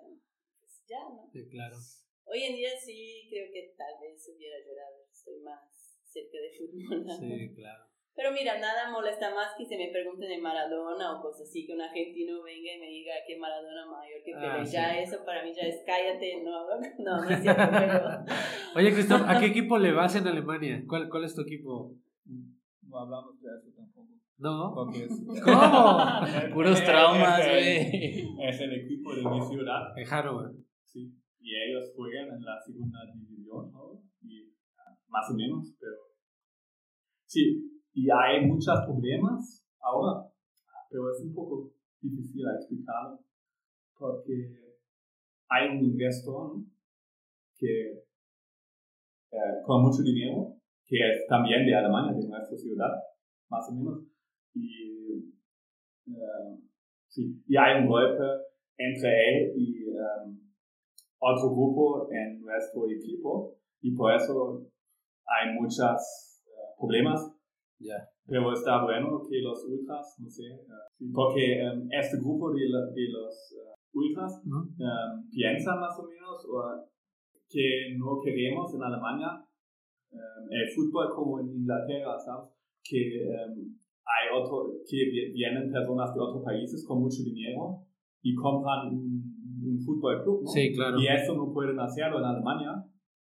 pues 0.62 0.84
ya, 0.88 1.04
¿no? 1.04 1.28
Sí, 1.34 1.50
claro. 1.50 1.76
Hoy 2.24 2.44
en 2.44 2.56
día 2.56 2.72
sí 2.80 3.28
creo 3.30 3.52
que 3.52 3.76
tal 3.76 4.00
vez 4.00 4.16
hubiera 4.34 4.56
llorado, 4.64 5.04
estoy 5.12 5.42
más 5.42 5.60
cerca 6.06 6.38
de 6.40 6.56
fútbol. 6.56 7.04
¿no? 7.04 7.18
Sí, 7.20 7.54
claro. 7.54 7.84
Pero 8.16 8.32
mira, 8.32 8.60
nada 8.60 8.92
molesta 8.92 9.34
más 9.34 9.56
que 9.58 9.66
se 9.66 9.76
me 9.76 9.90
pregunten 9.90 10.30
de 10.30 10.38
Maradona 10.38 11.18
o 11.18 11.22
cosas 11.22 11.50
así, 11.50 11.66
que 11.66 11.74
un 11.74 11.82
argentino 11.82 12.44
venga 12.44 12.76
y 12.76 12.80
me 12.80 12.86
diga 12.86 13.14
que 13.26 13.40
Maradona 13.40 13.88
mayor 13.88 14.22
que 14.24 14.34
Pelé. 14.34 14.48
Ah, 14.48 14.64
ya 14.64 14.94
sí. 14.94 15.00
eso 15.00 15.26
para 15.26 15.44
mí 15.44 15.52
ya 15.52 15.64
es 15.64 15.82
cállate, 15.84 16.44
no, 16.44 16.52
no, 17.00 17.22
no 17.22 17.30
es 17.30 17.42
cierto, 17.42 17.64
pero... 17.72 18.02
Oye, 18.76 18.94
Cristóbal, 18.94 19.36
¿a 19.36 19.40
qué 19.40 19.48
equipo 19.48 19.80
le 19.80 19.94
vas 19.94 20.16
en 20.16 20.28
Alemania? 20.28 20.84
¿Cuál, 20.88 21.10
cuál 21.10 21.24
es 21.24 21.34
tu 21.34 21.42
equipo? 21.42 21.96
No 22.84 23.00
hablamos 23.00 23.42
de 23.42 23.50
eso 23.50 23.74
tampoco. 23.76 24.14
¿No? 24.38 24.76
¿Cómo? 25.44 26.54
Puros 26.54 26.84
traumas, 26.84 27.50
güey. 27.50 28.28
Es 28.48 28.62
el 28.62 28.74
equipo 28.74 29.16
de 29.16 29.24
mi 29.24 29.42
ciudad. 29.42 29.98
En 29.98 30.06
Hannover. 30.06 30.52
Sí. 30.86 31.12
Y 31.40 31.56
ellos 31.56 31.92
juegan 31.96 32.28
en 32.28 32.46
la 32.46 32.62
segunda 32.64 33.00
división, 33.12 33.72
¿no? 33.72 34.00
Y 34.22 34.54
ah, 34.78 34.96
más 35.08 35.32
o 35.32 35.34
menos, 35.34 35.76
pero. 35.80 35.98
Sí, 37.26 37.73
y 37.94 38.10
hay 38.10 38.46
muchos 38.46 38.80
problemas 38.86 39.66
ahora, 39.80 40.30
pero 40.90 41.12
es 41.12 41.22
un 41.22 41.34
poco 41.34 41.72
difícil 42.02 42.44
explicarlo, 42.58 43.20
porque 43.98 44.76
hay 45.50 45.78
un 45.78 45.86
investor 45.86 46.58
que 47.58 48.04
eh, 49.32 49.62
con 49.66 49.84
mucho 49.84 50.02
dinero, 50.04 50.56
que 50.86 50.98
es 50.98 51.28
también 51.28 51.66
de 51.66 51.76
Alemania, 51.76 52.14
de 52.14 52.28
nuestra 52.28 52.58
ciudad, 52.58 52.92
más 53.50 53.70
o 53.70 53.74
menos, 53.74 54.04
y, 54.54 55.34
eh, 56.08 56.60
sí, 57.08 57.44
y 57.48 57.58
hay 57.58 57.82
un 57.82 57.88
golpe 57.88 58.24
entre 58.78 59.10
él 59.10 59.54
y 59.56 59.90
um, 59.90 60.40
otro 61.20 61.52
grupo 61.52 62.08
en 62.12 62.42
nuestro 62.42 62.90
equipo. 62.90 63.58
Y 63.82 63.96
por 63.96 64.14
eso 64.14 64.66
hay 65.26 65.54
muchos 65.54 66.42
uh, 66.46 66.80
problemas. 66.80 67.33
Ya. 67.84 68.00
Pero 68.26 68.54
está 68.54 68.84
bueno 68.84 69.22
que 69.30 69.42
los 69.42 69.66
ultras, 69.68 70.16
no 70.20 70.30
sé, 70.30 70.44
uh, 70.48 71.12
porque 71.12 71.60
um, 71.60 71.88
este 71.92 72.18
grupo 72.18 72.52
de, 72.52 72.64
de 72.64 73.06
los 73.12 73.36
uh, 73.60 74.00
ultras 74.00 74.42
¿no? 74.46 74.64
um, 74.64 75.30
piensa 75.30 75.76
más 75.76 75.92
o 76.00 76.08
menos 76.08 76.48
o, 76.48 76.88
que 77.50 77.96
no 77.98 78.22
queremos 78.24 78.74
en 78.74 78.84
Alemania 78.84 79.44
um, 80.12 80.48
el 80.50 80.68
fútbol 80.74 81.12
como 81.14 81.42
en 81.42 81.50
Inglaterra, 81.52 82.18
¿sabes? 82.18 82.50
Que 82.84 83.28
hay 84.04 84.26
otro, 84.34 84.72
que 84.88 85.32
vienen 85.34 85.72
personas 85.72 86.14
de 86.14 86.20
otros 86.20 86.44
países 86.44 86.86
con 86.88 87.00
mucho 87.00 87.24
dinero 87.24 87.84
y 88.22 88.36
compran 88.36 88.88
un, 88.88 89.34
un 89.64 89.80
fútbol 89.80 90.24
club, 90.24 90.44
¿no? 90.44 90.48
Sí, 90.48 90.74
claro. 90.74 91.00
Y 91.00 91.08
eso 91.08 91.36
no 91.36 91.52
pueden 91.54 91.80
hacerlo 91.80 92.20
en 92.20 92.26
Alemania. 92.26 92.84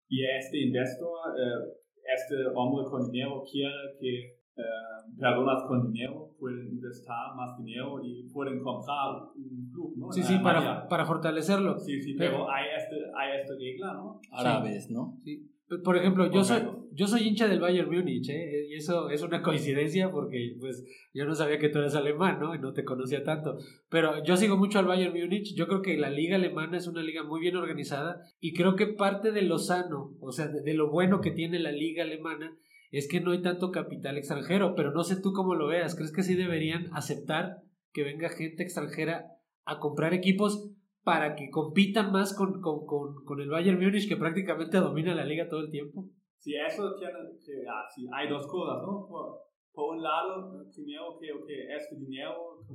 Y 0.09 0.23
este 0.23 0.61
investor, 0.61 1.11
eh, 1.35 1.77
este 2.15 2.35
hombre 2.55 2.85
con 2.89 3.11
dinero 3.11 3.43
quiere 3.43 3.97
que 3.99 4.36
eh, 4.57 5.11
personas 5.19 5.63
con 5.67 5.91
dinero 5.91 6.31
pueden 6.39 6.67
investar 6.67 7.35
más 7.35 7.57
dinero 7.57 7.99
y 8.03 8.27
pueden 8.31 8.61
comprar 8.61 9.15
un 9.35 9.69
club, 9.71 9.93
¿no? 9.97 10.11
Sí, 10.11 10.23
sí, 10.23 10.37
para, 10.39 10.87
para 10.87 11.05
fortalecerlo. 11.05 11.77
Sí, 11.79 12.01
sí, 12.01 12.15
Pero- 12.17 12.31
pero 12.31 12.51
hay, 12.51 12.65
este, 12.77 12.95
hay 13.15 13.39
esta 13.41 13.53
regla, 13.55 13.93
¿no? 13.93 14.19
Árabes, 14.31 14.89
¿no? 14.91 15.17
Sí. 15.23 15.51
Por 15.83 15.97
ejemplo, 15.97 16.31
yo 16.31 16.45
soy, 16.45 16.61
yo 16.93 17.07
soy 17.07 17.27
hincha 17.27 17.49
del 17.49 17.59
Bayern 17.59 17.89
Múnich, 17.91 18.29
¿eh? 18.29 18.67
y 18.69 18.75
eso 18.75 19.09
es 19.09 19.21
una 19.21 19.41
coincidencia 19.41 20.09
porque 20.09 20.55
pues 20.61 20.85
yo 21.13 21.25
no 21.25 21.35
sabía 21.35 21.59
que 21.59 21.67
tú 21.67 21.79
eras 21.79 21.93
alemán, 21.93 22.39
¿no? 22.39 22.55
Y 22.55 22.59
no 22.59 22.71
te 22.71 22.85
conocía 22.85 23.21
tanto. 23.25 23.57
Pero 23.89 24.23
yo 24.23 24.37
sigo 24.37 24.55
mucho 24.55 24.79
al 24.79 24.85
Bayern 24.85 25.13
Múnich, 25.13 25.53
yo 25.57 25.67
creo 25.67 25.81
que 25.81 25.97
la 25.97 26.09
liga 26.09 26.37
alemana 26.37 26.77
es 26.77 26.87
una 26.87 27.01
liga 27.01 27.23
muy 27.23 27.41
bien 27.41 27.57
organizada 27.57 28.21
y 28.39 28.53
creo 28.53 28.77
que 28.77 28.87
parte 28.87 29.33
de 29.33 29.41
lo 29.41 29.57
sano, 29.57 30.13
o 30.21 30.31
sea, 30.31 30.47
de, 30.47 30.61
de 30.61 30.73
lo 30.73 30.89
bueno 30.89 31.19
que 31.19 31.31
tiene 31.31 31.59
la 31.59 31.73
liga 31.73 32.03
alemana 32.03 32.55
es 32.91 33.07
que 33.07 33.21
no 33.21 33.31
hay 33.31 33.41
tanto 33.41 33.71
capital 33.71 34.17
extranjero, 34.17 34.75
pero 34.75 34.91
no 34.91 35.03
sé 35.03 35.21
tú 35.21 35.33
cómo 35.33 35.55
lo 35.55 35.67
veas, 35.67 35.95
¿crees 35.95 36.11
que 36.11 36.23
sí 36.23 36.35
deberían 36.35 36.89
aceptar 36.93 37.63
que 37.93 38.03
venga 38.03 38.29
gente 38.29 38.63
extranjera 38.63 39.25
a 39.65 39.79
comprar 39.79 40.13
equipos 40.13 40.71
para 41.03 41.35
que 41.35 41.49
compitan 41.49 42.11
más 42.11 42.35
con, 42.35 42.61
con, 42.61 42.85
con, 42.85 43.23
con 43.23 43.39
el 43.39 43.49
Bayern 43.49 43.79
Múnich 43.79 44.07
que 44.07 44.17
prácticamente 44.17 44.77
domina 44.77 45.15
la 45.15 45.25
liga 45.25 45.49
todo 45.49 45.61
el 45.61 45.71
tiempo. 45.71 46.09
Sí, 46.37 46.53
eso 46.55 46.95
tiene 46.95 47.13
que, 47.43 47.65
ah, 47.67 47.83
sí, 47.93 48.07
hay 48.13 48.29
dos 48.29 48.45
cosas, 48.47 48.81
¿no? 48.83 49.07
Por, 49.07 49.39
por 49.73 49.95
un 49.95 50.03
lado, 50.03 50.65
primero 50.73 51.17
que 51.19 51.75
este 51.75 51.95
dinero, 51.95 52.65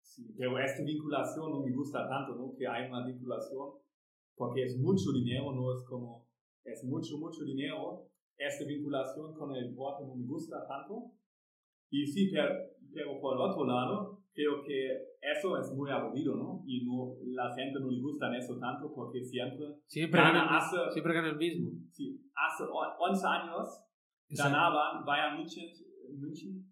sí, 0.00 0.34
pero 0.36 0.58
esta 0.58 0.82
vinculación 0.84 1.50
no 1.50 1.60
me 1.60 1.72
gusta 1.72 2.08
tanto, 2.08 2.34
¿no? 2.34 2.54
Que 2.56 2.66
hay 2.66 2.88
una 2.88 3.06
vinculación, 3.06 3.70
porque 4.34 4.64
es 4.64 4.78
mucho 4.78 5.12
dinero, 5.12 5.52
no 5.52 5.72
es 5.74 5.82
como, 5.84 6.26
es 6.64 6.84
mucho, 6.84 7.18
mucho 7.18 7.44
dinero. 7.44 8.07
Esta 8.38 8.64
vinculación 8.64 9.34
con 9.34 9.54
el 9.54 9.70
deporte 9.70 10.04
no 10.06 10.14
me 10.14 10.24
gusta 10.26 10.66
tanto. 10.66 11.10
Y 11.90 12.06
sí, 12.06 12.30
pero, 12.32 12.54
pero 12.92 13.20
por 13.20 13.34
el 13.36 13.40
otro 13.42 13.66
lado, 13.66 14.20
creo 14.32 14.62
que 14.62 14.92
eso 15.20 15.58
es 15.58 15.72
muy 15.74 15.90
aburrido, 15.90 16.36
¿no? 16.36 16.62
Y 16.66 16.84
no, 16.86 17.16
la 17.26 17.52
gente 17.54 17.80
no 17.80 17.90
le 17.90 18.00
gusta 18.00 18.34
eso 18.36 18.56
tanto 18.58 18.92
porque 18.94 19.22
siempre 19.24 19.66
Siempre 19.86 20.20
Gana 20.20 20.44
gana, 20.44 20.58
hace- 20.58 20.90
siempre 20.92 21.14
gana 21.14 21.30
el 21.30 21.36
mismo. 21.36 21.70
Sí, 21.90 22.20
hace 22.34 22.64
on- 22.64 22.94
11 23.10 23.26
años 23.26 23.68
ganaban 24.30 25.04
Bayern 25.04 25.38
München, 25.38 25.70
München 26.16 26.64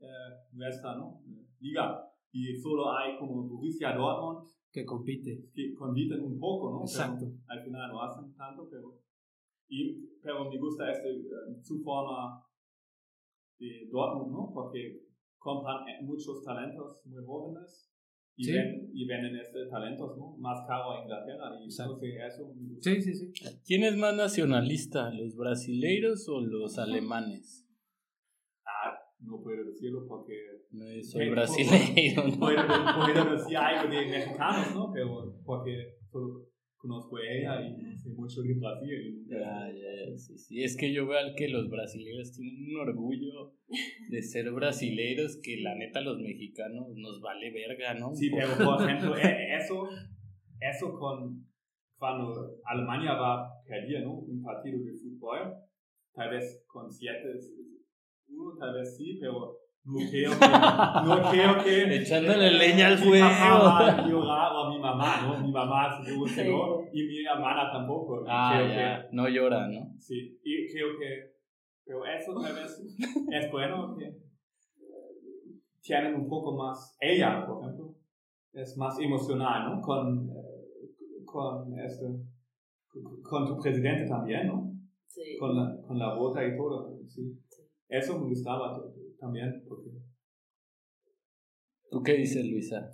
eh, 0.00 0.06
nuestra 0.52 0.96
¿no? 0.96 1.20
Liga. 1.60 2.04
Y 2.32 2.54
solo 2.56 2.90
hay 2.92 3.16
como 3.16 3.44
Borussia 3.48 3.94
Dortmund 3.96 4.44
Que 4.72 4.84
compite. 4.84 5.48
que 5.54 5.72
compiten 5.72 6.20
un 6.20 6.38
poco, 6.38 6.70
¿no? 6.72 6.78
Pero 6.80 7.04
Exacto. 7.04 7.26
al 7.46 7.62
final 7.64 7.90
no 7.92 8.02
hacen 8.02 8.34
tanto, 8.34 8.68
pero, 8.68 8.98
y, 9.68 10.06
pero 10.22 10.48
me 10.50 10.58
gusta 10.58 10.90
esta 10.90 11.08
eh, 11.08 11.60
su 11.62 11.82
forma 11.82 12.42
de 13.58 13.88
Dortmund, 13.90 14.32
¿no? 14.32 14.50
Porque 14.52 15.00
compran 15.38 15.88
eh, 15.88 16.02
muchos 16.02 16.42
talentos 16.44 17.00
muy 17.06 17.24
jóvenes 17.24 17.90
y, 18.36 18.44
Sí. 18.44 18.52
ven- 18.52 18.90
y 18.92 19.06
venden 19.06 19.36
estos 19.36 19.68
talentos, 19.70 20.16
¿no? 20.18 20.36
Más 20.38 20.60
caro 20.66 20.90
a 20.92 21.02
Inglaterra. 21.02 21.50
Y 21.60 21.64
Exacto. 21.64 21.98
eso 22.02 22.52
me 22.54 22.68
gusta. 22.74 22.90
Sí, 22.90 23.02
sí, 23.02 23.14
sí. 23.14 23.32
¿Quién 23.64 23.84
es 23.84 23.96
más 23.96 24.14
nacionalista, 24.16 25.10
los 25.12 25.36
brasileiros 25.36 26.28
o 26.28 26.40
los 26.40 26.78
alemanes? 26.78 27.64
Ah, 28.66 28.98
no 29.20 29.40
puedo 29.42 29.64
decirlo 29.64 30.06
porque 30.08 30.34
No 30.70 30.84
soy 31.02 31.30
brasileiro, 31.30 32.24
¿no? 32.28 32.38
puedo, 32.38 32.62
puedo 32.66 33.32
decir 33.36 33.56
algo 33.56 33.90
de 33.94 34.06
mexicanos, 34.06 34.74
¿no? 34.74 34.90
Pero 34.92 35.36
porque 35.44 35.98
solo 36.10 36.48
conozco 36.84 37.16
a 37.16 37.20
ella 37.22 37.60
y 37.66 37.96
sé 37.96 38.10
mucho 38.10 38.42
de 38.42 38.54
Brasil. 38.54 39.06
Y 39.06 39.12
nunca- 39.20 39.38
Ya, 39.38 39.72
ya, 39.72 40.10
ya, 40.10 40.18
sí, 40.18 40.36
sí. 40.38 40.62
Es 40.62 40.76
que 40.76 40.92
yo 40.92 41.06
veo 41.06 41.18
al 41.18 41.34
que 41.34 41.48
los 41.48 41.68
brasileños 41.70 42.32
tienen 42.32 42.56
un 42.74 42.80
orgullo 42.88 43.54
de 44.10 44.22
ser 44.22 44.50
brasileiros 44.52 45.40
que 45.42 45.60
la 45.62 45.74
neta 45.74 46.00
los 46.02 46.18
mexicanos 46.20 46.88
nos 46.96 47.20
vale 47.20 47.50
verga, 47.50 47.94
¿no? 47.94 48.14
Sí, 48.14 48.30
pero 48.30 48.48
por 48.64 48.82
ejemplo, 48.82 49.16
e- 49.16 49.56
eso, 49.56 49.88
eso 50.60 50.98
con 50.98 51.44
cuando 51.96 52.58
Alemania 52.64 53.14
va 53.14 53.44
a 53.46 53.62
perder, 53.66 54.02
¿no? 54.04 54.18
Un 54.18 54.42
partido 54.42 54.78
de 54.78 54.92
fútbol, 54.92 55.54
tal 56.12 56.30
vez 56.30 56.62
con 56.66 56.90
siete, 56.92 57.28
uno 58.28 58.56
tal 58.58 58.74
vez 58.74 58.96
sí, 58.96 59.16
pero 59.20 59.56
no 59.86 59.98
creo 60.10 60.30
que, 60.30 61.06
no 61.06 61.30
creo 61.30 61.64
que 61.64 61.96
Echándole 62.02 62.50
leña 62.52 62.86
al 62.88 62.98
mi 62.98 63.04
fuego. 63.04 63.26
papá 63.28 63.58
va 63.58 63.88
a 63.88 64.08
llorar 64.08 64.52
o 64.56 64.70
mi 64.70 64.78
mamá, 64.78 65.26
¿no? 65.26 65.40
Mi 65.46 65.52
mamá 65.52 66.02
seguro 66.02 66.32
que 66.34 66.44
no, 66.44 66.80
y 66.92 67.02
mi 67.06 67.24
hermana 67.24 67.70
tampoco. 67.70 68.24
Ah, 68.26 68.52
creo 68.56 68.68
ya, 68.68 69.08
no 69.12 69.28
llora, 69.28 69.68
¿no? 69.68 69.92
sí, 69.98 70.38
y 70.42 70.72
creo 70.72 70.88
que, 70.98 71.32
pero 71.84 72.04
eso 72.06 72.34
tal 72.40 72.54
vez 72.54 72.82
es 73.30 73.50
bueno 73.52 73.94
que 73.98 74.14
tienen 75.82 76.14
un 76.14 76.28
poco 76.28 76.56
más, 76.56 76.96
ella, 77.00 77.44
por 77.46 77.62
ejemplo, 77.62 77.94
es 78.54 78.76
más 78.78 78.98
emocional, 78.98 79.70
¿no? 79.70 79.80
Con, 79.82 80.30
eh, 80.30 81.24
con, 81.26 81.78
este, 81.78 82.06
con- 83.22 83.46
tu 83.46 83.60
presidente 83.60 84.08
también, 84.08 84.46
¿no? 84.46 84.72
Sí. 85.08 85.36
Con 85.38 85.54
la, 85.54 85.76
con 85.86 85.98
la 85.98 86.14
bota 86.14 86.42
y 86.44 86.56
todo, 86.56 86.96
sí. 87.06 87.38
Eso 87.88 88.18
me 88.18 88.28
gustaba 88.28 88.74
t- 88.74 89.03
también, 89.18 89.64
porque 89.68 89.90
¿Tú 91.90 92.02
qué 92.02 92.14
dices, 92.14 92.44
Luisa? 92.46 92.90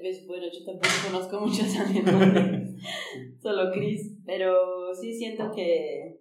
Pues, 0.00 0.24
bueno, 0.28 0.46
yo 0.46 0.64
tampoco 0.64 0.94
conozco 1.10 1.40
muchos 1.40 1.76
alemanes, 1.76 2.76
solo 3.42 3.72
Chris, 3.72 4.16
pero 4.24 4.94
sí 4.94 5.12
siento 5.12 5.50
que 5.52 6.20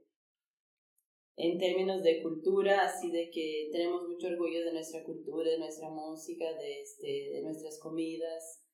en 1.37 1.59
términos 1.59 2.01
de 2.01 2.23
cultura, 2.23 2.85
así 2.85 3.11
de 3.11 3.29
que 3.29 3.69
tenemos 3.71 4.07
mucho 4.07 4.27
orgullo 4.27 4.65
de 4.65 4.73
nuestra 4.73 5.03
cultura, 5.03 5.51
de 5.51 5.59
nuestra 5.59 5.89
música, 5.91 6.45
de, 6.57 6.81
este, 6.81 7.29
de 7.33 7.41
nuestras 7.43 7.79
comidas, 7.79 8.65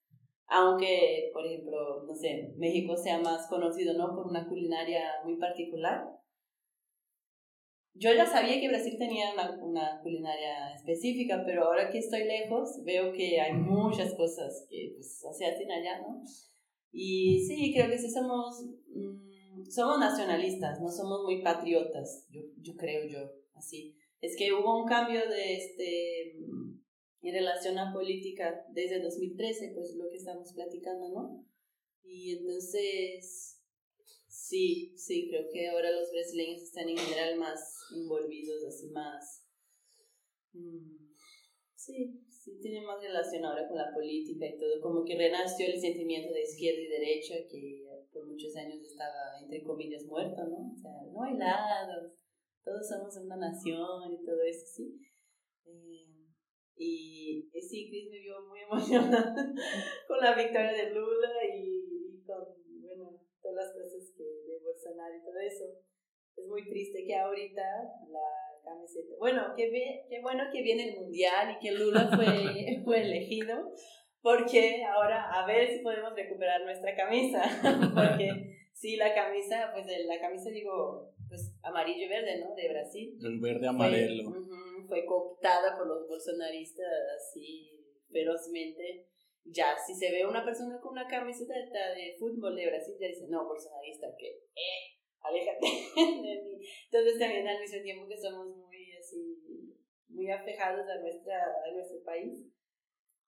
aunque, 0.46 1.30
por 1.34 1.44
ejemplo, 1.46 2.04
no 2.06 2.14
sé, 2.14 2.54
México 2.56 2.96
sea 2.96 3.18
más 3.20 3.46
conocido, 3.48 3.92
¿no? 3.92 4.14
Por 4.14 4.26
una 4.26 4.48
culinaria 4.48 5.02
muy 5.24 5.36
particular. 5.36 6.04
Yo 7.94 8.12
ya 8.14 8.26
sabía 8.26 8.58
que 8.58 8.68
Brasil 8.68 8.96
tenía 8.98 9.32
una, 9.32 9.62
una 9.62 10.00
culinaria 10.02 10.74
específica, 10.74 11.42
pero 11.44 11.64
ahora 11.64 11.90
que 11.90 11.98
estoy 11.98 12.24
lejos 12.24 12.82
veo 12.84 13.12
que 13.12 13.40
hay 13.40 13.52
muchas 13.52 14.14
cosas 14.14 14.66
que 14.70 14.92
pues, 14.94 15.20
se 15.36 15.46
hacen 15.46 15.70
allá, 15.70 16.00
¿no? 16.00 16.22
Y 16.90 17.44
sí, 17.46 17.72
creo 17.74 17.88
que 17.88 17.98
sí 17.98 18.10
somos, 18.10 18.64
mm, 18.88 19.64
somos 19.70 19.98
nacionalistas, 19.98 20.80
no 20.80 20.88
somos 20.90 21.22
muy 21.24 21.42
patriotas, 21.42 22.26
yo, 22.30 22.40
yo 22.58 22.74
creo 22.76 23.06
yo, 23.06 23.30
así. 23.54 23.96
Es 24.20 24.36
que 24.36 24.52
hubo 24.52 24.82
un 24.82 24.86
cambio 24.86 25.28
de 25.28 25.56
este, 25.56 26.36
mm, 26.38 26.82
en 27.22 27.34
relación 27.34 27.78
a 27.78 27.92
política 27.92 28.66
desde 28.70 29.00
2013, 29.00 29.72
pues 29.74 29.94
lo 29.96 30.10
que 30.10 30.16
estamos 30.16 30.52
platicando, 30.54 31.08
¿no? 31.10 31.46
Y 32.04 32.38
entonces, 32.38 33.60
sí, 34.28 34.92
sí, 34.96 35.28
creo 35.28 35.44
que 35.52 35.68
ahora 35.68 35.90
los 35.90 36.10
brasileños 36.10 36.62
están 36.62 36.88
en 36.88 36.98
general 36.98 37.38
más 37.38 37.81
envolvidos, 37.94 38.64
así 38.64 38.90
más... 38.90 39.46
mm, 40.52 41.12
Sí, 41.82 42.14
sí, 42.30 42.60
tiene 42.60 42.86
más 42.86 43.02
relación 43.02 43.44
ahora 43.44 43.66
con 43.66 43.76
la 43.76 43.92
política 43.92 44.46
y 44.46 44.56
todo, 44.56 44.80
como 44.80 45.04
que 45.04 45.18
renació 45.18 45.66
el 45.66 45.80
sentimiento 45.80 46.32
de 46.32 46.42
izquierda 46.42 46.78
y 46.80 46.86
derecha 46.86 47.34
que 47.50 47.82
por 48.12 48.24
muchos 48.24 48.54
años 48.54 48.78
estaba, 48.86 49.42
entre 49.42 49.64
comillas, 49.64 50.04
muerto, 50.04 50.44
¿no? 50.46 50.70
O 50.70 50.76
sea, 50.76 50.92
no 51.12 51.24
hay 51.24 51.36
lados, 51.36 52.12
todos 52.62 52.86
somos 52.86 53.16
una 53.16 53.36
nación 53.36 54.12
y 54.12 54.24
todo 54.24 54.40
eso, 54.42 54.64
sí. 54.64 54.94
Eh, 55.64 56.22
y, 56.76 57.50
sí, 57.60 57.90
Chris 57.90 58.10
me 58.12 58.20
vio 58.20 58.40
muy 58.46 58.60
emocionada 58.70 59.34
con 60.06 60.18
la 60.18 60.36
victoria 60.36 60.72
de 60.72 60.90
Lula 60.90 61.32
y, 61.52 62.14
y 62.14 62.22
con, 62.22 62.44
bueno, 62.80 63.26
todas 63.42 63.56
las 63.56 63.72
cosas 63.74 64.12
que 64.16 64.22
de 64.22 64.60
Bolsonaro 64.62 65.16
y 65.16 65.24
todo 65.24 65.40
eso. 65.40 65.64
Es 66.36 66.46
muy 66.46 66.68
triste 66.68 67.04
que 67.06 67.14
ahorita 67.14 67.62
la 68.08 68.62
camiseta, 68.64 69.14
bueno, 69.18 69.54
que 69.56 69.70
ve, 69.70 70.06
qué 70.08 70.20
bueno 70.20 70.44
que 70.52 70.62
viene 70.62 70.90
el 70.90 71.00
mundial 71.00 71.56
y 71.56 71.58
que 71.58 71.72
Lula 71.72 72.10
fue, 72.14 72.80
fue 72.84 73.02
elegido, 73.02 73.72
porque 74.20 74.84
ahora 74.84 75.30
a 75.32 75.46
ver 75.46 75.68
si 75.68 75.80
podemos 75.80 76.14
recuperar 76.14 76.62
nuestra 76.62 76.94
camisa, 76.94 77.42
porque 77.94 78.56
sí, 78.72 78.96
la 78.96 79.14
camisa, 79.14 79.70
pues 79.74 79.86
la 80.06 80.20
camisa 80.20 80.50
digo, 80.50 81.12
pues 81.28 81.54
amarillo 81.62 82.06
y 82.06 82.08
verde, 82.08 82.38
¿no? 82.40 82.54
De 82.54 82.68
Brasil 82.68 83.18
El 83.22 83.40
verde 83.40 83.60
fue, 83.60 83.68
amarelo. 83.68 84.28
ujú, 84.28 84.86
fue 84.88 85.04
cooptada 85.06 85.76
por 85.76 85.86
los 85.86 86.08
bolsonaristas 86.08 86.86
así 87.16 87.68
ferozmente. 88.10 89.06
Ya, 89.44 89.74
si 89.76 89.94
se 89.94 90.12
ve 90.12 90.24
una 90.24 90.44
persona 90.44 90.78
con 90.80 90.92
una 90.92 91.08
camiseta 91.08 91.52
de 91.52 92.14
fútbol 92.16 92.54
de 92.54 92.68
Brasil, 92.68 92.94
ya 93.00 93.08
dice, 93.08 93.26
no, 93.28 93.44
bolsonarista, 93.48 94.06
que, 94.16 94.28
eh, 94.28 94.91
aléjate 95.22 95.66
de 95.96 96.42
mí. 96.42 96.66
Entonces 96.90 97.18
también 97.18 97.46
al 97.46 97.60
mismo 97.60 97.82
tiempo 97.82 98.08
que 98.08 98.16
somos 98.16 98.56
muy 98.56 98.92
así, 98.98 99.38
muy 100.08 100.30
afejados 100.30 100.86
a, 100.88 101.00
nuestra, 101.00 101.36
a 101.36 101.72
nuestro 101.72 102.02
país, 102.04 102.48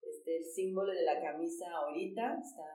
este, 0.02 0.36
el 0.36 0.44
símbolo 0.44 0.92
de 0.92 1.02
la 1.02 1.20
camisa 1.20 1.66
ahorita 1.70 2.38
está, 2.40 2.68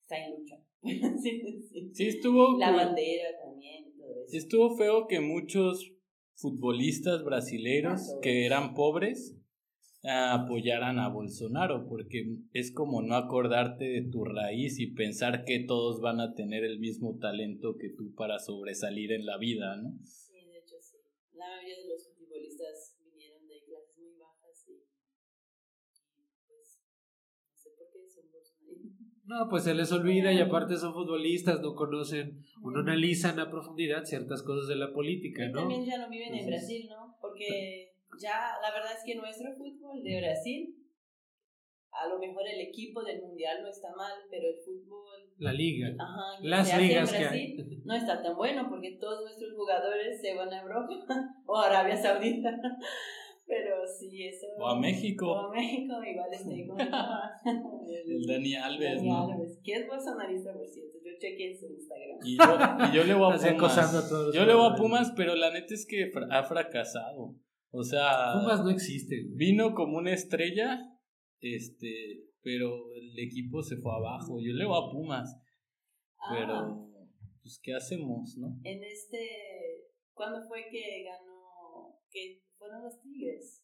está 0.00 0.18
en 0.18 0.32
lucha. 0.32 0.56
sí, 1.22 1.62
sí. 1.70 1.90
Sí 1.94 2.08
estuvo, 2.08 2.58
La 2.58 2.72
bandera 2.72 3.38
también, 3.42 3.96
todo 3.96 4.10
eso. 4.22 4.28
sí 4.28 4.36
estuvo 4.38 4.76
feo 4.76 5.06
que 5.06 5.20
muchos 5.20 5.92
futbolistas 6.36 7.24
brasileños 7.24 8.16
que 8.20 8.44
eran 8.44 8.74
pobres 8.74 9.36
apoyaran 10.06 10.98
a 10.98 11.08
Bolsonaro, 11.08 11.86
porque 11.88 12.36
es 12.52 12.72
como 12.72 13.00
no 13.02 13.16
acordarte 13.16 13.84
de 13.84 14.02
tu 14.10 14.24
raíz 14.24 14.78
y 14.78 14.88
pensar 14.88 15.44
que 15.44 15.60
todos 15.60 16.00
van 16.00 16.20
a 16.20 16.34
tener 16.34 16.62
el 16.64 16.78
mismo 16.78 17.18
talento 17.18 17.76
que 17.78 17.88
tú 17.88 18.14
para 18.14 18.38
sobresalir 18.38 19.12
en 19.12 19.24
la 19.24 19.38
vida, 19.38 19.76
¿no? 19.76 19.92
Sí, 20.04 20.34
de 20.46 20.58
hecho 20.58 20.76
sí. 20.80 20.98
La 21.32 21.46
mayoría 21.48 21.78
de 21.84 21.88
los 21.88 22.08
futbolistas 22.14 22.98
vinieron 23.02 23.46
de 23.48 23.62
clases 23.64 23.96
muy 23.98 24.12
bajas 24.18 24.66
y, 24.68 24.84
pues 26.48 26.80
no 27.50 27.56
sé 27.56 27.70
por 27.78 27.88
qué 27.90 28.06
son 28.08 28.24
bolsonaristas. 28.30 29.00
No, 29.26 29.48
pues 29.48 29.64
se 29.64 29.72
les 29.74 29.90
olvida 29.90 30.34
y 30.34 30.38
aparte 30.40 30.76
son 30.76 30.92
futbolistas, 30.92 31.62
no 31.62 31.74
conocen 31.74 32.44
o 32.62 32.70
no 32.70 32.80
analizan 32.80 33.40
a 33.40 33.50
profundidad 33.50 34.04
ciertas 34.04 34.42
cosas 34.42 34.68
de 34.68 34.76
la 34.76 34.92
política, 34.92 35.46
Y 35.46 35.48
¿no? 35.52 35.60
también 35.60 35.86
ya 35.86 35.96
no 35.96 36.10
viven 36.10 36.28
en 36.28 36.34
Entonces- 36.40 36.60
Brasil, 36.60 36.86
¿no? 36.90 37.16
Porque 37.22 37.93
ya 38.22 38.56
la 38.62 38.70
verdad 38.72 38.92
es 38.96 39.02
que 39.04 39.14
nuestro 39.16 39.52
fútbol 39.56 40.02
de 40.02 40.18
Brasil, 40.20 40.76
a 41.92 42.08
lo 42.08 42.18
mejor 42.18 42.42
el 42.48 42.60
equipo 42.60 43.02
del 43.04 43.20
mundial 43.22 43.62
no 43.62 43.68
está 43.68 43.88
mal, 43.96 44.12
pero 44.30 44.48
el 44.48 44.56
fútbol 44.64 45.30
La 45.38 45.52
liga. 45.52 45.88
ajá, 45.98 46.40
que 46.42 46.48
Las 46.48 46.66
se 46.68 46.74
hace 46.74 46.82
en 46.82 46.88
ligas 46.88 47.12
que 47.12 47.24
hay. 47.24 47.56
no 47.84 47.94
está 47.94 48.22
tan 48.22 48.36
bueno 48.36 48.66
porque 48.68 48.96
todos 49.00 49.22
nuestros 49.22 49.52
jugadores 49.54 50.20
se 50.20 50.34
van 50.34 50.52
a 50.52 50.60
Europa 50.62 50.94
o 51.46 51.56
a 51.56 51.66
Arabia 51.66 51.96
Saudita. 51.96 52.50
Pero 53.46 53.86
sí, 53.86 54.26
eso. 54.26 54.46
O 54.58 54.66
a 54.66 54.80
México. 54.80 55.30
O 55.30 55.36
a 55.38 55.50
México, 55.52 55.92
igual. 56.02 56.30
¿cómo 56.38 56.50
se 56.50 56.56
llama? 56.56 57.30
El 57.44 58.26
Dani 58.26 58.54
Alves, 58.56 58.94
Dani 58.96 59.08
¿no? 59.10 59.32
Alves, 59.32 59.60
que 59.62 59.72
es 59.74 59.86
bolsonarista, 59.86 60.50
por 60.54 60.66
cierto. 60.66 60.96
Yo 61.04 61.10
chequeé 61.20 61.50
en 61.50 61.58
su 61.58 61.66
Instagram. 61.66 62.18
Y 62.24 62.38
yo, 62.38 62.88
y 62.90 62.96
yo 62.96 63.04
le 63.04 63.12
voy 63.12 63.34
a 63.34 63.36
Pumas. 63.36 64.32
Yo 64.32 64.46
le 64.46 64.54
voy 64.54 64.72
a. 64.72 64.74
Pumas, 64.76 65.12
pero 65.14 65.34
la 65.34 65.50
neta 65.50 65.74
es 65.74 65.86
que 65.86 66.10
fra- 66.10 66.26
ha 66.30 66.42
fracasado. 66.44 67.34
O 67.76 67.82
sea, 67.82 68.34
Pumas 68.40 68.62
no 68.64 68.70
existe. 68.70 69.22
güey. 69.24 69.34
vino 69.36 69.74
como 69.74 69.98
una 69.98 70.12
estrella, 70.12 70.80
este, 71.40 72.24
pero 72.42 72.92
el 72.94 73.18
equipo 73.18 73.62
se 73.62 73.76
fue 73.78 73.92
abajo. 73.92 74.38
Yo 74.40 74.52
le 74.54 74.64
voy 74.64 74.78
a 74.78 74.90
Pumas, 74.92 75.36
Ah, 76.18 76.34
pero 76.34 76.88
pues 77.42 77.60
qué 77.62 77.74
hacemos, 77.74 78.36
¿no? 78.38 78.48
en 78.64 78.82
este. 78.84 79.18
¿Cuándo 80.14 80.40
fue 80.46 80.66
que 80.70 81.02
ganó? 81.02 81.98
Que 82.10 82.40
fueron 82.56 82.84
los 82.84 83.00
Tigres. 83.02 83.62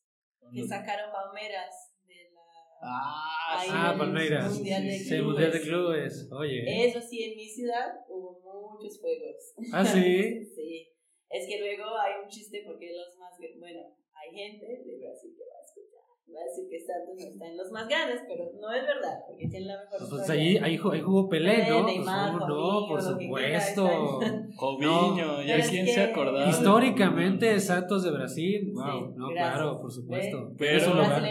Que 0.52 0.66
sacaron 0.66 1.12
Palmeras 1.12 1.94
de 2.04 2.30
la. 2.34 2.40
Ah, 2.82 3.60
Ahí. 3.60 3.68
Ah, 3.70 3.94
Palmeiras. 3.96 4.52
Mundial 4.54 4.82
de 4.82 4.98
Sí, 4.98 5.08
Clubes. 5.08 5.24
Mundial 5.26 5.52
de 5.52 5.60
Clubes. 5.60 6.28
Oye. 6.32 6.86
Eso 6.88 7.00
sí, 7.00 7.22
en 7.22 7.36
mi 7.36 7.48
ciudad 7.48 7.86
hubo 8.08 8.72
muchos 8.72 8.98
juegos. 9.00 9.54
Ah, 9.72 9.84
sí. 9.84 10.44
sí. 10.56 10.88
Es 11.30 11.46
que 11.46 11.58
luego 11.60 11.96
hay 11.98 12.22
un 12.22 12.28
chiste 12.28 12.62
porque 12.66 12.90
los 12.92 13.16
más. 13.18 13.32
Bueno, 13.58 13.80
hay 14.14 14.34
gente 14.34 14.66
de 14.66 14.98
Brasil 14.98 15.30
que 15.36 15.44
va 15.46 15.56
a 15.58 15.64
escuchar. 15.64 16.00
Va 16.32 16.42
a 16.42 16.44
decir 16.44 16.68
que 16.70 16.78
Santos 16.78 17.16
no 17.18 17.26
está 17.26 17.46
en 17.48 17.56
los 17.56 17.70
más 17.72 17.88
grandes, 17.88 18.20
pero 18.28 18.44
no 18.60 18.72
es 18.72 18.82
verdad, 18.82 19.18
porque 19.26 19.48
tiene 19.48 19.66
la 19.66 19.80
mejor 19.82 19.98
Pues 19.98 20.12
historia. 20.12 20.40
ahí, 20.40 20.56
ahí, 20.58 20.78
ahí 20.92 21.00
jugó 21.00 21.28
Pelé, 21.28 21.68
¿no? 21.68 21.82
Pues, 21.82 21.96
Neymar, 21.96 22.32
¿cómo 22.38 22.46
no, 22.46 22.86
por 22.88 23.02
supuesto. 23.02 24.20
Joviño, 24.54 25.26
No, 25.26 25.42
ya 25.42 25.54
pero 25.54 25.58
es 25.58 25.70
quién 25.70 25.86
que 25.86 25.92
se 25.92 26.02
acordaba. 26.02 26.44
de 26.44 26.50
Históricamente. 26.50 27.58
Santos 27.60 28.04
de 28.04 28.10
Brasil. 28.12 28.70
Wow, 28.72 28.84
Sí, 28.84 29.14
no, 29.16 29.28
gracias. 29.30 29.54
claro, 29.54 29.80
por 29.80 29.90
supuesto. 29.92 30.48
¿Ve? 30.50 30.56
Tiene 30.56 30.72
Pero- 30.78 30.84
su 30.84 30.94
lugar. 30.94 31.22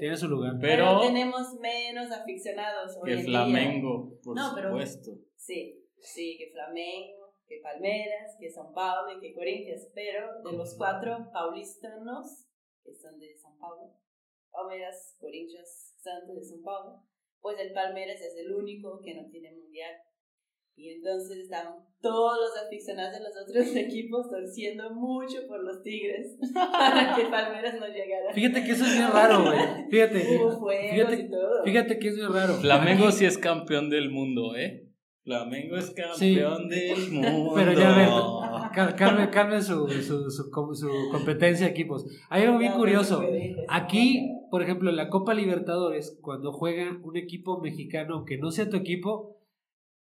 Tiene 0.00 0.16
su 0.18 0.28
lugar. 0.28 0.52
Pero, 0.60 0.84
Pero 0.84 1.00
tenemos 1.00 1.54
menos 1.60 2.10
aficionados 2.12 2.96
hoy 3.00 3.08
que 3.08 3.12
en 3.12 3.26
día. 3.26 3.26
Flamengo, 3.30 4.18
por 4.22 4.36
No, 4.36 4.52
pero- 4.54 4.68
supuesto. 4.70 5.12
Sí, 5.36 5.82
sí, 5.98 6.36
que 6.38 6.50
Flamengo, 6.52 7.15
que 7.46 7.60
Palmeiras, 7.62 8.36
que 8.38 8.48
São 8.50 8.72
Paulo 8.72 9.12
y 9.16 9.20
que 9.20 9.34
Corinthians, 9.34 9.88
pero 9.94 10.42
de 10.42 10.56
los 10.56 10.74
cuatro 10.76 11.30
paulistanos, 11.32 12.46
que 12.84 12.92
son 12.94 13.18
de 13.18 13.34
São 13.36 13.56
Paulo, 13.58 13.94
Palmeiras, 14.50 15.16
Corinthians, 15.20 15.94
Santos 15.98 16.36
de 16.36 16.42
São 16.42 16.62
Paulo, 16.62 17.02
pues 17.40 17.58
el 17.60 17.72
Palmeiras 17.72 18.20
es 18.20 18.36
el 18.36 18.52
único 18.52 19.00
que 19.02 19.14
no 19.14 19.28
tiene 19.28 19.52
mundial. 19.52 19.94
Y 20.78 20.90
entonces 20.90 21.38
estaban 21.38 21.74
todos 22.02 22.38
los 22.38 22.66
aficionados 22.66 23.14
de 23.14 23.20
los 23.20 23.32
otros 23.34 23.74
equipos 23.76 24.28
torciendo 24.28 24.90
mucho 24.90 25.46
por 25.46 25.62
los 25.64 25.82
Tigres 25.82 26.36
para 26.54 27.14
que 27.16 27.24
Palmeiras 27.26 27.80
no 27.80 27.86
llegara. 27.86 28.32
Fíjate 28.34 28.62
que 28.64 28.72
eso 28.72 28.84
es 28.84 28.92
bien 28.92 29.10
raro, 29.10 29.42
güey. 29.44 29.58
Fíjate. 29.90 30.36
Hubo 30.36 30.68
Fíjate, 30.68 31.14
y 31.14 31.30
todo. 31.30 31.64
fíjate 31.64 31.98
que 31.98 32.08
es 32.08 32.16
bien 32.16 32.32
raro. 32.32 32.54
Flamengo 32.54 33.10
sí 33.10 33.24
es 33.24 33.38
campeón 33.38 33.88
del 33.88 34.10
mundo, 34.10 34.54
¿eh? 34.56 34.85
Flamengo 35.26 35.76
es 35.76 35.90
campeón 35.90 36.68
del 36.68 37.10
mundo. 37.10 37.52
Pero 37.56 37.72
ya 37.72 37.96
ver, 37.96 38.08
cal- 38.72 38.94
calme, 38.94 39.28
calme 39.30 39.60
su, 39.60 39.88
su, 39.88 40.30
su, 40.30 40.50
com- 40.52 40.72
su 40.74 40.88
competencia 41.10 41.66
de 41.66 41.72
equipos. 41.72 42.06
Hay 42.30 42.44
algo 42.44 42.58
bien 42.58 42.72
curioso. 42.74 43.22
Aquí, 43.68 44.30
por 44.52 44.62
ejemplo, 44.62 44.88
en 44.88 44.96
la 44.96 45.08
Copa 45.08 45.34
Libertadores, 45.34 46.16
cuando 46.22 46.52
juega 46.52 46.96
un 47.02 47.16
equipo 47.16 47.60
mexicano, 47.60 48.14
aunque 48.14 48.38
no 48.38 48.52
sea 48.52 48.70
tu 48.70 48.76
equipo, 48.76 49.36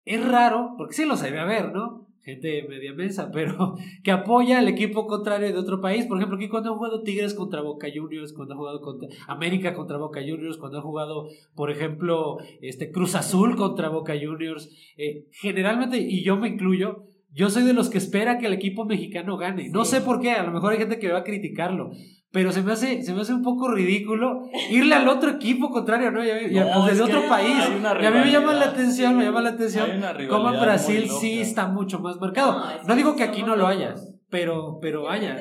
es 0.07 0.27
raro, 0.27 0.71
porque 0.79 0.95
sí 0.95 1.05
los 1.05 1.21
debe 1.23 1.39
haber, 1.39 1.71
¿no? 1.73 2.09
Gente 2.23 2.67
media 2.69 2.93
mensa, 2.93 3.31
pero 3.33 3.77
que 4.03 4.11
apoya 4.11 4.59
al 4.59 4.69
equipo 4.69 5.07
contrario 5.07 5.53
de 5.53 5.59
otro 5.59 5.81
país. 5.81 6.07
Por 6.07 6.19
ejemplo, 6.19 6.37
aquí 6.37 6.49
cuando 6.49 6.71
han 6.71 6.77
jugado 6.77 7.03
Tigres 7.03 7.35
contra 7.35 7.63
Boca 7.63 7.89
Juniors, 7.95 8.33
cuando 8.33 8.55
ha 8.55 8.57
jugado 8.57 8.81
contra 8.81 9.09
América 9.27 9.75
contra 9.75 9.99
Boca 9.99 10.21
Juniors, 10.21 10.59
cuando 10.59 10.79
ha 10.79 10.83
jugado, 10.83 11.29
por 11.55 11.71
ejemplo, 11.71 12.39
este 12.61 12.91
Cruz 12.91 13.15
Azul 13.15 13.57
contra 13.57 13.89
Boca 13.89 14.15
Juniors, 14.21 14.71
eh, 14.97 15.27
generalmente, 15.33 15.99
y 15.99 16.23
yo 16.23 16.37
me 16.37 16.49
incluyo, 16.49 17.05
yo 17.33 17.49
soy 17.49 17.63
de 17.63 17.73
los 17.73 17.89
que 17.91 17.99
espera 17.99 18.39
que 18.39 18.47
el 18.47 18.53
equipo 18.53 18.85
mexicano 18.85 19.37
gane. 19.37 19.69
No 19.71 19.85
sé 19.85 20.01
por 20.01 20.21
qué, 20.21 20.33
a 20.33 20.43
lo 20.43 20.53
mejor 20.53 20.73
hay 20.73 20.79
gente 20.79 20.99
que 20.99 21.13
va 21.13 21.19
a 21.19 21.25
criticarlo, 21.25 21.93
pero 22.33 22.53
se 22.53 22.63
me 22.63 22.73
hace, 22.73 23.03
se 23.03 23.13
me 23.13 23.23
hace 23.23 23.35
un 23.35 23.43
poco 23.43 23.71
ridículo 23.73 24.43
irle 24.71 24.95
al 24.95 25.09
otro 25.09 25.31
equipo 25.31 25.71
contrario, 25.71 26.11
¿no? 26.13 26.25
Ya- 26.25 26.47
ya- 26.49 26.65
No, 26.75 26.81
o 26.81 26.85
sea, 26.85 26.93
es 26.93 26.99
de 26.99 27.05
que 27.05 27.11
otro 27.17 27.29
país. 27.29 27.57
Y 28.03 28.07
a 28.07 28.11
mí 28.11 28.19
me 28.25 28.31
llama 28.31 28.55
la 28.55 28.67
atención, 28.67 29.13
sí. 29.13 29.19
me 29.19 29.25
llama 29.25 29.41
la 29.41 29.51
atención 29.51 29.89
cómo 30.29 30.53
en 30.55 30.61
Brasil 30.61 31.09
sí 31.21 31.41
está 31.41 31.67
mucho 31.67 31.99
más 31.99 32.21
marcado. 32.21 32.63
No, 32.87 32.95
digo 32.95 33.17
que 33.17 33.25
aquí 33.25 33.43
no 33.43 33.57
lo 33.57 33.67
haya, 33.67 33.95
pero, 34.31 34.79
pero 34.81 35.03
vaya. 35.05 35.37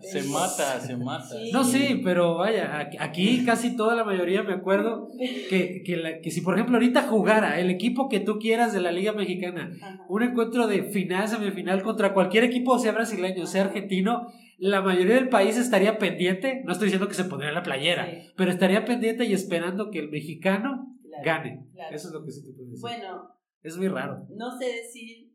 Se 0.00 0.22
mata, 0.24 0.80
se 0.80 0.96
mata. 0.96 1.24
Sí. 1.28 1.50
No, 1.52 1.64
sí, 1.64 2.00
pero 2.02 2.36
vaya, 2.36 2.78
aquí- 2.78 2.96
aquí 2.98 3.44
casi 3.44 3.76
toda 3.76 3.94
la 3.94 4.02
mayoría 4.04 4.42
me 4.42 4.54
acuerdo 4.54 5.08
que, 5.50 5.82
que, 5.84 5.96
la- 5.96 6.18
que 6.20 6.30
si 6.30 6.40
por 6.40 6.54
ejemplo 6.54 6.76
ahorita 6.76 7.02
jugara 7.02 7.60
el 7.60 7.68
equipo 7.70 8.08
que 8.08 8.20
tú 8.20 8.38
quieras 8.38 8.72
de 8.72 8.80
la 8.80 8.90
Liga 8.90 9.12
Mexicana, 9.12 9.70
Ajá. 9.80 9.98
un 10.08 10.22
encuentro 10.22 10.66
de 10.66 10.82
final, 10.84 11.28
semifinal 11.28 11.82
contra 11.82 12.14
cualquier 12.14 12.44
equipo, 12.44 12.78
sea 12.78 12.92
brasileño, 12.92 13.46
sea 13.46 13.64
argentino, 13.64 14.26
la 14.70 14.80
mayoría 14.80 15.16
del 15.16 15.28
país 15.28 15.56
estaría 15.56 15.98
pendiente, 15.98 16.62
no 16.64 16.70
estoy 16.72 16.86
diciendo 16.86 17.08
que 17.08 17.14
se 17.14 17.24
pondría 17.24 17.50
la 17.50 17.64
playera, 17.64 18.06
Sí, 18.08 18.32
pero 18.36 18.50
estaría 18.52 18.84
pendiente 18.84 19.24
y 19.24 19.32
esperando 19.32 19.90
que 19.90 19.98
el 19.98 20.08
mexicano 20.08 20.96
claro, 21.02 21.22
gane. 21.24 21.66
claro. 21.72 21.96
Eso 21.96 22.08
es 22.08 22.14
lo 22.14 22.24
que 22.24 22.30
sí 22.30 22.44
te 22.46 22.52
puedo 22.52 22.68
decir. 22.70 22.80
Bueno, 22.80 23.10
es 23.62 23.76
muy 23.76 23.88
raro. 23.88 24.26
no 24.30 24.56
sé 24.58 24.66
decir. 24.66 25.32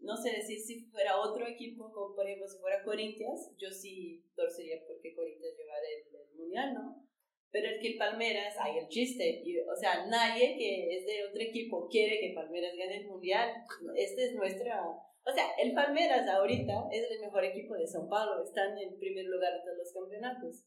No 0.00 0.16
sé 0.16 0.32
decir 0.32 0.58
si 0.58 0.84
fuera 0.90 1.16
otro 1.18 1.46
equipo, 1.46 1.90
como 1.92 2.14
por 2.14 2.26
ejemplo 2.26 2.46
si 2.48 2.58
fuera 2.58 2.82
Corinthians, 2.84 3.54
yo 3.56 3.70
sí 3.70 4.22
torcería 4.36 4.76
porque 4.86 5.14
Corinthians 5.14 5.54
llevara 5.56 5.86
el, 5.96 6.20
el 6.20 6.36
mundial, 6.36 6.74
¿no? 6.74 7.06
Pero 7.50 7.68
el 7.68 7.80
que 7.80 7.92
el 7.92 7.96
Palmeras, 7.98 8.54
hay 8.60 8.78
el 8.78 8.88
chiste, 8.88 9.42
y, 9.44 9.56
o 9.60 9.76
sea, 9.80 10.06
nadie 10.08 10.58
que 10.58 10.96
es 10.96 11.06
de 11.06 11.24
otro 11.30 11.40
equipo 11.40 11.88
quiere 11.88 12.18
que 12.20 12.34
Palmeras 12.34 12.74
gane 12.76 12.98
el 13.02 13.06
mundial. 13.06 13.48
Este 13.96 14.24
es 14.26 14.34
nuestra. 14.34 14.82
O 15.26 15.32
sea, 15.32 15.56
el 15.56 15.72
Palmeras 15.72 16.28
ahorita 16.28 16.88
es 16.92 17.10
el 17.10 17.20
mejor 17.20 17.44
equipo 17.44 17.74
de 17.74 17.88
São 17.88 18.08
Paulo, 18.08 18.44
están 18.44 18.76
en 18.76 18.98
primer 18.98 19.24
lugar 19.24 19.54
de 19.54 19.64
todos 19.64 19.78
los 19.78 19.92
campeonatos. 19.92 20.64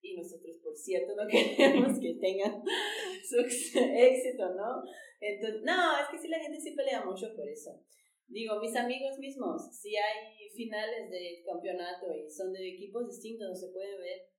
Y 0.00 0.16
nosotros, 0.16 0.58
por 0.62 0.76
cierto, 0.76 1.16
no 1.16 1.26
queremos 1.28 1.98
que 1.98 2.14
tengan 2.20 2.62
su 3.28 3.40
éxito, 3.42 4.54
¿no? 4.54 4.82
Entonces, 5.20 5.62
no, 5.62 5.98
es 5.98 6.08
que 6.10 6.18
sí, 6.18 6.28
la 6.28 6.38
gente 6.38 6.60
sí 6.60 6.76
pelea 6.76 7.04
mucho 7.04 7.34
por 7.34 7.48
eso. 7.48 7.72
Digo, 8.28 8.60
mis 8.60 8.74
amigos 8.76 9.18
mismos, 9.18 9.62
si 9.72 9.96
hay 9.96 10.48
finales 10.54 11.10
de 11.10 11.42
campeonato 11.44 12.06
y 12.12 12.30
son 12.30 12.52
de 12.52 12.74
equipos 12.74 13.06
distintos, 13.08 13.48
no 13.48 13.54
se 13.54 13.72
puede 13.72 13.98
ver. 13.98 14.30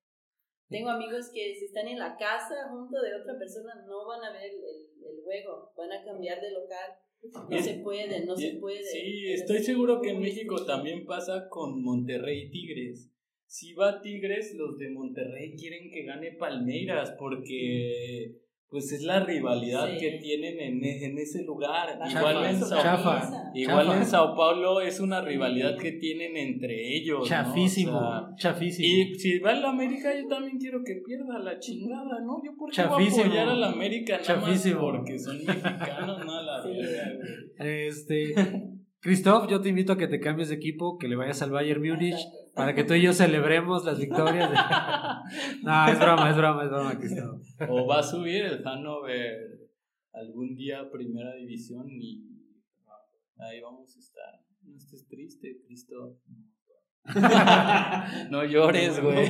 Tengo 0.69 0.89
amigos 0.89 1.31
que 1.33 1.55
si 1.55 1.65
están 1.65 1.87
en 1.87 1.99
la 1.99 2.15
casa 2.17 2.69
junto 2.69 3.01
de 3.01 3.15
otra 3.15 3.37
persona 3.37 3.73
no 3.87 4.05
van 4.05 4.23
a 4.23 4.33
ver 4.33 4.51
el 4.51 5.23
juego, 5.23 5.71
van 5.75 5.91
a 5.91 6.03
cambiar 6.03 6.41
de 6.41 6.51
local. 6.51 6.91
No 7.21 7.61
se 7.61 7.73
puede, 7.75 8.25
no 8.25 8.35
se 8.35 8.57
puede. 8.59 8.83
Sí, 8.83 9.25
Es 9.27 9.41
estoy 9.41 9.59
seguro 9.59 10.01
que 10.01 10.11
en 10.11 10.21
México 10.21 10.63
también 10.65 11.05
pasa 11.05 11.47
con 11.49 11.81
Monterrey 11.81 12.43
y 12.43 12.51
Tigres. 12.51 13.11
Si 13.45 13.73
va 13.73 14.01
Tigres, 14.01 14.53
los 14.55 14.77
de 14.77 14.89
Monterrey 14.89 15.55
quieren 15.55 15.89
que 15.89 16.03
gane 16.03 16.33
Palmeiras 16.33 17.15
porque 17.17 18.35
pues 18.69 18.91
es 18.91 19.01
la 19.03 19.21
rivalidad 19.23 19.87
Sí. 19.91 19.97
que 19.97 20.11
tienen 20.21 20.59
en, 20.59 20.83
e- 20.83 21.05
en 21.05 21.17
ese 21.17 21.43
lugar. 21.43 21.97
La 21.97 22.09
Igual, 22.09 22.45
en, 22.45 22.59
Sao, 22.59 22.81
chafa. 22.81 23.29
igual 23.53 23.85
chafa. 23.87 23.97
en 23.97 24.05
Sao 24.05 24.35
Paulo 24.35 24.81
es 24.81 24.99
una 24.99 25.21
rivalidad 25.21 25.77
que 25.77 25.93
tienen 25.93 26.35
entre 26.35 26.95
ellos. 26.97 27.19
¿no? 27.19 27.25
Chafísimo, 27.25 27.97
O 27.97 28.01
sea, 28.01 28.51
chafísimo. 28.51 28.87
y 28.87 29.15
si 29.15 29.39
va 29.39 29.53
el 29.53 29.63
América, 29.63 30.09
yo 30.19 30.27
también 30.27 30.57
quiero 30.57 30.79
que 30.85 30.95
pierda 31.05 31.39
la 31.39 31.57
chingada, 31.59 32.19
¿no? 32.25 32.41
Yo 32.43 32.51
por 32.57 32.69
qué 32.71 32.83
voy 32.83 33.07
a 33.07 33.21
apoyar 33.23 33.49
al 33.49 33.63
América 33.63 34.17
nada 34.17 34.35
más 34.35 34.45
Chafísimo. 34.45 34.79
porque 34.81 35.17
son 35.17 35.37
mexicanos, 35.37 36.25
no 36.25 36.37
a 36.37 36.41
la 36.43 36.61
güey. 36.61 36.77
Este, 37.59 38.33
Christoph, 38.99 39.49
yo 39.49 39.61
te 39.61 39.69
invito 39.69 39.93
a 39.93 39.97
que 39.97 40.07
te 40.07 40.19
cambies 40.19 40.49
de 40.49 40.55
equipo, 40.55 40.97
que 40.97 41.07
le 41.07 41.15
vayas 41.15 41.41
al 41.41 41.51
Bayern 41.51 41.81
Múnich, 41.81 42.17
para 42.57 42.73
que 42.73 42.83
tú 42.83 42.95
y 42.95 43.03
yo 43.03 43.13
celebremos 43.13 43.85
las 43.85 43.99
victorias. 43.99 44.49
De... 44.49 44.55
no, 45.63 45.87
es 45.87 45.99
broma, 45.99 46.29
es 46.31 46.35
broma, 46.35 46.63
es 46.63 46.69
broma, 46.69 46.97
Christoph. 46.97 47.41
O 47.69 47.85
va 47.85 47.99
a 47.99 48.03
subir 48.03 48.45
el 48.45 48.63
Hannover 48.63 49.69
algún 50.11 50.55
día 50.55 50.81
a 50.81 50.89
primera 50.89 51.35
división 51.35 51.87
y 51.91 52.25
ahí 53.37 53.61
vamos 53.61 53.95
a 53.95 53.99
estar. 53.99 54.41
No 54.63 54.75
estés 54.75 55.07
triste, 55.07 55.59
Christoph. 55.65 56.17
no 58.31 58.43
llores, 58.43 58.99
güey. 59.01 59.29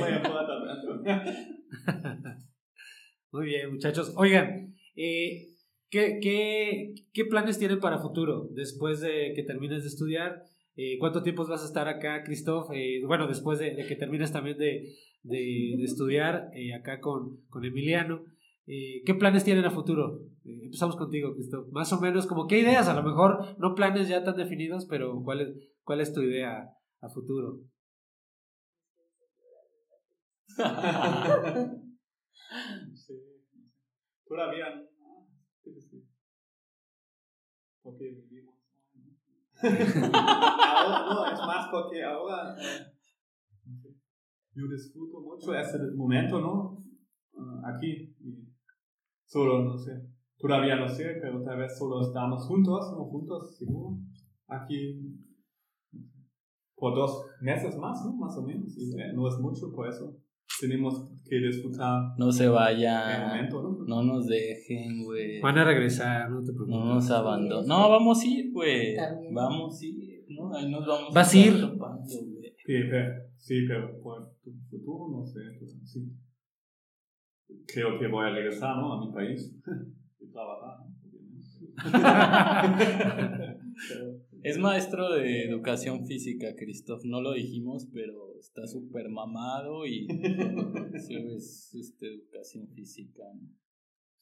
Muy 3.30 3.46
bien, 3.46 3.70
muchachos. 3.72 4.14
Oigan, 4.16 4.74
eh, 4.96 5.48
¿qué, 5.90 6.18
qué, 6.20 6.94
qué 7.12 7.24
planes 7.26 7.58
tienen 7.58 7.78
para 7.78 7.98
futuro 7.98 8.48
después 8.52 9.00
de 9.00 9.34
que 9.36 9.42
termines 9.42 9.82
de 9.82 9.88
estudiar? 9.88 10.42
Eh, 10.80 10.96
¿Cuánto 11.00 11.24
tiempo 11.24 11.44
vas 11.44 11.62
a 11.62 11.66
estar 11.66 11.88
acá, 11.88 12.22
Christoph? 12.22 12.70
Eh, 12.72 13.02
bueno, 13.04 13.26
después 13.26 13.58
de, 13.58 13.84
que 13.88 13.96
termines 13.96 14.30
también 14.30 14.56
de, 14.58 14.94
de, 15.24 15.74
estudiar 15.82 16.52
eh, 16.54 16.72
acá 16.72 17.00
con, 17.00 17.44
con 17.48 17.64
Emiliano. 17.64 18.24
¿Qué 18.64 19.14
planes 19.18 19.42
tienen 19.44 19.64
a 19.64 19.72
futuro? 19.72 20.20
Empezamos 20.44 20.94
contigo, 20.94 21.34
Christoph. 21.34 21.66
Más 21.72 21.92
o 21.92 22.00
menos, 22.00 22.26
como 22.26 22.46
qué 22.46 22.60
ideas, 22.60 22.86
a 22.86 22.94
lo 22.94 23.02
mejor 23.02 23.58
no 23.58 23.74
planes 23.74 24.08
ya 24.08 24.22
tan 24.22 24.36
definidos, 24.36 24.86
pero 24.86 25.20
¿cuál 25.24 25.40
es, 25.40 25.48
cuál 25.82 26.00
es 26.00 26.12
tu 26.12 26.20
idea 26.20 26.70
a 27.00 27.08
futuro? 27.08 27.62
sí. 32.94 33.14
Todavía 34.26 34.74
no. 34.76 34.82
Porque 37.82 38.04
vivimos. 38.04 38.27
Ahora 39.62 41.04
no, 41.06 41.26
es 41.32 41.38
más 41.40 41.68
porque 41.70 42.02
ahora 42.02 42.56
yo 44.54 44.68
disfruto 44.68 45.20
mucho 45.20 45.54
ese 45.54 45.78
momento, 45.96 46.40
¿no? 46.40 46.82
Uh, 47.32 47.66
aquí. 47.66 48.14
Solo, 49.24 49.62
no 49.64 49.76
sé. 49.76 49.92
Todavía 50.38 50.76
no 50.76 50.88
sé, 50.88 51.18
pero 51.20 51.42
tal 51.42 51.58
vez 51.58 51.76
solo 51.76 52.00
estamos 52.00 52.46
juntos, 52.46 52.92
¿no? 52.92 53.04
Juntos, 53.04 53.56
seguro. 53.56 53.98
Aquí 54.48 55.18
por 56.74 56.94
dos 56.94 57.26
meses 57.40 57.76
más, 57.76 58.04
¿no? 58.04 58.16
Más 58.16 58.36
o 58.36 58.42
menos. 58.42 58.76
Y, 58.78 58.92
eh, 59.00 59.12
no 59.14 59.28
es 59.28 59.38
mucho, 59.38 59.72
por 59.72 59.88
eso 59.88 60.16
tenemos 60.60 61.10
que 61.28 61.36
disfrutar. 61.36 62.14
No 62.18 62.32
se 62.32 62.48
vayan. 62.48 63.48
¿no? 63.50 63.78
No 63.86 64.02
nos 64.02 64.26
dejen, 64.26 65.04
güey. 65.04 65.40
Van 65.40 65.56
a 65.58 65.64
regresar, 65.64 66.28
no 66.30 66.40
te 66.42 66.52
preocupes. 66.52 66.68
No 66.68 66.94
nos 66.94 67.10
abandonen. 67.10 67.66
No, 67.68 67.88
vamos 67.90 68.20
a 68.22 68.26
ir, 68.26 68.52
güey. 68.52 68.96
Vamos 69.32 69.80
a 69.80 69.86
ir. 69.86 70.24
¿no? 70.28 70.54
Ahí 70.54 70.70
nos 70.70 70.86
vamos 70.86 71.14
¿Vas 71.14 71.32
a 71.32 71.38
ir? 71.38 71.58
topando. 71.60 72.04
Sí, 72.06 72.26
pero, 72.66 73.14
sí, 73.36 73.64
pero 73.66 73.98
por 74.02 74.34
tu 74.42 74.52
futuro, 74.70 75.08
no 75.18 75.24
sé. 75.24 75.40
pero 75.58 75.70
sí. 75.84 76.12
Creo 77.66 77.98
que 77.98 78.06
voy 78.08 78.26
a 78.26 78.30
regresar, 78.30 78.76
¿no? 78.76 78.92
A 78.92 79.00
mi 79.06 79.10
país. 79.12 79.56
y 80.20 80.26
trabajar, 80.30 80.80
¿no? 80.80 80.86
Obviamente. 81.08 81.78
Es 84.42 84.58
maestro 84.58 85.10
de 85.12 85.44
educación 85.44 86.06
física, 86.06 86.54
Christoph. 86.56 87.04
No 87.04 87.20
lo 87.20 87.32
dijimos, 87.32 87.88
pero 87.92 88.38
está 88.38 88.66
súper 88.66 89.08
mamado 89.08 89.86
y 89.86 90.06
sí, 91.06 91.16
es 91.36 91.74
este, 91.74 92.06
educación 92.06 92.68
física. 92.68 93.24
¿no? 93.34 93.48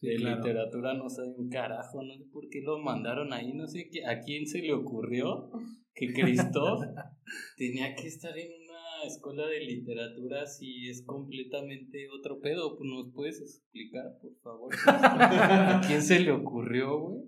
Sí, 0.01 0.09
de 0.09 0.17
claro. 0.17 0.37
literatura 0.37 0.95
no 0.95 1.09
sabe 1.09 1.35
un 1.37 1.49
carajo, 1.49 2.03
no 2.03 2.17
sé 2.17 2.25
por 2.33 2.49
qué 2.49 2.61
lo 2.61 2.79
mandaron 2.79 3.33
ahí, 3.33 3.55
no 3.55 3.67
sé 3.67 3.89
qué, 3.91 4.05
a 4.05 4.21
quién 4.21 4.47
se 4.47 4.61
le 4.61 4.75
ocurrió 4.75 5.51
que 5.95 6.13
Christoph 6.13 6.83
tenía 7.57 7.95
que 7.95 8.07
estar 8.07 8.37
en 8.37 8.51
una 8.63 9.05
escuela 9.07 9.47
de 9.47 9.61
literatura 9.61 10.47
si 10.47 10.89
es 10.91 11.03
completamente 11.07 12.09
otro 12.11 12.41
pedo. 12.41 12.77
Pues, 12.77 12.89
¿Nos 12.89 13.13
puedes 13.15 13.41
explicar, 13.41 14.19
por 14.21 14.37
favor? 14.43 14.75
¿A 14.87 15.81
quién 15.87 16.03
se 16.03 16.21
le 16.21 16.33
ocurrió, 16.33 17.01
güey? 17.01 17.23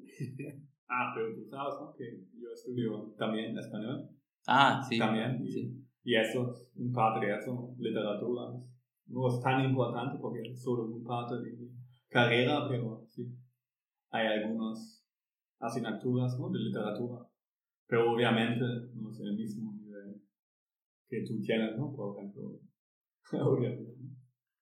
Ah, 0.89 1.12
pero 1.14 1.34
tú 1.34 1.45
sabes, 1.45 1.74
¿no? 1.80 1.95
Que 1.95 2.24
yo 2.41 2.51
estudio 2.53 3.14
también 3.18 3.57
español. 3.57 4.09
Ah, 4.47 4.82
sí. 4.89 4.99
También. 4.99 5.45
Sí. 5.47 5.84
Y 6.03 6.16
eso, 6.16 6.55
un 6.76 6.93
parte 6.93 7.26
de 7.26 7.36
eso, 7.36 7.74
literatura, 7.78 8.55
no 9.07 9.28
es 9.28 9.41
tan 9.43 9.64
importante 9.64 10.18
porque 10.20 10.41
es 10.51 10.62
solo 10.62 10.84
un 10.84 11.05
parte 11.05 11.36
de 11.36 11.53
mi 11.53 11.70
carrera, 12.09 12.66
pero 12.68 13.05
sí, 13.07 13.28
hay 14.11 14.26
algunas 14.26 15.07
asignaturas 15.59 16.39
¿no? 16.39 16.51
de 16.51 16.59
literatura. 16.61 17.26
Pero 17.86 18.12
obviamente 18.12 18.64
no 18.95 19.11
es 19.11 19.20
el 19.20 19.34
mismo 19.34 19.74
nivel 19.74 20.22
que 21.09 21.24
tú 21.26 21.41
tienes, 21.41 21.76
¿no? 21.76 21.95
Por 21.95 22.16
ejemplo, 22.16 22.61
obviamente. 23.32 23.95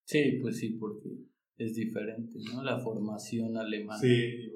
Sí, 0.05 0.39
pues 0.41 0.59
sí, 0.59 0.77
porque 0.79 1.11
es 1.57 1.74
diferente, 1.74 2.39
¿no? 2.53 2.62
La 2.62 2.79
formación 2.79 3.57
alemana. 3.57 3.99
Sí, 3.99 4.09
y. 4.09 4.55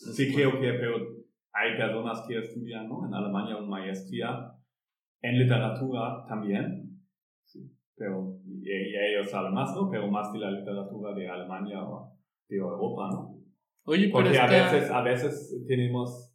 Sí, 0.00 0.32
creo 0.32 0.52
que, 0.60 0.72
pero 0.74 0.96
hay 1.52 1.76
personas 1.76 2.24
que 2.26 2.38
estudian 2.38 2.88
¿no? 2.88 3.06
en 3.06 3.12
Alemania 3.14 3.56
una 3.58 3.68
maestría 3.68 4.50
en 5.22 5.38
literatura 5.38 6.24
también, 6.26 6.98
sí, 7.44 7.70
pero 7.94 8.38
y, 8.46 8.70
y 8.70 8.96
ellos 8.96 9.30
saben 9.30 9.52
más, 9.52 9.74
¿no? 9.74 9.90
Pero 9.90 10.10
más 10.10 10.32
de 10.32 10.38
la 10.38 10.50
literatura 10.50 11.14
de 11.14 11.28
Alemania 11.28 11.82
o 11.84 12.16
de 12.48 12.56
Europa, 12.56 13.10
¿no? 13.12 13.38
Oye, 13.84 14.04
pero 14.04 14.24
Porque 14.24 14.38
a 14.38 14.46
está... 14.46 14.72
veces, 14.72 14.90
a 14.90 15.02
veces 15.02 15.64
tenemos 15.66 16.34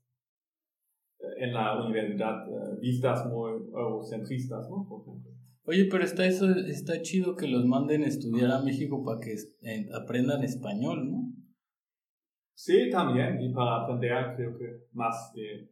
eh, 1.19 1.45
en 1.45 1.53
la 1.53 1.83
universidad 1.83 2.47
eh, 2.47 2.77
vistas 2.79 3.25
muy 3.25 3.51
eurocentristas, 3.73 4.69
¿no? 4.69 4.85
Por 4.87 5.01
ejemplo. 5.01 5.31
Oye, 5.63 5.87
pero 5.89 6.03
está 6.03 6.27
eso, 6.27 6.47
está 6.51 7.01
chido 7.01 7.35
que 7.35 7.47
los 7.47 7.65
manden 7.65 8.03
a 8.03 8.07
estudiar 8.07 8.51
a 8.51 8.61
México 8.61 9.03
para 9.03 9.19
que 9.19 9.33
eh, 9.33 9.87
aprendan 9.99 10.43
español, 10.43 11.09
¿no? 11.09 11.34
Sí, 12.57 12.89
también, 12.89 13.39
y 13.41 13.53
para 13.53 13.83
aprender 13.83 14.33
creo 14.35 14.57
que 14.57 14.65
más 14.93 15.31
de 15.35 15.69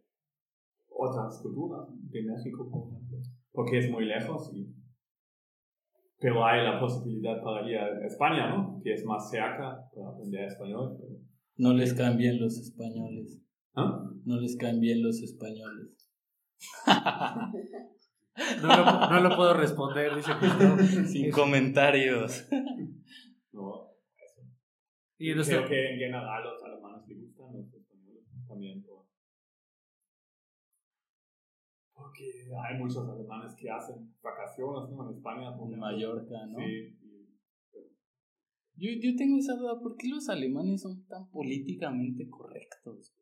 otras 0.90 1.40
culturas, 1.42 1.88
de 2.12 2.24
México, 2.24 2.70
por 2.70 2.90
ejemplo, 2.90 3.18
porque 3.52 3.80
es 3.80 3.90
muy 3.90 4.06
lejos, 4.06 4.52
y, 4.54 4.68
pero 6.20 6.46
hay 6.46 6.64
la 6.64 6.80
posibilidad 6.80 7.42
para 7.42 7.68
ir 7.68 7.78
a 7.78 8.06
España, 8.06 8.50
¿no? 8.56 8.82
Que 8.84 8.94
es 8.94 9.06
más 9.06 9.30
cerca 9.30 9.80
para 9.96 10.10
aprender 10.10 10.44
español. 10.46 10.98
pero- 11.00 11.20
No 11.58 11.74
les 11.74 11.94
caen 11.94 12.18
bien 12.18 12.40
los 12.42 12.58
españoles. 12.60 13.42
¿Ah? 13.76 14.04
No 14.26 14.40
les 14.40 14.56
caen 14.58 14.80
bien 14.80 15.02
los 15.02 15.22
españoles. 15.22 16.10
No 18.62 18.68
lo, 18.68 19.10
no 19.10 19.20
lo 19.30 19.36
puedo 19.36 19.54
responder, 19.54 20.16
dice 20.16 20.32
Christoph. 20.40 20.80
Sin 21.08 21.32
comentarios. 21.32 22.48
No, 23.52 23.92
Y 25.20 25.30
en 25.30 25.36
nuestro- 25.36 25.58
creo 25.66 25.70
que 25.70 25.94
en 25.94 26.00
general 26.00 26.44
los 26.44 26.64
alemanes 26.64 27.08
les 27.08 27.20
gustan 27.22 27.54
los 27.54 27.66
españoles 27.74 28.24
también. 28.64 28.84
Por, 28.84 29.04
porque 31.94 32.26
hay 32.66 32.78
muchos 32.80 33.08
alemanes 33.08 33.56
que 33.56 33.70
hacen 33.70 34.14
vacaciones 34.22 34.90
¿no? 34.90 35.10
en 35.10 35.16
España. 35.16 35.56
por 35.56 35.72
En. 35.72 35.80
Mallorca, 35.80 36.46
¿no? 36.48 36.60
Sí, 36.60 36.98
Yo, 38.76 38.90
yo 39.00 39.16
tengo 39.16 39.38
esa 39.38 39.56
duda, 39.56 39.80
¿por 39.80 39.96
qué 39.98 40.08
los 40.10 40.28
alemanes 40.30 40.82
son 40.82 41.06
tan 41.08 41.30
políticamente 41.30 42.28
correctos? 42.30 43.14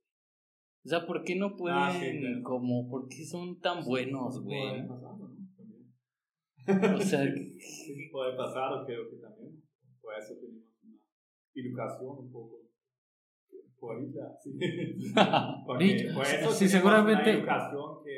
O 0.83 0.89
sea, 0.89 1.05
¿por 1.05 1.23
qué 1.23 1.35
no 1.35 1.55
pueden, 1.55 1.77
Ah, 1.77 1.91
sí, 1.93 2.19
claro. 2.19 2.41
como, 2.43 2.89
por 2.89 3.07
qué 3.07 3.23
son 3.25 3.59
tan 3.59 3.83
buenos, 3.85 4.41
güey? 4.43 4.81
O 4.87 7.01
sea, 7.01 7.23
Sí, 7.59 8.09
puede 8.11 8.35
pasar, 8.35 8.83
creo 8.85 9.07
que 9.09 9.17
también. 9.17 9.61
Por 10.01 10.15
eso 10.15 10.33
tenemos 10.39 10.63
una 10.83 10.97
educación 11.53 12.17
un 12.17 12.31
poco 12.31 12.61
por 13.82 13.99
Hitler, 13.99 14.29
sí. 14.43 14.51
Porque 15.65 15.84
Nietzsche, 15.84 16.13
por 16.13 16.23
eso 16.23 16.51
sí, 16.51 16.69
seguramente- 16.69 17.32
una 17.32 17.39
educación 17.39 18.03
que 18.05 18.15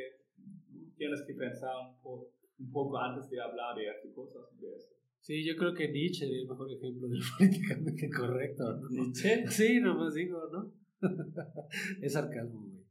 tienes 0.97 1.23
que 1.25 1.33
pensar 1.35 1.71
un 1.87 2.01
poco, 2.01 2.33
un 2.59 2.71
poco 2.71 2.97
antes 2.97 3.29
de 3.29 3.41
hablar 3.41 3.73
de 3.77 3.87
estas 3.87 4.11
cosas. 4.13 4.41
De 4.59 4.75
eso. 4.75 4.93
Sí, 5.21 5.41
yo 5.47 5.55
creo 5.55 5.73
que 5.73 5.87
Nietzsche 5.89 6.25
es 6.25 6.31
el 6.31 6.47
mejor 6.49 6.69
ejemplo 6.69 7.07
de 7.07 7.15
lo 7.15 7.23
políticamente 7.37 8.09
correcto. 8.09 8.63
¿no? 8.75 8.89
Nietzsche. 8.89 9.47
Sí, 9.47 9.79
nomás 9.79 10.13
digo, 10.13 10.37
¿no? 10.51 10.73
es 12.01 12.11
sarcasmo, 12.11 12.67
güey. 12.67 12.83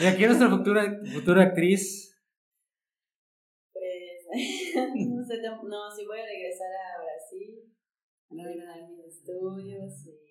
y 0.00 0.04
aquí 0.06 0.24
nuestra 0.24 0.48
futura, 0.48 1.00
futura 1.12 1.42
actriz. 1.42 2.18
Pues, 3.74 4.26
no 5.06 5.22
sé, 5.22 5.42
no, 5.42 5.62
no, 5.62 5.90
sí 5.94 6.06
voy 6.06 6.18
a 6.20 6.24
regresar 6.24 6.68
a 6.72 7.02
Brasil, 7.04 7.60
a 8.30 8.34
terminar 8.36 8.90
mis 8.90 9.04
estudios 9.06 10.06
y 10.06 10.25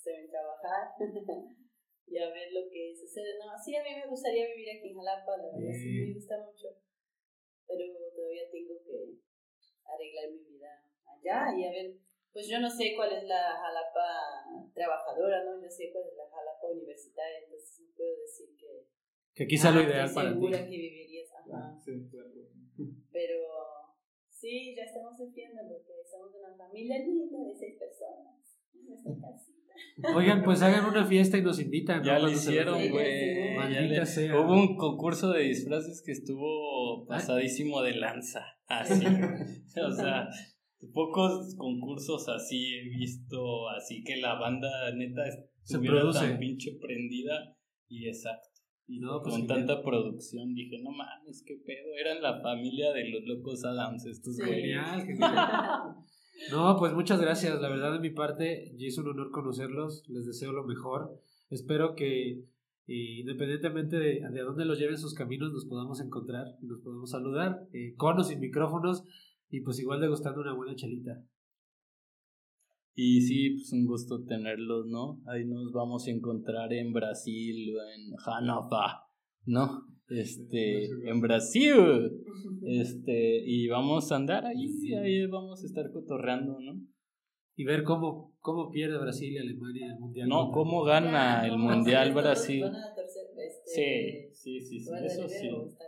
se 0.00 0.10
ven 0.12 0.30
trabajar 0.30 0.96
y 2.06 2.18
a 2.18 2.28
ver 2.30 2.48
lo 2.52 2.68
que 2.70 2.94
sucede. 2.96 3.38
No, 3.38 3.52
sí, 3.62 3.76
a 3.76 3.82
mí 3.84 3.90
me 3.94 4.06
gustaría 4.08 4.46
vivir 4.48 4.68
aquí 4.78 4.88
en 4.90 4.96
Jalapa, 4.96 5.36
la 5.36 5.46
verdad, 5.52 5.72
sí, 5.72 5.84
Sí. 5.84 6.06
me 6.08 6.14
gusta 6.14 6.34
mucho, 6.44 6.68
pero 7.68 7.84
todavía 8.16 8.50
tengo 8.50 8.74
que 8.82 9.20
arreglar 9.84 10.30
mi 10.32 10.42
vida 10.56 10.70
allá 11.06 11.38
y 11.58 11.64
a 11.66 11.70
ver, 11.70 11.96
pues 12.32 12.46
yo 12.48 12.58
no 12.60 12.70
sé 12.70 12.94
cuál 12.96 13.12
es 13.12 13.24
la 13.24 13.58
Jalapa 13.60 14.70
trabajadora, 14.74 15.44
¿no? 15.44 15.60
Yo 15.62 15.68
sé 15.68 15.90
cuál 15.92 16.04
es 16.08 16.16
la 16.16 16.28
Jalapa 16.30 16.66
universitaria, 16.72 17.38
entonces 17.44 17.80
no 17.80 17.90
Que 19.34 19.46
quizá 19.46 19.70
lo 19.70 19.80
Ah, 19.80 19.84
ideal 19.84 20.06
estoy 20.06 20.14
para 20.14 20.28
ti. 20.30 20.34
segura 20.34 20.58
que 20.64 20.76
vivirías. 20.76 21.30
Ajá. 21.34 21.78
Sí, 21.84 22.08
claro. 22.10 22.30
Pero 23.12 23.38
sí, 24.28 24.74
ya 24.76 24.84
estamos 24.84 25.16
sufriendo 25.16 25.62
porque 25.68 26.04
somos 26.04 26.34
una 26.34 26.54
familia 26.56 26.98
linda 26.98 27.38
de 27.38 27.54
seis 27.54 27.78
personas. 27.78 28.36
Nuestra 28.74 29.12
casita. 29.20 29.59
Oigan, 30.14 30.42
pues 30.42 30.62
hagan 30.62 30.84
una 30.84 31.04
fiesta 31.04 31.36
y 31.38 31.42
nos 31.42 31.60
invitan. 31.60 31.98
¿no? 31.98 32.04
Ya 32.04 32.18
lo 32.18 32.30
hicieron, 32.30 32.88
güey. 32.90 33.54
Maldita 33.56 34.06
sea. 34.06 34.40
Hubo 34.40 34.54
un 34.54 34.76
concurso 34.76 35.30
de 35.32 35.42
disfraces 35.42 36.02
que 36.04 36.12
estuvo 36.12 37.06
pasadísimo 37.06 37.82
de 37.82 37.96
lanza. 37.96 38.44
Así. 38.66 39.04
o 39.86 39.92
sea, 39.92 40.28
pocos 40.92 41.54
concursos 41.56 42.28
así 42.28 42.74
he 42.74 42.88
visto. 42.98 43.68
Así 43.70 44.02
que 44.02 44.16
la 44.16 44.34
banda 44.34 44.68
neta 44.94 45.22
Se 45.62 45.78
produce. 45.78 46.20
tan 46.20 46.38
pinche 46.38 46.78
prendida. 46.80 47.56
Y 47.88 48.06
exacto. 48.08 48.48
Y 48.86 48.98
No, 48.98 49.20
pues 49.22 49.34
con 49.34 49.46
tanta 49.46 49.82
producción 49.82 50.52
dije, 50.54 50.80
no 50.82 50.90
mames, 50.90 51.44
qué 51.46 51.54
pedo. 51.64 51.94
Eran 52.00 52.22
la 52.22 52.40
familia 52.40 52.92
de 52.92 53.08
los 53.08 53.22
locos 53.24 53.64
Adams, 53.64 54.04
estos 54.06 54.36
güeyes. 54.38 54.62
Genial, 54.62 55.06
genial. 55.06 55.94
No, 56.50 56.76
pues 56.78 56.92
muchas 56.94 57.20
gracias. 57.20 57.60
La 57.60 57.68
verdad, 57.68 57.92
de 57.92 58.00
mi 58.00 58.10
parte, 58.10 58.74
es 58.78 58.98
un 58.98 59.08
honor 59.08 59.30
conocerlos. 59.30 60.04
Les 60.08 60.26
deseo 60.26 60.52
lo 60.52 60.64
mejor. 60.64 61.20
Espero 61.50 61.94
que, 61.94 62.30
eh, 62.86 63.20
independientemente 63.20 63.98
de, 63.98 64.24
a 64.24 64.30
dónde 64.30 64.64
los 64.64 64.78
lleven 64.78 64.98
sus 64.98 65.14
caminos, 65.14 65.52
nos 65.52 65.66
podamos 65.66 66.00
encontrar 66.00 66.46
y 66.62 66.66
nos 66.66 66.80
podamos 66.80 67.10
saludar, 67.10 67.66
eh, 67.72 67.94
con 67.96 68.18
o 68.18 68.24
sin 68.24 68.40
micrófonos, 68.40 69.04
y 69.50 69.60
pues 69.60 69.78
igual 69.80 70.00
degustando 70.00 70.40
una 70.40 70.54
buena 70.54 70.74
chelita. 70.74 71.22
Y 72.94 73.20
sí, 73.22 73.50
pues 73.50 73.72
un 73.72 73.86
gusto 73.86 74.24
tenerlos, 74.24 74.86
¿no? 74.86 75.20
Ahí 75.26 75.44
nos 75.44 75.72
vamos 75.72 76.06
a 76.06 76.10
encontrar 76.10 76.72
en 76.72 76.92
Brasil 76.92 77.74
o 77.76 77.82
en 77.82 78.16
Hannover, 78.16 78.96
¿no? 79.46 79.86
Este, 80.10 80.84
en 81.08 81.20
Brasil. 81.20 81.74
Este, 82.62 83.42
y 83.46 83.68
vamos 83.68 84.12
a 84.12 84.16
andar 84.16 84.44
ahí, 84.44 84.68
ahí 84.94 85.26
vamos 85.26 85.62
a 85.62 85.66
estar 85.66 85.90
cotorreando, 85.92 86.60
¿no? 86.60 86.74
Y 87.56 87.64
ver 87.64 87.84
cómo, 87.84 88.36
cómo 88.40 88.70
pierde 88.70 88.98
Brasil 88.98 89.32
y 89.32 89.38
Alemania 89.38 89.86
el 89.94 89.98
Mundial. 89.98 90.28
No, 90.28 90.36
contra- 90.44 90.54
cómo 90.54 90.82
gana 90.84 91.40
Ya, 91.40 91.44
el 91.46 91.50
¿cómo 91.52 91.70
Mundial? 91.70 92.12
Brasil. 92.12 92.64
Sí, 93.64 93.82
este, 93.82 94.30
sí, 94.34 94.60
sí, 94.60 94.80
sí, 94.80 94.90
a 94.92 95.06
eso 95.06 95.26
sí. 95.26 95.48
este. 95.48 95.84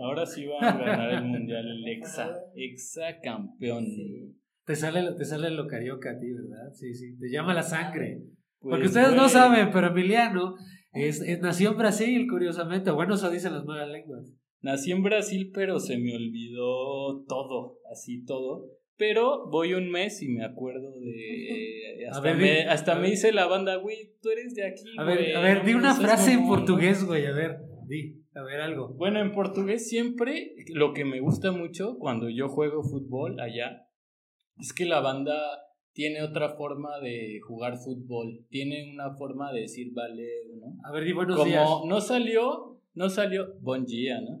Ahora 0.00 0.26
sí 0.26 0.46
van 0.46 0.64
a 0.64 0.78
ganar 0.78 1.10
el 1.14 1.24
Mundial, 1.24 1.66
el 1.68 1.88
exa, 1.88 2.30
exa 2.54 3.20
campeón. 3.22 3.86
Sí. 3.86 4.36
Te 4.64 4.76
sale, 4.76 5.12
te 5.14 5.24
sale 5.24 5.50
lo 5.50 5.66
carioca 5.66 6.10
a 6.12 6.18
ti, 6.18 6.30
¿verdad? 6.32 6.72
Sí, 6.74 6.94
sí. 6.94 7.16
Te 7.18 7.28
llama 7.30 7.54
la 7.54 7.62
sangre. 7.62 8.22
Pues, 8.60 8.70
Porque 8.72 8.86
ustedes 8.86 9.10
no 9.12 9.22
güey, 9.22 9.30
saben, 9.30 9.70
pero 9.72 9.88
Emiliano 9.88 10.54
es, 11.04 11.20
es- 11.20 11.40
nació 11.40 11.70
en 11.72 11.78
Brasil, 11.78 12.26
curiosamente. 12.28 12.90
Bueno, 12.90 13.14
eso 13.14 13.30
dicen 13.30 13.54
las 13.54 13.64
nuevas 13.64 13.88
lenguas. 13.88 14.32
Nací 14.62 14.90
en 14.92 15.02
Brasil, 15.02 15.50
pero 15.54 15.78
se 15.78 15.96
me 15.98 16.14
olvidó 16.16 17.24
todo, 17.28 17.78
así 17.92 18.24
todo. 18.24 18.70
Pero 18.96 19.48
voy 19.50 19.74
un 19.74 19.90
mes 19.90 20.22
y 20.22 20.28
me 20.28 20.44
acuerdo 20.44 20.90
de. 20.98 22.06
Hasta, 22.10 22.20
ver, 22.20 22.36
me, 22.36 22.62
hasta 22.62 22.94
me 22.94 23.10
dice 23.10 23.32
la 23.32 23.46
banda, 23.46 23.76
güey, 23.76 24.14
tú 24.22 24.30
eres 24.30 24.54
de 24.54 24.64
aquí. 24.66 24.94
A 24.96 25.04
ver, 25.04 25.36
a 25.36 25.40
ver, 25.40 25.64
di 25.64 25.74
una 25.74 25.94
frase 25.94 26.32
en 26.32 26.40
mamón, 26.40 26.50
¿no?". 26.50 26.56
portugués, 26.56 27.04
güey. 27.04 27.26
A 27.26 27.32
ver, 27.32 27.58
di. 27.86 28.22
A 28.34 28.42
ver, 28.42 28.60
algo. 28.60 28.94
Bueno, 28.94 29.20
en 29.20 29.32
portugués 29.32 29.88
siempre 29.88 30.54
lo 30.68 30.92
que 30.92 31.04
me 31.04 31.20
gusta 31.20 31.52
mucho 31.52 31.96
cuando 31.98 32.28
yo 32.30 32.48
juego 32.48 32.82
fútbol 32.82 33.40
allá 33.40 33.88
es 34.58 34.72
que 34.72 34.84
la 34.86 35.00
banda 35.00 35.34
tiene 35.96 36.22
otra 36.22 36.50
forma 36.50 37.00
de 37.00 37.40
jugar 37.40 37.78
fútbol. 37.78 38.44
Tiene 38.50 38.92
una 38.92 39.14
forma 39.16 39.50
de 39.50 39.62
decir 39.62 39.94
vale, 39.94 40.28
¿no? 40.60 40.76
A 40.84 40.92
ver, 40.92 41.04
di 41.04 41.12
buenos 41.14 41.36
Como 41.36 41.48
días. 41.48 41.66
no 41.86 42.00
salió, 42.02 42.82
no 42.92 43.08
salió, 43.08 43.54
bon 43.60 43.86
día, 43.86 44.20
¿no? 44.20 44.40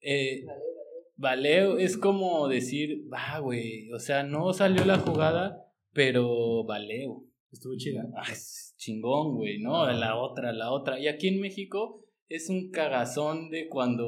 Eh, 0.00 0.44
Vale, 0.46 0.60
vale. 0.60 0.72
Valeo 1.16 1.78
es 1.78 1.98
como 1.98 2.46
decir, 2.46 3.02
va, 3.12 3.40
güey, 3.40 3.90
o 3.92 3.98
sea, 3.98 4.22
no 4.22 4.52
salió 4.52 4.84
la 4.84 4.98
jugada, 4.98 5.66
pero 5.92 6.62
valeo. 6.64 7.24
Estuvo 7.50 7.74
chida. 7.76 8.06
Ah, 8.16 8.30
es 8.30 8.74
chingón, 8.78 9.34
güey, 9.34 9.58
¿no? 9.58 9.90
La 9.90 10.16
otra, 10.16 10.52
la 10.52 10.70
otra. 10.70 11.00
Y 11.00 11.08
aquí 11.08 11.26
en 11.26 11.40
México 11.40 12.04
es 12.28 12.48
un 12.48 12.70
cagazón 12.70 13.50
de 13.50 13.68
cuando 13.68 14.06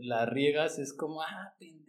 la, 0.00 0.20
la 0.20 0.26
riegas, 0.26 0.78
es 0.78 0.94
como, 0.96 1.22
ah, 1.22 1.54
pendejo, 1.58 1.87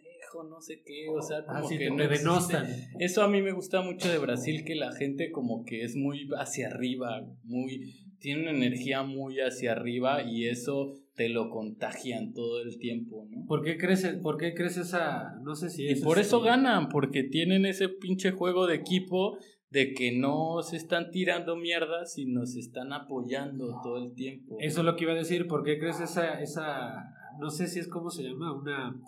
no 0.49 0.61
sé 0.61 0.81
qué, 0.85 1.07
o 1.09 1.21
sea, 1.21 1.43
como 1.45 1.57
Ah, 1.59 1.63
sí, 1.67 1.77
que 1.77 1.89
no 1.89 2.07
denostan. 2.07 2.67
Eso 2.99 3.23
a 3.23 3.27
mí 3.27 3.41
me 3.41 3.51
gusta 3.51 3.81
mucho 3.81 4.09
de 4.09 4.17
Brasil, 4.17 4.63
que 4.65 4.75
la 4.75 4.91
gente 4.93 5.31
como 5.31 5.63
que 5.65 5.83
es 5.83 5.95
muy 5.95 6.27
hacia 6.37 6.67
arriba, 6.67 7.25
muy, 7.43 7.93
tiene 8.19 8.41
una 8.43 8.51
energía 8.51 9.03
muy 9.03 9.39
hacia 9.39 9.71
arriba 9.73 10.23
y 10.23 10.47
eso 10.47 10.93
te 11.15 11.29
lo 11.29 11.49
contagian 11.49 12.33
todo 12.33 12.61
el 12.61 12.77
tiempo, 12.77 13.27
¿no? 13.29 13.45
¿Por 13.45 13.63
qué 13.63 13.77
crees, 13.77 14.05
por 14.21 14.37
qué 14.37 14.53
crees 14.53 14.77
esa.? 14.77 15.35
No 15.43 15.55
sé 15.55 15.69
si 15.69 15.83
Y 15.83 15.89
es. 15.89 16.01
por 16.01 16.17
este- 16.17 16.27
eso 16.27 16.41
ganan, 16.41 16.89
porque 16.89 17.23
tienen 17.23 17.65
ese 17.65 17.89
pinche 17.89 18.31
juego 18.31 18.67
de 18.67 18.75
equipo 18.75 19.37
de 19.69 19.93
que 19.93 20.17
no 20.17 20.61
se 20.63 20.77
están 20.77 21.11
tirando 21.11 21.55
mierda, 21.55 22.05
sino 22.05 22.45
se 22.45 22.59
están 22.59 22.91
apoyando 22.93 23.79
todo 23.83 24.03
el 24.03 24.13
tiempo. 24.13 24.57
Eso 24.59 24.79
es 24.79 24.85
lo 24.85 24.95
que 24.95 25.03
iba 25.03 25.13
a 25.13 25.17
decir. 25.17 25.45
¿Por 25.47 25.63
qué 25.63 25.77
crees 25.77 25.99
esa. 25.99 26.39
esa 26.41 27.13
no 27.39 27.49
sé 27.51 27.67
si 27.67 27.79
es 27.79 27.87
como 27.87 28.09
se 28.09 28.23
llama, 28.23 28.53
una 28.53 28.99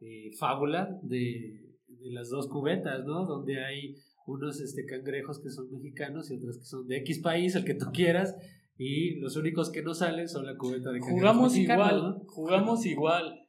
eh, 0.00 0.30
fábula 0.38 0.98
de, 1.02 1.76
de 1.88 2.12
las 2.12 2.30
dos 2.30 2.48
cubetas, 2.48 3.04
¿no? 3.04 3.26
Donde 3.26 3.64
hay 3.64 3.96
unos 4.26 4.60
este, 4.60 4.84
cangrejos 4.84 5.40
que 5.40 5.50
son 5.50 5.70
mexicanos 5.70 6.30
y 6.30 6.36
otros 6.36 6.58
que 6.58 6.64
son 6.64 6.86
de 6.86 6.98
X 6.98 7.20
país, 7.20 7.54
el 7.54 7.64
que 7.64 7.74
tú 7.74 7.86
quieras, 7.92 8.36
y 8.76 9.16
los 9.16 9.36
únicos 9.36 9.70
que 9.70 9.82
no 9.82 9.94
salen 9.94 10.28
son 10.28 10.46
la 10.46 10.56
cubeta 10.56 10.92
de 10.92 11.00
cangrejos 11.00 11.20
Jugamos 11.20 11.56
igual, 11.56 11.96
¿no? 11.96 12.20
jugamos 12.26 12.86
igual, 12.86 13.48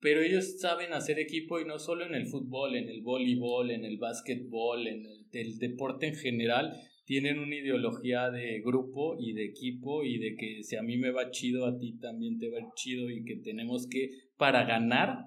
pero 0.00 0.20
ellos 0.20 0.58
saben 0.58 0.92
hacer 0.92 1.18
equipo 1.18 1.60
y 1.60 1.64
no 1.64 1.78
solo 1.78 2.04
en 2.04 2.14
el 2.14 2.26
fútbol, 2.26 2.74
en 2.74 2.88
el 2.88 3.02
voleibol, 3.02 3.70
en 3.70 3.84
el 3.84 3.98
básquetbol, 3.98 4.86
en 4.86 5.06
el, 5.06 5.26
el 5.32 5.58
deporte 5.58 6.08
en 6.08 6.14
general, 6.14 6.72
tienen 7.04 7.38
una 7.38 7.56
ideología 7.56 8.30
de 8.30 8.60
grupo 8.60 9.16
y 9.18 9.32
de 9.32 9.44
equipo 9.44 10.04
y 10.04 10.18
de 10.18 10.34
que 10.36 10.62
si 10.62 10.76
a 10.76 10.82
mí 10.82 10.96
me 10.96 11.10
va 11.10 11.30
chido, 11.30 11.66
a 11.66 11.76
ti 11.78 11.98
también 11.98 12.38
te 12.38 12.50
va 12.50 12.58
chido 12.74 13.10
y 13.10 13.24
que 13.24 13.36
tenemos 13.36 13.86
que, 13.88 14.10
para 14.36 14.64
ganar, 14.64 15.26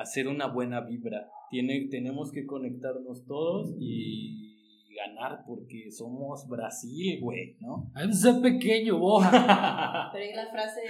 hacer 0.00 0.28
una 0.28 0.46
buena 0.46 0.80
vibra. 0.80 1.28
Tiene, 1.50 1.88
tenemos 1.90 2.30
que 2.32 2.46
conectarnos 2.46 3.24
todos 3.26 3.74
y 3.78 4.48
ganar 4.94 5.44
porque 5.46 5.90
somos 5.90 6.46
Brasil, 6.48 7.20
güey, 7.20 7.56
¿no? 7.60 7.90
I'm 7.94 8.12
so 8.12 8.40
pequeño, 8.42 8.98
boja. 8.98 9.30
Pero 10.12 10.24
hay 10.24 10.34
la 10.34 10.50
frase 10.50 10.80
de, 10.80 10.88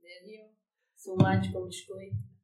de 0.00 0.28
Dio, 0.28 0.42
su 0.94 1.16
con. 1.16 2.34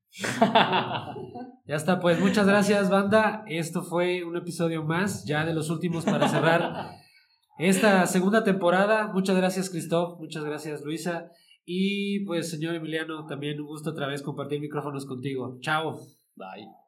Ya 1.67 1.77
está, 1.77 2.01
pues 2.01 2.19
muchas 2.19 2.47
gracias, 2.47 2.91
banda. 2.91 3.45
Esto 3.47 3.83
fue 3.83 4.25
un 4.25 4.37
episodio 4.37 4.83
más, 4.83 5.25
ya 5.25 5.45
de 5.45 5.55
los 5.55 5.71
últimos 5.71 6.05
para 6.05 6.29
cerrar 6.29 6.97
esta 7.59 8.07
segunda 8.07 8.43
temporada. 8.43 9.13
Muchas 9.13 9.37
gracias, 9.37 9.71
Christoph. 9.71 10.19
Muchas 10.19 10.45
gracias, 10.45 10.83
Luisa. 10.83 11.31
Y 11.73 12.25
pues, 12.25 12.51
señor 12.51 12.75
Emiliano, 12.75 13.27
también 13.27 13.61
un 13.61 13.69
gusto 13.69 13.91
otra 13.91 14.09
vez 14.09 14.23
compartir 14.23 14.61
micrófonos 14.61 15.07
contigo. 15.07 15.57
Chao. 15.61 16.01
Bye. 16.35 16.80